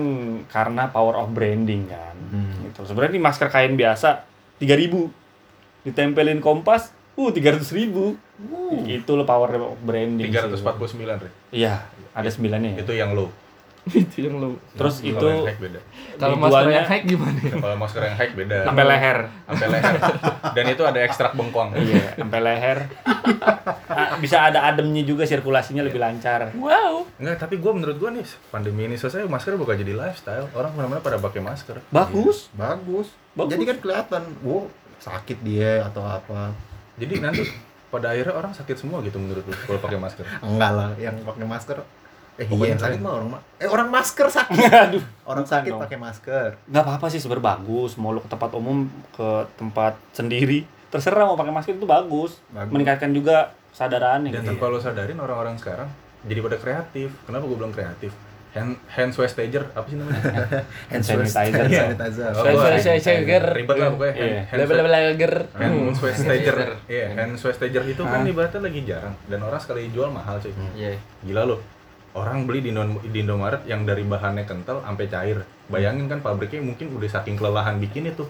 karena 0.49 0.89
power 0.89 1.21
of 1.21 1.29
branding 1.31 1.87
kan. 1.87 2.15
Hmm. 2.33 2.65
Gitu. 2.65 2.81
Sebenarnya 2.81 3.13
ini 3.13 3.21
masker 3.21 3.47
kain 3.53 3.77
biasa 3.77 4.25
3000 4.59 5.85
ditempelin 5.87 6.41
kompas, 6.43 6.91
uh 7.15 7.29
300.000. 7.31 7.93
Itu 8.89 9.11
loh 9.15 9.25
power 9.25 9.49
of 9.55 9.79
branding. 9.85 10.27
sih. 10.27 10.49
349 10.59 11.23
Re. 11.23 11.29
Iya, 11.55 11.87
ada 12.17 12.29
sembilannya 12.33 12.69
ya. 12.73 12.79
Itu 12.81 12.93
yang 12.97 13.13
low. 13.13 13.29
itu 14.03 14.27
yang 14.27 14.35
lu. 14.39 14.59
Terus 14.75 14.99
Kalau 14.99 15.11
itu 15.15 15.25
yang 15.31 15.47
high 15.47 15.59
beda. 15.59 15.79
Kalau 16.21 16.35
masker 16.35 16.67
yang 16.71 16.87
high 16.87 17.03
gimana? 17.07 17.39
Kalau 17.39 17.77
masker 17.79 18.01
yang 18.03 18.15
high 18.19 18.33
beda. 18.35 18.57
sampai 18.67 18.83
leher. 18.83 19.17
Sampai 19.47 19.67
leher. 19.71 19.95
Dan 20.55 20.65
itu 20.73 20.83
ada 20.83 20.99
ekstrak 21.07 21.31
bengkoang. 21.37 21.69
Iya, 21.77 22.19
sampai 22.19 22.39
leher. 22.43 22.79
Ah, 23.87 24.19
Bisa 24.19 24.49
ada 24.51 24.67
ademnya 24.67 25.03
juga 25.07 25.23
sirkulasinya 25.23 25.85
lebih 25.85 26.01
lancar. 26.01 26.51
Wow. 26.57 27.07
Enggak, 27.21 27.47
tapi 27.47 27.61
gue 27.61 27.71
menurut 27.71 27.97
gue 27.97 28.09
nih, 28.19 28.25
pandemi 28.51 28.91
ini 28.91 28.95
selesai, 28.99 29.23
masker 29.25 29.55
bakal 29.55 29.79
jadi 29.79 29.93
lifestyle. 29.95 30.51
Orang 30.51 30.75
ke 30.75 30.77
mana-mana 30.77 30.99
pada 30.99 31.17
pakai 31.21 31.39
masker. 31.39 31.79
Bagus. 31.89 32.51
Bagus. 32.53 33.07
Bagus. 33.37 33.51
Jadi 33.55 33.63
kan 33.63 33.77
kelihatan, 33.79 34.23
wow, 34.43 34.67
sakit 34.99 35.37
dia 35.45 35.85
atau 35.87 36.03
apa. 36.03 36.51
Jadi 36.97 37.21
nanti 37.21 37.45
pada 37.87 38.11
akhirnya 38.11 38.35
orang 38.35 38.51
sakit 38.51 38.75
semua 38.75 38.99
gitu 38.99 39.15
menurut 39.15 39.47
lu 39.47 39.53
kalau 39.63 39.79
pakai 39.79 39.95
masker. 40.01 40.25
Enggak 40.43 40.71
lah, 40.75 40.89
yang 40.99 41.15
pakai 41.23 41.47
masker. 41.47 41.77
Eh 42.37 42.45
iya, 42.45 42.65
yang 42.67 42.77
sakit 42.77 42.99
mah 42.99 43.13
orang 43.15 43.29
ma- 43.29 43.43
eh 43.57 43.65
orang 43.65 43.89
masker 43.89 44.27
sakit. 44.27 44.69
Aduh. 44.85 45.03
Orang 45.23 45.41
sakit 45.43 45.71
dong. 45.71 45.81
pakai 45.81 45.97
masker. 45.97 46.49
nggak 46.63 46.83
apa-apa 46.83 47.05
sih 47.07 47.17
sebenarnya 47.17 47.45
bagus 47.51 47.91
mau 47.95 48.09
lu 48.09 48.19
ke 48.19 48.29
tempat 48.29 48.53
umum 48.53 48.85
ke 49.09 49.27
tempat 49.53 49.97
sendiri 50.11 50.61
terserah 50.87 51.25
mau 51.25 51.35
pakai 51.35 51.51
masker 51.51 51.73
itu 51.73 51.83
bagus, 51.83 52.37
Bagus. 52.47 52.71
meningkatkan 52.71 53.11
juga 53.11 53.37
kesadarannya 53.69 54.29
Dan 54.29 54.39
gitu. 54.39 54.49
tanpa 54.53 54.65
lo 54.67 54.77
sadarin 54.77 55.17
orang-orang 55.17 55.53
sekarang 55.55 55.89
jadi 56.23 56.39
pada 56.39 56.55
kreatif. 56.55 57.09
Kenapa 57.23 57.43
gue 57.43 57.57
bilang 57.57 57.69
kreatif? 57.69 58.13
Hand 58.47 58.73
hand 58.87 59.11
wastager 59.11 59.63
apa 59.69 59.85
sih 59.85 59.97
namanya? 59.97 60.21
Hand 60.89 61.03
sanitizer. 61.03 61.57
Hand 61.59 61.69
Iya. 61.69 61.81
sanitizer. 61.89 62.31
Oh, 62.31 62.43
saya 62.79 63.19
ger. 63.21 63.45
ribet 63.51 63.75
lah 63.75 63.89
pokoknya. 63.91 64.13
Hand, 64.13 64.23
Iya. 64.23 64.41
hand, 64.45 64.59
Level-level 64.59 64.93
hand 64.95 65.73
Hmm. 65.75 65.93
wastager. 65.93 66.57
Iya, 66.87 67.05
hand 67.13 67.33
wastager 67.35 67.83
itu 67.83 68.01
kan 68.01 68.21
ibaratnya 68.23 68.61
lagi 68.61 68.81
jarang 68.83 69.13
dan 69.25 69.39
orang 69.41 69.59
sekali 69.59 69.89
jual 69.89 70.09
mahal 70.09 70.37
cuy. 70.37 70.53
Iya. 70.73 70.95
Gila 71.23 71.43
lo. 71.43 71.57
Orang 72.17 72.43
beli 72.43 72.59
di, 72.59 72.69
Indo- 72.69 73.03
di 73.03 73.19
Indomaret 73.19 73.61
yang 73.63 73.81
dari 73.81 74.01
bahannya 74.01 74.43
kental 74.43 74.81
sampai 74.81 75.05
cair. 75.05 75.37
Bayangin 75.67 76.07
kan 76.07 76.19
pabriknya 76.19 76.61
mungkin 76.61 76.89
udah 76.89 77.05
saking 77.07 77.35
kelelahan 77.35 77.77
bikin 77.77 78.07
itu. 78.07 78.25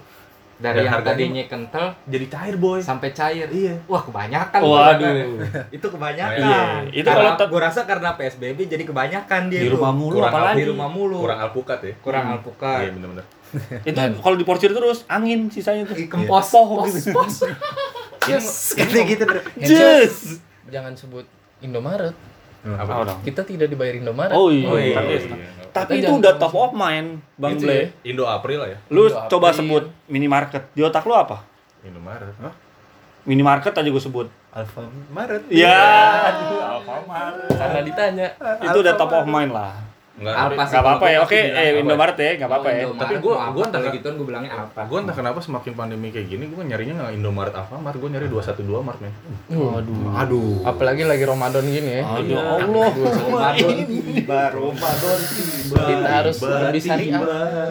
Dari 0.58 0.74
Dan 0.76 0.84
yang 0.84 0.94
harganya- 0.96 1.18
tadinya 1.22 1.44
kental 1.46 1.86
Jadi 2.04 2.26
cair 2.28 2.56
boy. 2.58 2.82
sampai 2.82 3.10
cair. 3.12 3.46
Iya. 3.48 3.78
Wah, 3.86 4.02
kebanyakan. 4.02 4.60
Waduh. 4.60 5.14
itu 5.78 5.88
kebanyakan. 5.88 6.34
Iya, 6.36 6.62
itu 6.92 7.06
Karena 7.06 7.32
kalau 7.32 7.48
gue 7.48 7.62
rasa 7.62 7.80
karena 7.84 8.10
PSBB 8.14 8.66
jadi 8.66 8.82
kebanyakan 8.84 9.42
dia 9.48 9.62
di 9.62 9.70
rumah 9.70 9.94
mulu 9.94 10.18
Kurang 10.18 10.34
apalagi. 10.34 10.58
di 10.58 10.66
rumah 10.66 10.90
mulu. 10.90 11.18
Kurang 11.22 11.40
alpukat 11.40 11.80
ya. 11.80 11.94
Kurang 12.00 12.24
Hmm. 12.24 12.34
alpukat. 12.36 12.80
Iya 12.80 12.92
bener-bener. 12.92 13.26
Itu 13.88 13.96
kalau 14.18 14.36
diporsir 14.36 14.74
terus 14.74 15.06
angin 15.08 15.46
sisanya 15.48 15.86
tuh. 15.86 15.96
Kempos. 15.96 16.50
Poh 16.50 16.84
gitu. 16.86 17.14
Yes, 18.26 18.74
kayak 18.74 19.08
gitu. 19.08 19.24
Yes. 19.58 20.42
Jangan 20.68 20.92
sebut 20.94 21.24
Indomaret. 21.60 22.12
Apa 22.66 23.06
dong? 23.06 23.20
Kita 23.22 23.42
tidak 23.44 23.68
dibayar 23.70 23.96
Indomaret. 23.96 24.34
Oh 24.34 24.50
iya. 24.50 24.68
Oh, 24.68 24.78
iya, 24.78 24.96
Tapi- 24.96 25.14
iya. 25.14 25.50
Tapi 25.68 25.92
itu 26.02 26.10
udah 26.10 26.34
top 26.36 26.54
of 26.54 26.72
mind, 26.74 27.22
Bang 27.38 27.54
Gitu 27.54 27.70
Ble. 27.70 27.78
ya. 27.78 27.86
Indo 28.10 28.26
April 28.26 28.58
lah 28.66 28.70
ya. 28.74 28.78
Lu 28.90 29.06
Indo 29.06 29.30
coba 29.30 29.54
April. 29.54 29.60
sebut 29.62 29.84
minimarket. 30.08 30.64
Di 30.74 30.82
otak 30.82 31.06
lu 31.06 31.14
apa? 31.14 31.46
Indomaret. 31.86 32.34
Hah? 32.42 32.54
Minimarket 33.24 33.72
aja 33.72 33.86
gue 33.86 34.02
sebut. 34.02 34.28
Alfamaret. 34.50 35.44
Iya. 35.54 35.78
Aduh, 36.26 36.82
Alfamart. 36.82 37.46
Karena 37.52 37.80
ditanya. 37.86 38.28
Itu 38.58 38.78
udah 38.82 38.94
top 38.98 39.12
of 39.14 39.26
mind 39.28 39.54
lah. 39.54 39.78
Enggak. 40.18 40.34
Apa 40.34 40.62
sih? 40.66 40.76
Apa-apa 40.76 41.06
ya. 41.08 41.18
Oke, 41.22 41.38
gua 41.38 41.62
eh? 41.62 41.78
Indomaret 41.78 42.18
ya, 42.18 42.32
gak 42.36 42.50
apa-apa 42.50 42.70
ya. 42.70 42.84
Tapi 42.90 43.14
gua- 43.22 43.54
gua 43.54 43.64
entah- 43.70 43.94
gituan 43.94 44.14
gue 44.18 44.26
bilangnya 44.26 44.52
apa. 44.58 44.82
Gue 44.90 45.00
entah 45.00 45.14
kenapa 45.14 45.40
semakin 45.40 45.74
pandemi 45.74 46.10
kayak 46.10 46.28
gini, 46.28 46.50
gue 46.50 46.64
nyarinya 46.64 46.94
nggak 46.98 47.14
Indomaret 47.14 47.54
Alfamart, 47.54 47.96
gue 47.96 48.10
nyari 48.10 48.26
212 48.26 48.82
Mart 48.82 48.98
men. 48.98 49.14
Waduh. 49.48 50.18
Aduh. 50.18 50.66
Apalagi 50.66 51.06
lagi 51.06 51.22
Ramadan 51.22 51.64
gini 51.64 51.92
ya. 51.92 52.04
Aduh, 52.04 52.34
Allah. 52.34 52.90
Ramadan. 52.90 53.78
Tiba 53.86 54.42
Ramadan 54.50 55.20
tiba. 55.22 55.82
Kita 55.86 56.10
harus 56.10 56.38
lebih 56.42 56.82
syariah. 56.82 57.22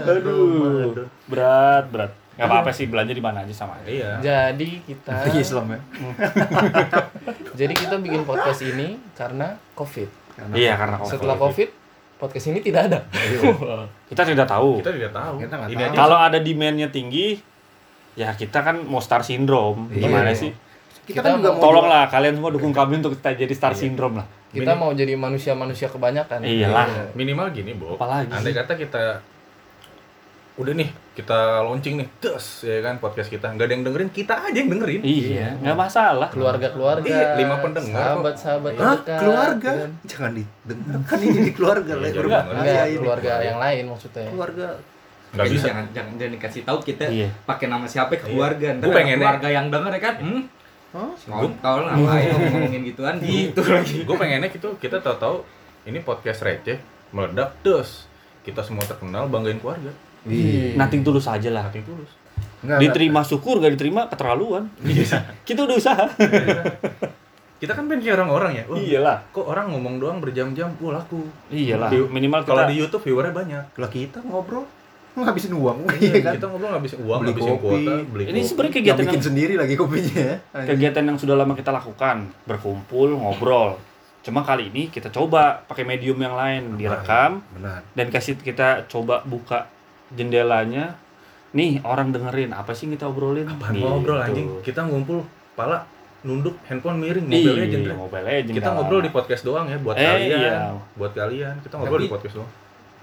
Aduh. 0.07 1.03
Berat, 1.27 1.85
berat. 1.91 2.13
Gak 2.37 2.47
apa-apa 2.47 2.69
sih, 2.71 2.85
belanja 2.85 3.11
di 3.11 3.25
mana 3.25 3.43
aja 3.43 3.55
sama 3.57 3.81
aja. 3.81 3.89
Iya. 3.89 4.11
Jadi 4.21 4.85
kita 4.85 5.25
Islam 5.33 5.73
ya. 5.73 5.81
jadi 7.59 7.73
kita 7.73 7.97
bikin 7.97 8.23
podcast 8.23 8.61
ini 8.61 9.01
karena 9.17 9.57
Covid. 9.73 10.09
Iya, 10.53 10.77
karena 10.77 11.01
kalau 11.01 11.09
Setelah 11.09 11.37
Covid, 11.41 11.69
podcast 12.17 12.49
ini 12.49 12.61
tidak 12.61 12.89
ada. 12.89 13.01
kita 14.11 14.23
tidak 14.25 14.47
tahu. 14.49 14.81
Kita 14.81 14.91
tidak 14.93 15.13
tahu. 15.13 15.35
Kita 15.41 15.55
tahu. 15.57 15.71
aja 15.73 15.93
Kalau 15.93 16.17
ada 16.17 16.39
demand-nya 16.41 16.89
tinggi, 16.89 17.37
ya 18.17 18.33
kita 18.33 18.65
kan 18.65 18.81
mau 18.83 19.01
star 19.01 19.21
syndrome. 19.21 19.93
Iya. 19.93 20.09
Gimana 20.09 20.33
sih? 20.33 20.51
Kita, 21.07 21.23
Kita 21.23 21.29
kan 21.29 21.39
juga 21.39 21.51
mau- 21.55 21.63
Tolonglah 21.63 22.03
kalian 22.11 22.35
semua 22.35 22.51
dukung 22.51 22.75
kami 22.75 22.99
untuk 22.99 23.15
kita 23.15 23.37
jadi 23.37 23.55
star 23.55 23.77
syndrome 23.77 24.19
lah. 24.19 24.27
Kita 24.51 24.73
Minim- 24.73 24.81
mau 24.81 24.91
jadi 24.91 25.15
manusia-manusia 25.15 25.87
kebanyakan. 25.87 26.41
Iyalah. 26.43 27.13
minimal 27.13 27.53
gini, 27.53 27.77
Bo. 27.77 27.95
Apalagi 27.95 28.33
Andai 28.33 28.57
kata 28.57 28.75
kita 28.75 29.21
udah 30.57 30.73
nih, 30.73 30.89
kita 31.13 31.39
launching 31.63 32.01
nih, 32.01 32.09
terus 32.17 32.63
ya 32.63 32.81
kan 32.81 32.97
podcast 32.97 33.29
kita. 33.29 33.53
Nggak 33.53 33.67
ada 33.67 33.75
yang 33.75 33.85
dengerin, 33.85 34.09
kita 34.09 34.35
aja 34.41 34.57
yang 34.57 34.71
dengerin. 34.73 35.01
Iya, 35.05 35.47
nggak 35.61 35.77
masalah. 35.77 36.29
Keluarga-keluarga. 36.33 37.05
Iya, 37.07 37.29
lima 37.37 37.57
pendengar 37.61 37.93
kok. 37.93 38.09
Sahabat-sahabat 38.09 38.73
Hah? 38.73 38.81
terdekat, 38.97 39.21
keluarga? 39.21 39.69
ya 39.69 39.77
kan? 39.77 39.91
Jangan 40.03 40.31
didengar. 40.33 40.97
Kan 41.05 41.19
ini 41.21 41.39
di 41.39 41.53
keluarga 41.53 41.85
Iya, 41.87 41.95
lah. 41.95 42.09
jangan. 42.09 42.19
Berubah. 42.19 42.43
Enggak, 42.43 42.65
Iya, 42.67 42.83
ini. 42.87 42.97
keluarga 42.97 43.33
yang 43.41 43.59
lain 43.59 43.83
maksudnya. 43.87 44.29
Keluarga. 44.33 44.67
Nggak 45.27 45.37
Kayaknya 45.37 45.53
bisa. 45.53 45.67
Jangan, 45.69 45.85
jangan, 45.93 46.13
jangan 46.17 46.33
dikasih 46.33 46.63
tahu 46.65 46.79
kita 46.83 47.05
Iya. 47.07 47.29
pakai 47.45 47.67
nama 47.67 47.85
siapa 47.85 48.13
ke 48.13 48.17
Iya. 48.17 48.25
keluarga. 48.27 48.67
Ntar 48.73 48.81
Gua 48.81 48.89
ada 48.89 48.97
pengennya- 48.97 49.21
keluarga 49.23 49.49
yang 49.51 49.67
denger 49.69 49.93
ya 49.93 50.01
kan. 50.01 50.15
Hmm? 50.19 50.43
Hah? 50.87 51.13
Kontol 51.21 51.79
ngapain 51.85 52.33
ngomongin 52.33 52.83
gituan 52.87 53.15
gitu 53.21 53.61
lagi. 53.61 53.97
Gue 54.03 54.17
pengennya 54.17 54.49
gitu, 54.49 54.69
kita 54.75 54.97
tahu-tahu 54.97 55.45
ini 55.85 56.01
podcast 56.01 56.41
receh, 56.41 56.81
meledak, 57.13 57.53
terus 57.61 58.09
kita 58.41 58.65
semua 58.65 58.81
terkenal, 58.81 59.29
banggain 59.29 59.61
keluarga. 59.61 59.93
Iya. 60.27 60.75
Nanti 60.75 61.01
dulu 61.01 61.23
saja 61.23 61.49
lah. 61.55 61.71
Hati 61.71 61.81
tulus. 61.83 62.11
Enggak, 62.67 62.79
Diterima 62.83 63.21
syukur, 63.23 63.63
gak 63.63 63.79
diterima 63.79 64.11
keterlaluan. 64.11 64.67
Kita 65.49 65.65
udah 65.65 65.77
usaha. 65.79 66.05
kita 67.57 67.73
kan 67.73 67.89
pengen 67.89 68.05
orang-orang 68.13 68.53
ya. 68.53 68.65
Wah, 68.69 68.77
Iyalah. 68.77 69.17
Kok 69.33 69.49
orang 69.49 69.73
ngomong 69.73 69.97
doang 69.97 70.19
berjam-jam, 70.21 70.69
wah 70.77 71.01
laku. 71.01 71.25
Iyalah. 71.49 71.89
Di- 71.89 72.05
Minimal 72.05 72.45
kita 72.45 72.53
Kalau 72.53 72.65
di 72.69 72.77
YouTube 72.77 73.03
viewernya 73.09 73.33
banyak. 73.33 73.65
Lah 73.81 73.89
kita 73.89 74.21
ngobrol 74.21 74.69
ngabisin 75.17 75.57
uang, 75.57 75.89
iya 75.97 76.21
kan? 76.21 76.37
Kita 76.37 76.45
ngobrol 76.53 76.77
ngabisin 76.77 77.01
uang, 77.01 77.21
Beli 77.25 77.33
ngabisin 77.33 77.55
kopi. 77.57 77.65
kuota, 77.65 77.93
beli 78.05 78.25
ini 78.29 78.33
kopi. 78.37 78.49
sebenarnya 78.53 78.75
kegiatan 78.77 79.01
bikin 79.01 79.17
yang, 79.17 79.25
sendiri 79.25 79.55
lagi 79.57 79.75
kopinya 79.81 80.13
ya. 80.21 80.37
kegiatan 80.53 81.05
yang 81.09 81.17
sudah 81.17 81.35
lama 81.41 81.55
kita 81.57 81.71
lakukan, 81.73 82.17
berkumpul, 82.45 83.09
ngobrol. 83.17 83.81
Cuma 84.21 84.45
kali 84.45 84.69
ini 84.69 84.93
kita 84.93 85.09
coba 85.09 85.65
pakai 85.65 85.89
medium 85.89 86.21
yang 86.21 86.37
lain, 86.37 86.77
direkam 86.77 87.41
Benar. 87.57 87.81
dan 87.97 88.07
kasih 88.13 88.37
kita 88.37 88.85
coba 88.93 89.25
buka 89.25 89.65
jendelanya. 90.13 90.95
Nih, 91.51 91.81
orang 91.83 92.13
dengerin 92.13 92.53
apa 92.53 92.71
sih 92.71 92.87
kita 92.87 93.07
obrolin? 93.07 93.49
Apaan 93.49 93.73
Gitu. 93.73 93.83
ngobrol 93.83 94.19
anjing? 94.19 94.47
Kita 94.61 94.85
ngumpul, 94.85 95.25
pala 95.55 95.89
nunduk, 96.21 96.59
handphone 96.65 96.99
miring, 96.99 97.25
Nih, 97.25 97.41
Mobile 97.41 97.57
Legend. 97.57 97.83
Dre. 97.83 97.95
Mobile 97.97 98.25
Legend. 98.27 98.55
Kita 98.55 98.69
ngobrol 98.71 99.01
di 99.01 99.11
podcast 99.11 99.43
doang 99.43 99.67
ya 99.67 99.79
buat 99.79 99.97
Eh, 99.97 100.05
kalian. 100.05 100.39
iya. 100.39 100.57
Buat 100.95 101.13
kalian. 101.15 101.55
Kita 101.61 101.75
ngobrol 101.77 101.97
Tapi- 101.97 102.07
di 102.07 102.13
podcast 102.13 102.35
doang. 102.37 102.51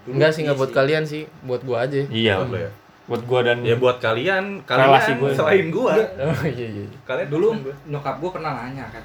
Enggak 0.04 0.30
sih 0.30 0.42
enggak 0.44 0.58
buat 0.60 0.72
kalian 0.72 1.04
sih, 1.04 1.22
buat 1.42 1.62
gua 1.62 1.78
aja. 1.82 1.98
Iya. 2.06 2.36
Buat 2.38 2.60
ya. 2.60 2.72
Buat 3.04 3.24
gua 3.24 3.40
dan 3.42 3.58
Ya 3.64 3.76
buat 3.76 3.98
kalian, 3.98 4.64
kalian 4.64 4.88
Relasi 4.88 5.12
gue. 5.18 5.32
selain 5.34 5.68
gua. 5.70 5.92
Oh 5.96 6.44
iya 6.46 6.68
iya. 6.70 6.84
Kalian 7.02 7.28
dulu 7.28 7.48
gua. 7.58 7.76
nyokap 7.86 8.16
gue 8.18 8.30
pernah 8.32 8.52
nanya 8.58 8.86
kan 8.88 9.04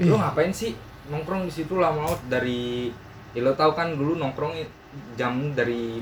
lu 0.00 0.16
ngapain 0.16 0.48
sih 0.48 0.72
nongkrong 1.06 1.44
di 1.44 1.52
situ 1.52 1.76
lama-lama 1.76 2.16
dari 2.24 2.88
ya 3.30 3.40
lo 3.40 3.52
tau 3.52 3.70
kan 3.70 3.92
dulu 3.92 4.16
nongkrong 4.16 4.56
jam 5.12 5.52
dari 5.52 6.00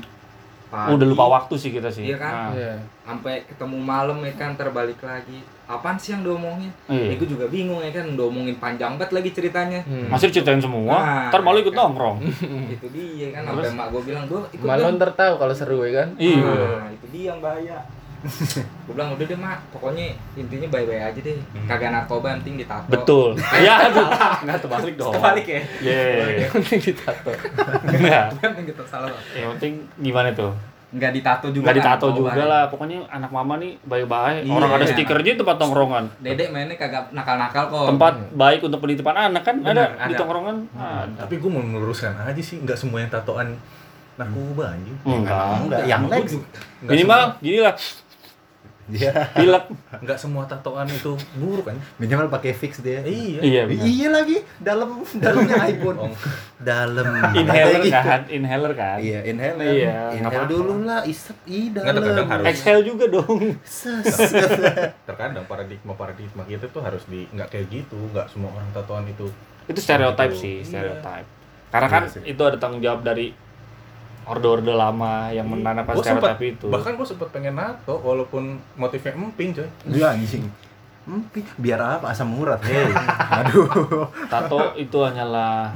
pagi 0.69 0.93
udah 0.93 1.07
lupa 1.07 1.25
waktu 1.31 1.55
sih 1.55 1.71
kita 1.71 1.89
sih. 1.89 2.05
Iya 2.05 2.16
kan? 2.16 2.33
Nah, 2.33 2.51
Iya. 2.53 2.73
sampai 3.03 3.43
ketemu 3.43 3.77
malam 3.79 4.19
ya 4.21 4.33
kan 4.33 4.53
terbalik 4.53 5.01
lagi 5.01 5.41
apaan 5.64 5.97
sih 5.97 6.12
yang 6.12 6.23
diomongin 6.23 6.69
Iya. 6.87 7.05
ya 7.07 7.14
gue 7.16 7.29
juga 7.29 7.45
bingung 7.47 7.79
ya 7.79 7.91
kan 7.91 8.09
diomongin 8.11 8.57
panjang 8.57 8.95
banget 8.95 9.12
lagi 9.14 9.31
ceritanya 9.31 9.81
Hmm. 9.83 10.09
Masih 10.09 10.29
diceritain 10.29 10.57
semua, 10.59 10.97
Nah, 10.97 11.29
ntar 11.29 11.41
malu 11.41 11.59
ikut 11.59 11.71
kan. 11.71 11.81
nongkrong. 11.87 12.16
itu 12.75 12.87
dia 12.89 13.29
kan 13.31 13.43
Terus? 13.47 13.64
sampai 13.66 13.73
mak 13.75 13.89
gue 13.91 14.03
bilang 14.05 14.25
gue 14.25 14.41
ikut 14.51 14.62
Malu 14.62 14.83
dong." 14.83 14.97
ntar 14.97 15.11
tahu 15.12 15.35
kalau 15.37 15.53
seru 15.53 15.79
ya 15.83 15.93
kan. 15.99 16.09
Iya. 16.16 16.41
Nah, 16.79 16.89
itu 16.91 17.07
dia 17.11 17.25
yang 17.29 17.39
bahaya. 17.39 17.79
gue 18.87 18.95
bilang 18.95 19.14
udah 19.14 19.27
deh 19.31 19.39
mak, 19.39 19.59
pokoknya 19.71 20.11
intinya 20.35 20.66
bye-bye 20.75 21.03
aja 21.11 21.21
deh. 21.23 21.39
Kagak 21.71 21.95
narkoba, 21.95 22.35
penting 22.43 22.59
ditato. 22.59 22.91
Betul. 22.91 23.39
Ya, 23.64 23.87
aduh. 23.87 24.07
Enggak 24.43 24.59
terbalik 24.62 24.95
dong. 24.99 25.12
Kebalik 25.14 25.47
ya. 25.47 25.61
Iya. 25.83 26.47
Penting 26.55 26.79
ditato. 26.83 27.31
Enggak. 27.87 28.25
Yang 28.35 28.41
penting 28.43 28.66
kita 28.75 28.83
salah. 28.87 29.11
Yang 29.35 29.51
penting 29.59 29.73
gimana 30.03 30.31
tuh? 30.35 30.51
Nggak 30.89 31.11
ditato 31.21 31.47
juga. 31.53 31.69
Enggak 31.69 31.75
kan, 31.75 31.85
ditato 31.85 32.07
narkoba 32.09 32.19
juga 32.19 32.43
ya. 32.43 32.47
lah. 32.51 32.62
Pokoknya 32.73 32.99
anak 33.12 33.31
mama 33.31 33.55
nih 33.61 33.73
baik-baik. 33.85 34.43
Iya. 34.49 34.53
Orang 34.57 34.71
ada 34.75 34.87
stikernya 34.89 35.33
tempat 35.39 35.57
tongkrongan. 35.61 36.05
Dedek 36.19 36.49
mainnya 36.51 36.77
kagak 36.81 37.05
nakal-nakal 37.14 37.64
kok. 37.71 37.87
Tempat 37.95 38.14
baik 38.35 38.61
untuk 38.66 38.81
penitipan 38.83 39.16
anak 39.31 39.43
kan 39.47 39.57
Bener, 39.62 39.95
ada 39.95 40.09
di 40.09 40.14
ada. 40.14 40.19
tongkrongan. 40.19 40.57
Ada. 40.75 41.19
Tapi 41.23 41.35
gue 41.39 41.51
mau 41.51 41.62
meluruskan 41.62 42.19
aja 42.19 42.43
sih, 42.43 42.59
nggak 42.64 42.79
semua 42.79 42.99
yang 43.05 43.11
tatoan 43.12 43.55
narkoba 44.19 44.75
anjing. 44.75 44.97
Enggak. 45.07 45.55
Enggak, 45.62 45.81
yang 45.87 46.03
nggak 46.09 46.27
Minimal 46.83 47.23
gini 47.39 47.59
lah. 47.62 47.75
Iya. 48.89 49.12
Pilek. 49.30 49.64
semua- 49.68 50.01
nggak 50.01 50.18
semua 50.18 50.43
tatoan 50.45 50.86
itu 50.86 51.12
buruk 51.34 51.64
kan? 51.64 51.76
Minimal 51.97 52.28
pakai 52.28 52.53
fix 52.53 52.80
dia. 52.80 53.01
Iya. 53.01 53.41
Iya. 53.41 53.62
Iya 53.68 54.09
lagi, 54.11 54.36
dalam 54.59 54.89
dalamnya 55.14 55.57
iPhone. 55.66 55.99
Oh, 56.01 56.12
Dalam. 56.59 57.05
Inhaler 57.39 57.80
gitu. 57.80 57.95
kan, 57.95 58.22
inhaler 58.26 58.72
kan. 58.72 58.99
Iya, 58.99 59.20
inhaler. 59.24 59.68
Iya, 59.70 59.93
nggak 60.11 60.14
Inhale 60.14 60.34
apa-apa. 60.34 60.51
dulu 60.51 60.74
lah, 60.82 61.01
isep 61.05 61.36
i 61.45 61.68
dalam. 61.68 62.01
harus. 62.26 62.45
Exhale 62.47 62.82
juga 62.82 63.05
dong. 63.07 63.39
Terkadang 65.07 65.45
paradigma 65.45 65.93
paradigma 65.93 66.43
kita 66.45 66.66
tuh 66.66 66.80
harus 66.80 67.05
di 67.05 67.28
nggak 67.28 67.49
kayak 67.49 67.66
gitu, 67.68 67.99
nggak 68.11 68.26
semua 68.28 68.51
orang 68.51 68.68
tatoan 68.72 69.05
itu. 69.07 69.28
Itu 69.64 69.78
stereotype 69.78 70.32
Gitu. 70.32 70.41
sih, 70.41 70.55
Iya. 70.59 70.66
stereotype. 70.66 71.28
Karena 71.68 71.89
kan 71.91 72.03
Iya 72.07 72.20
itu 72.26 72.43
ada 72.43 72.57
tanggung 72.57 72.80
jawab 72.80 73.01
dari 73.03 73.26
orde-orde 74.29 74.70
lama 74.70 75.29
yang 75.29 75.45
menanamkan 75.45 75.97
stereotype 75.97 76.45
itu. 76.45 76.66
Bahkan 76.68 76.95
gue 76.95 77.07
sempet 77.07 77.29
pengen 77.29 77.57
nato 77.57 77.97
walaupun 77.97 78.45
motifnya 78.74 79.16
emping 79.16 79.51
coy. 79.53 79.68
Dia 79.89 80.12
anjing. 80.12 80.45
Empi, 81.03 81.41
biar 81.57 81.81
apa 81.81 82.12
asam 82.12 82.37
urat, 82.37 82.61
hei. 82.62 82.93
Aduh. 83.41 83.64
Tato 84.29 84.76
itu 84.76 84.99
hanyalah 85.01 85.72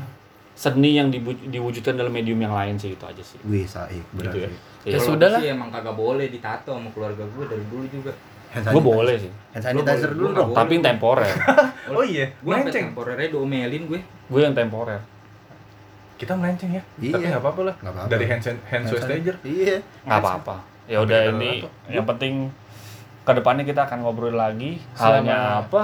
seni 0.53 0.94
yang 0.94 1.09
diwujudkan 1.48 1.96
dalam 1.96 2.12
medium 2.12 2.36
yang 2.36 2.53
lain 2.53 2.76
sih 2.76 2.92
itu 2.92 3.00
aja 3.03 3.24
sih. 3.24 3.40
Wih, 3.42 3.64
saik, 3.64 4.05
benar 4.12 4.28
Gitu 4.28 4.38
ya. 4.38 4.48
Iya. 4.48 4.59
Ya 4.82 4.92
Kalau 4.94 5.09
sudah 5.09 5.28
lah. 5.32 5.40
sih 5.40 5.48
emang 5.48 5.72
kagak 5.72 5.96
boleh 5.96 6.28
ditato 6.28 6.76
sama 6.76 6.92
keluarga 6.92 7.24
gue 7.24 7.44
dari 7.48 7.64
dulu 7.66 7.86
juga. 7.88 8.12
Gue 8.53 8.84
boleh 8.84 9.16
sih, 9.16 9.32
Hand 9.57 9.64
sanitizer 9.64 10.12
dulu 10.12 10.28
dong. 10.36 10.53
boleh. 10.53 10.59
tapi 10.61 10.72
yang 10.76 10.84
temporer. 10.84 11.32
Oh 11.92 12.00
iya, 12.00 12.28
Gue 12.38 12.53
melenceng. 12.53 12.92
temporernya 12.92 13.28
diomelin 13.28 13.82
gue. 13.84 14.00
Gue 14.28 14.40
yang 14.40 14.53
temporer. 14.53 15.00
Kita 16.23 16.39
melenceng 16.39 16.70
ya. 16.70 16.83
Iya. 17.03 17.12
Tapi 17.12 17.25
nggak 17.27 17.43
apa-apa 17.43 17.61
lah. 17.66 17.75
Nggak 17.83 17.93
apa-apa. 17.93 18.11
Dari 18.14 18.25
hand 18.31 18.43
hand 18.47 18.61
Hand 18.62 18.85
sanitizer. 18.87 19.37
Iya. 19.43 19.77
Nggak 20.07 20.20
apa-apa. 20.23 20.57
Ya 20.87 20.99
udah 21.03 21.20
ini 21.33 21.53
yang 21.91 22.07
penting 22.07 22.35
ke 23.23 23.33
depannya 23.33 23.62
kita 23.62 23.87
akan 23.87 23.99
ngobrol 24.03 24.35
lagi 24.35 24.79
Selama- 24.95 25.14
halnya 25.18 25.39
apa 25.62 25.83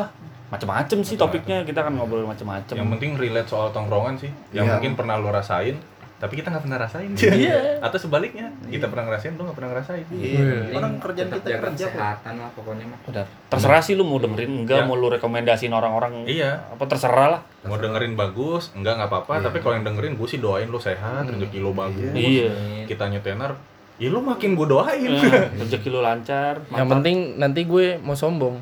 macem-macem 0.48 0.98
sih 1.02 1.14
topiknya 1.14 1.62
kita 1.62 1.82
akan 1.82 1.98
ngobrol 1.98 2.22
macem-macem. 2.22 2.74
Yang 2.74 2.88
penting 2.94 3.10
relate 3.14 3.46
soal 3.46 3.70
tongkrongan 3.70 4.14
sih. 4.16 4.30
Yang 4.50 4.64
Iya. 4.64 4.72
mungkin 4.74 4.92
pernah 4.94 5.14
lo 5.16 5.28
rasain, 5.28 5.74
tapi 6.18 6.34
kita 6.34 6.50
nggak 6.50 6.64
pernah 6.66 6.78
rasain. 6.78 7.10
Iya. 7.14 7.78
Atau 7.78 7.96
sebaliknya, 7.96 8.50
kita 8.64 8.90
pernah 8.90 9.06
ngerasain, 9.06 9.32
lo 9.32 9.42
nggak 9.44 9.54
pernah 9.54 9.70
ngerasain. 9.70 10.06
Iya. 10.10 10.46
Orang 10.72 10.98
Penting 10.98 10.98
kerjaan 10.98 11.28
kita 11.30 11.48
kerja 11.62 11.86
kesehatan 11.88 12.34
lah 12.36 12.50
pokoknya 12.52 12.84
mah. 12.84 12.98
Udah. 13.06 13.24
Terserah 13.48 13.78
sih 13.78 13.94
lu 13.94 14.02
mau 14.02 14.18
dengerin 14.18 14.50
enggak, 14.58 14.82
Ya. 14.82 14.84
mau 14.84 14.94
lu 14.94 15.06
rekomendasiin 15.08 15.70
orang-orang 15.70 16.26
Iya. 16.26 16.68
apa 16.68 16.84
terserah 16.84 17.28
lah. 17.30 17.40
Mau 17.62 17.76
dengerin 17.76 18.12
bagus, 18.12 18.74
enggak 18.74 18.98
nggak 18.98 19.08
apa-apa. 19.08 19.32
Iya. 19.32 19.44
Tapi 19.46 19.58
kalau 19.60 19.74
yang 19.74 19.86
dengerin, 19.86 20.12
gue 20.14 20.26
sih 20.26 20.38
doain 20.38 20.66
lo 20.66 20.76
sehat, 20.76 21.22
rezeki 21.24 21.58
lo 21.58 21.70
bagus. 21.70 22.10
Iya. 22.12 22.50
Kita 22.84 23.06
nyetenar, 23.06 23.54
ya 23.94 24.08
lo 24.08 24.18
makin 24.18 24.58
gue 24.58 24.66
doain. 24.66 25.10
Eh, 25.14 25.46
Rezeki 25.60 25.88
lu 25.88 26.00
lancar. 26.00 26.66
Yang 26.66 26.74
mantap. 26.80 26.92
penting 26.92 27.16
nanti 27.36 27.60
gue 27.62 27.86
mau 28.00 28.14
sombong. 28.14 28.58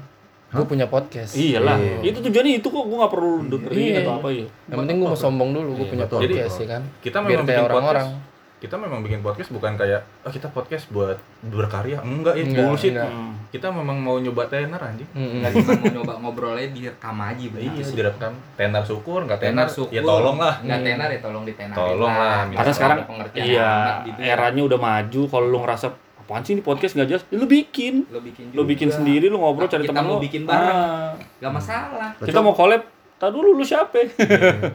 Gue 0.57 0.67
punya 0.67 0.87
podcast. 0.87 1.33
Iyalah, 1.33 1.77
Iya. 1.77 1.99
itu 2.07 2.19
tujuannya 2.21 2.53
itu 2.55 2.67
kok 2.67 2.85
gue 2.85 2.97
nggak 2.97 3.13
perlu 3.13 3.33
dengerin 3.47 3.77
Iya. 3.79 3.99
atau 4.01 4.13
apa 4.17 4.29
ya. 4.31 4.47
Yang 4.67 4.79
penting 4.79 4.97
gue 4.97 5.09
mau 5.09 5.19
sombong 5.19 5.51
dulu, 5.51 5.71
gue 5.71 5.79
Iya, 5.79 5.93
punya 5.93 6.05
betul, 6.05 6.19
podcast 6.23 6.35
betul. 6.51 6.63
ya 6.63 6.69
kan. 6.69 6.83
Kita 6.99 7.17
Biar 7.17 7.27
memang 7.27 7.37
kayak 7.39 7.47
bikin 7.55 7.69
orang-orang. 7.69 8.09
podcast. 8.09 8.35
Kita 8.57 8.73
memang 8.75 9.01
bikin 9.03 9.21
podcast 9.21 9.51
bukan 9.53 9.73
kayak, 9.77 10.01
oh 10.25 10.33
kita 10.33 10.49
podcast 10.49 10.85
buat 10.89 11.19
berkarya. 11.45 12.01
Enggak, 12.01 12.35
ya 12.35 12.43
Enggak, 12.43 12.65
bullshit. 12.65 12.89
enggak. 12.91 13.05
Hmm. 13.07 13.33
Kita 13.47 13.69
memang 13.69 13.97
mau 13.97 14.17
nyoba 14.17 14.43
tenar 14.47 14.81
anjing. 14.83 15.05
Mm-mm. 15.13 15.39
Nggak 15.39 15.53
cuma 15.55 15.73
mau 15.77 15.93
nyoba 15.95 16.13
ngobrolnya 16.19 16.69
direkam 16.69 17.17
aja 17.21 17.47
begitu 17.47 17.69
Iya, 17.75 17.85
sih. 17.85 17.95
direkam. 17.95 18.33
Tenar 18.55 18.83
syukur, 18.83 19.23
nggak 19.23 19.39
tenar, 19.39 19.53
Tenar 19.63 19.69
syukur. 19.71 19.93
ya 19.93 20.01
tolong 20.03 20.37
lah. 20.37 20.55
Nggak 20.59 20.81
tenar 20.83 21.09
ya 21.11 21.21
tolong 21.21 21.45
ditenarin 21.45 21.77
Tolong 21.77 22.11
lah, 22.11 22.39
minta 22.43 22.59
Karena 22.59 22.73
sekarang 22.73 22.99
Ada 22.99 23.07
pengertian 23.07 23.45
iya 23.47 23.71
gitu 24.03 24.19
ya. 24.19 24.27
eranya 24.35 24.63
udah 24.65 24.79
maju. 24.81 25.21
Kalau 25.27 25.47
lu 25.47 25.59
ngerasa 25.61 25.87
apaan 26.27 26.43
sih 26.43 26.53
ini 26.53 26.61
podcast 26.61 26.93
nggak 26.93 27.07
jelas, 27.07 27.23
ya 27.25 27.39
lu 27.39 27.47
bikin. 27.47 28.03
lo 28.11 28.19
bikin 28.19 28.51
juga. 28.51 28.57
Lu 28.57 28.63
bikin 28.67 28.89
sendiri, 28.91 29.31
lu 29.31 29.39
ngobrol 29.39 29.65
Tapi 29.65 29.73
cari 29.73 29.83
kita 29.87 29.95
teman 29.95 30.05
mau 30.05 30.19
lu. 30.19 30.25
bikin 30.27 30.43
bareng. 30.43 30.75
Ah, 30.75 31.15
Gak 31.39 31.53
masalah. 31.55 32.11
kita 32.19 32.43
mau 32.43 32.51
collab. 32.51 32.83
Tadi 33.17 33.31
dulu 33.31 33.55
lu 33.55 33.63
siapa? 33.63 33.97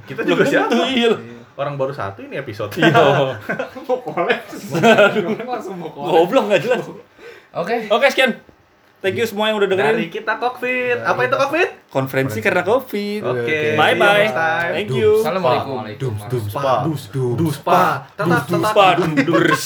Kita 0.02 0.24
juga 0.24 0.42
siapa? 0.42 0.72
Iya. 0.88 1.14
Orang 1.54 1.76
baru 1.76 1.92
satu 1.92 2.24
ini 2.24 2.40
episode. 2.40 2.72
Iya. 2.74 3.36
Mau 3.86 4.00
collab. 4.00 4.40
Langsung 5.44 5.76
mau 5.78 5.92
collab. 5.92 6.10
Goblok 6.26 6.44
nggak 6.48 6.62
jelas. 6.64 6.88
Oke. 7.54 7.92
Oke, 7.92 8.08
sekian. 8.08 8.40
Thank 8.98 9.18
you 9.18 9.26
semua 9.26 9.50
yang 9.50 9.58
udah 9.58 9.68
dengerin. 9.68 9.94
Dari 9.94 10.10
kita 10.10 10.38
Kokfit. 10.38 11.02
Apa 11.02 11.26
itu 11.26 11.36
Kokfit? 11.36 11.70
Konferensi 11.92 12.40
karena 12.40 12.64
Covid. 12.64 13.22
Oke. 13.28 13.76
Bye 13.76 13.94
see 13.94 14.00
you 14.00 14.00
bye. 14.00 14.26
time. 14.32 14.74
Thank 14.74 14.90
you. 14.96 15.12
Assalamualaikum. 15.20 15.78
Dum, 15.98 16.16
dum, 16.30 16.44
spa. 16.48 16.74
Dus, 16.86 17.02
dus, 17.12 17.58
pa. 17.60 18.08
Tetap, 18.14 18.46
tetap. 18.46 18.46
Duspa, 18.48 18.86
dundurs. 18.96 19.66